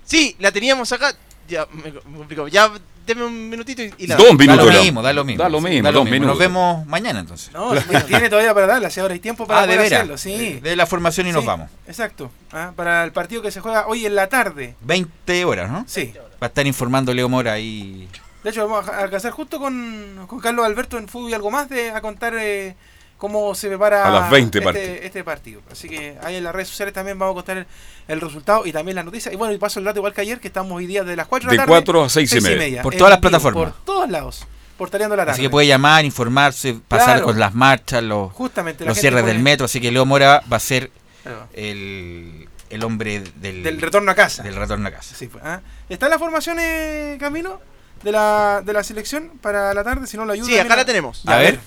Sí, 0.05 0.35
la 0.39 0.51
teníamos 0.51 0.91
acá. 0.91 1.13
Ya, 1.47 1.65
me, 1.71 1.91
me 1.91 2.17
complicó. 2.17 2.47
Ya, 2.47 2.71
deme 3.05 3.23
un 3.23 3.49
minutito 3.49 3.81
y, 3.81 3.93
y 3.97 4.07
la 4.07 4.17
Dos 4.17 4.35
minutos. 4.37 4.65
Da 4.67 4.73
lo 4.73 4.83
mismo, 4.83 5.01
da 5.01 5.13
lo 5.13 5.23
mismo. 5.23 5.43
Da 5.43 5.49
lo 5.49 5.61
mismo, 5.61 5.83
Da 5.83 5.91
lo 5.91 5.99
dos 5.99 6.03
mismo. 6.05 6.13
minutos. 6.15 6.33
Nos 6.33 6.39
vemos 6.39 6.85
mañana 6.87 7.19
entonces. 7.21 7.51
No, 7.53 7.73
tiene 8.05 8.29
todavía 8.29 8.53
para 8.53 8.67
darla, 8.67 8.89
si 8.89 8.99
ahora 8.99 9.13
hay 9.13 9.19
tiempo 9.21 9.47
para 9.47 9.61
ah, 9.61 9.67
de 9.67 9.79
hacerlo, 9.79 10.17
sí. 10.17 10.59
De 10.61 10.75
la 10.75 10.85
formación 10.85 11.27
y 11.27 11.31
nos 11.31 11.45
vamos. 11.45 11.69
Exacto. 11.87 12.29
Ah, 12.51 12.73
para 12.75 13.03
el 13.05 13.11
partido 13.13 13.41
que 13.41 13.51
se 13.51 13.61
juega 13.61 13.87
hoy 13.87 14.05
en 14.05 14.15
la 14.15 14.27
tarde. 14.27 14.75
20 14.81 15.45
horas, 15.45 15.71
¿no? 15.71 15.85
Sí. 15.87 16.13
Va 16.41 16.47
a 16.47 16.49
estar 16.49 16.67
informando 16.67 17.13
Leo 17.13 17.29
Mora 17.29 17.53
ahí. 17.53 18.07
De 18.47 18.51
hecho, 18.51 18.65
vamos 18.65 18.87
a 18.87 18.99
alcanzar 18.99 19.33
justo 19.33 19.59
con, 19.59 20.23
con 20.25 20.39
Carlos 20.39 20.65
Alberto 20.65 20.97
en 20.97 21.09
fútbol 21.09 21.31
y 21.31 21.33
algo 21.33 21.51
más 21.51 21.67
de 21.67 21.91
a 21.91 21.99
contar 21.99 22.33
eh, 22.39 22.77
cómo 23.17 23.53
se 23.53 23.67
prepara 23.67 24.07
A 24.07 24.09
las 24.09 24.29
20 24.31 24.59
este, 24.59 24.63
partidos. 24.65 24.99
este 25.01 25.23
partido. 25.25 25.61
Así 25.69 25.89
que 25.89 26.17
ahí 26.23 26.37
en 26.37 26.45
las 26.45 26.55
redes 26.55 26.69
sociales 26.69 26.93
también 26.93 27.19
vamos 27.19 27.33
a 27.33 27.35
contar 27.35 27.57
el, 27.57 27.65
el 28.07 28.21
resultado 28.21 28.65
y 28.65 28.71
también 28.71 28.95
las 28.95 29.03
noticias. 29.03 29.33
Y 29.33 29.35
bueno, 29.35 29.53
y 29.53 29.57
paso 29.57 29.79
el 29.79 29.85
dato 29.85 29.99
igual 29.99 30.13
que 30.13 30.21
ayer, 30.21 30.39
que 30.39 30.47
estamos 30.47 30.71
hoy 30.71 30.87
día 30.87 31.03
de 31.03 31.17
las 31.17 31.27
4 31.27 31.49
de 31.49 31.53
De 31.55 31.57
la 31.57 31.63
tarde. 31.65 31.71
4 31.83 32.03
a 32.05 32.09
seis 32.09 32.33
y 32.35 32.39
media. 32.39 32.81
Por 32.83 32.95
todas 32.95 33.09
las 33.11 33.19
plataformas. 33.19 33.73
Por 33.73 33.83
todos 33.83 34.09
lados. 34.09 34.47
Por 34.77 34.89
Tareando 34.89 35.17
la 35.17 35.23
tarde. 35.23 35.33
Así 35.33 35.41
que 35.41 35.49
puede 35.49 35.67
llamar, 35.67 36.05
informarse, 36.05 36.75
pasar 36.87 37.05
Claro. 37.15 37.25
con 37.25 37.39
las 37.39 37.53
marchas, 37.53 38.01
los, 38.01 38.31
Justamente, 38.31 38.85
cierres 38.95 39.23
pone- 39.23 39.33
del 39.33 39.43
metro. 39.43 39.65
Así 39.65 39.81
que 39.81 39.91
Leo 39.91 40.05
Mora 40.05 40.41
va 40.49 40.55
a 40.55 40.59
ser 40.61 40.89
Claro. 41.21 41.49
el, 41.51 42.47
el 42.69 42.83
hombre 42.85 43.23
del, 43.35 43.61
Del 43.63 43.81
retorno 43.81 44.09
a 44.09 44.15
casa. 44.15 44.41
Del 44.43 44.55
retorno 44.55 44.87
a 44.87 44.91
casa. 44.91 45.15
Sí, 45.17 45.27
pues, 45.27 45.43
ah. 45.45 45.59
¿Está 45.89 46.07
la 46.07 46.17
formación, 46.17 46.59
eh, 46.61 47.17
Camilo? 47.19 47.59
De 48.03 48.11
la, 48.11 48.61
de 48.63 48.73
la 48.73 48.83
selección 48.83 49.31
para 49.41 49.73
la 49.73 49.83
tarde, 49.83 50.07
si 50.07 50.17
no 50.17 50.25
lo 50.25 50.33
ayuda. 50.33 50.47
Sí, 50.47 50.57
acá 50.57 50.75
la 50.75 50.85
tenemos. 50.85 51.23
A 51.25 51.37
ver. 51.37 51.59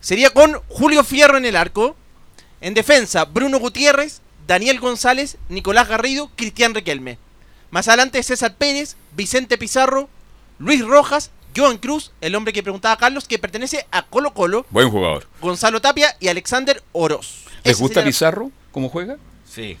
Sería 0.00 0.30
con 0.30 0.60
Julio 0.68 1.04
Fierro 1.04 1.36
en 1.36 1.44
el 1.44 1.56
arco. 1.56 1.96
En 2.60 2.74
defensa, 2.74 3.24
Bruno 3.24 3.58
Gutiérrez, 3.58 4.20
Daniel 4.46 4.80
González, 4.80 5.38
Nicolás 5.48 5.88
Garrido, 5.88 6.30
Cristian 6.36 6.74
Riquelme. 6.74 7.18
Más 7.70 7.88
adelante, 7.88 8.22
César 8.22 8.54
Pérez, 8.56 8.96
Vicente 9.16 9.56
Pizarro, 9.56 10.08
Luis 10.58 10.84
Rojas, 10.84 11.30
Joan 11.56 11.78
Cruz, 11.78 12.12
el 12.20 12.34
hombre 12.34 12.52
que 12.52 12.62
preguntaba 12.62 12.94
a 12.94 12.98
Carlos, 12.98 13.26
que 13.26 13.38
pertenece 13.38 13.86
a 13.90 14.02
Colo 14.02 14.34
Colo, 14.34 14.66
Buen 14.70 14.90
jugador. 14.90 15.26
Gonzalo 15.40 15.80
Tapia 15.80 16.16
y 16.20 16.28
Alexander 16.28 16.82
Oroz. 16.92 17.44
¿Les 17.64 17.74
Ese 17.74 17.82
gusta 17.82 18.04
Pizarro? 18.04 18.50
¿Cómo 18.72 18.88
juega? 18.88 19.16
Sí. 19.48 19.78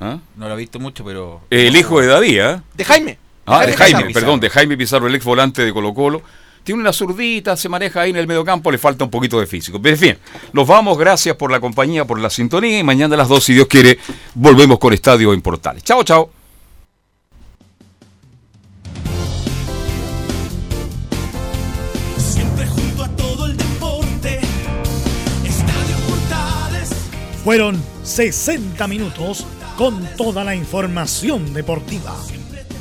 ¿Ah? 0.00 0.18
No 0.36 0.48
lo 0.48 0.54
he 0.54 0.58
visto 0.58 0.78
mucho, 0.78 1.04
pero. 1.04 1.42
El 1.50 1.76
hijo 1.76 2.00
de 2.00 2.06
David, 2.06 2.40
¿ah? 2.40 2.62
De 2.74 2.84
Jaime. 2.84 3.18
Ah, 3.46 3.64
de 3.64 3.72
Jaime 3.74 4.04
Pizarro. 4.06 4.12
perdón, 4.12 4.40
de 4.40 4.50
Jaime 4.50 4.76
Pizarro, 4.76 5.06
el 5.06 5.14
ex 5.14 5.24
volante 5.24 5.64
de 5.64 5.72
Colo 5.72 5.94
Colo. 5.94 6.22
Tiene 6.64 6.80
una 6.80 6.92
zurdita, 6.92 7.56
se 7.56 7.68
maneja 7.68 8.00
ahí 8.00 8.10
en 8.10 8.16
el 8.16 8.26
mediocampo, 8.26 8.72
le 8.72 8.78
falta 8.78 9.04
un 9.04 9.10
poquito 9.10 9.38
de 9.38 9.46
físico. 9.46 9.80
Pero 9.80 9.94
en 9.94 10.00
fin, 10.00 10.18
nos 10.52 10.66
vamos, 10.66 10.98
gracias 10.98 11.36
por 11.36 11.52
la 11.52 11.60
compañía, 11.60 12.04
por 12.04 12.18
la 12.18 12.28
sintonía 12.28 12.80
y 12.80 12.82
mañana 12.82 13.14
a 13.14 13.18
las 13.18 13.28
2, 13.28 13.44
si 13.44 13.54
Dios 13.54 13.68
quiere, 13.68 13.98
volvemos 14.34 14.80
con 14.80 14.92
Estadio 14.92 15.32
en 15.32 15.42
Portales. 15.42 15.84
Chao, 15.84 16.02
chao. 16.02 16.28
Siempre 22.18 22.66
junto 22.66 23.04
a 23.04 23.08
todo 23.10 23.46
el 23.46 23.56
deporte. 23.56 24.40
Estadio 25.44 25.96
Portales. 26.08 26.90
Fueron 27.44 27.80
60 28.02 28.88
minutos 28.88 29.46
con 29.78 30.04
toda 30.16 30.42
la 30.42 30.56
información 30.56 31.54
deportiva. 31.54 32.16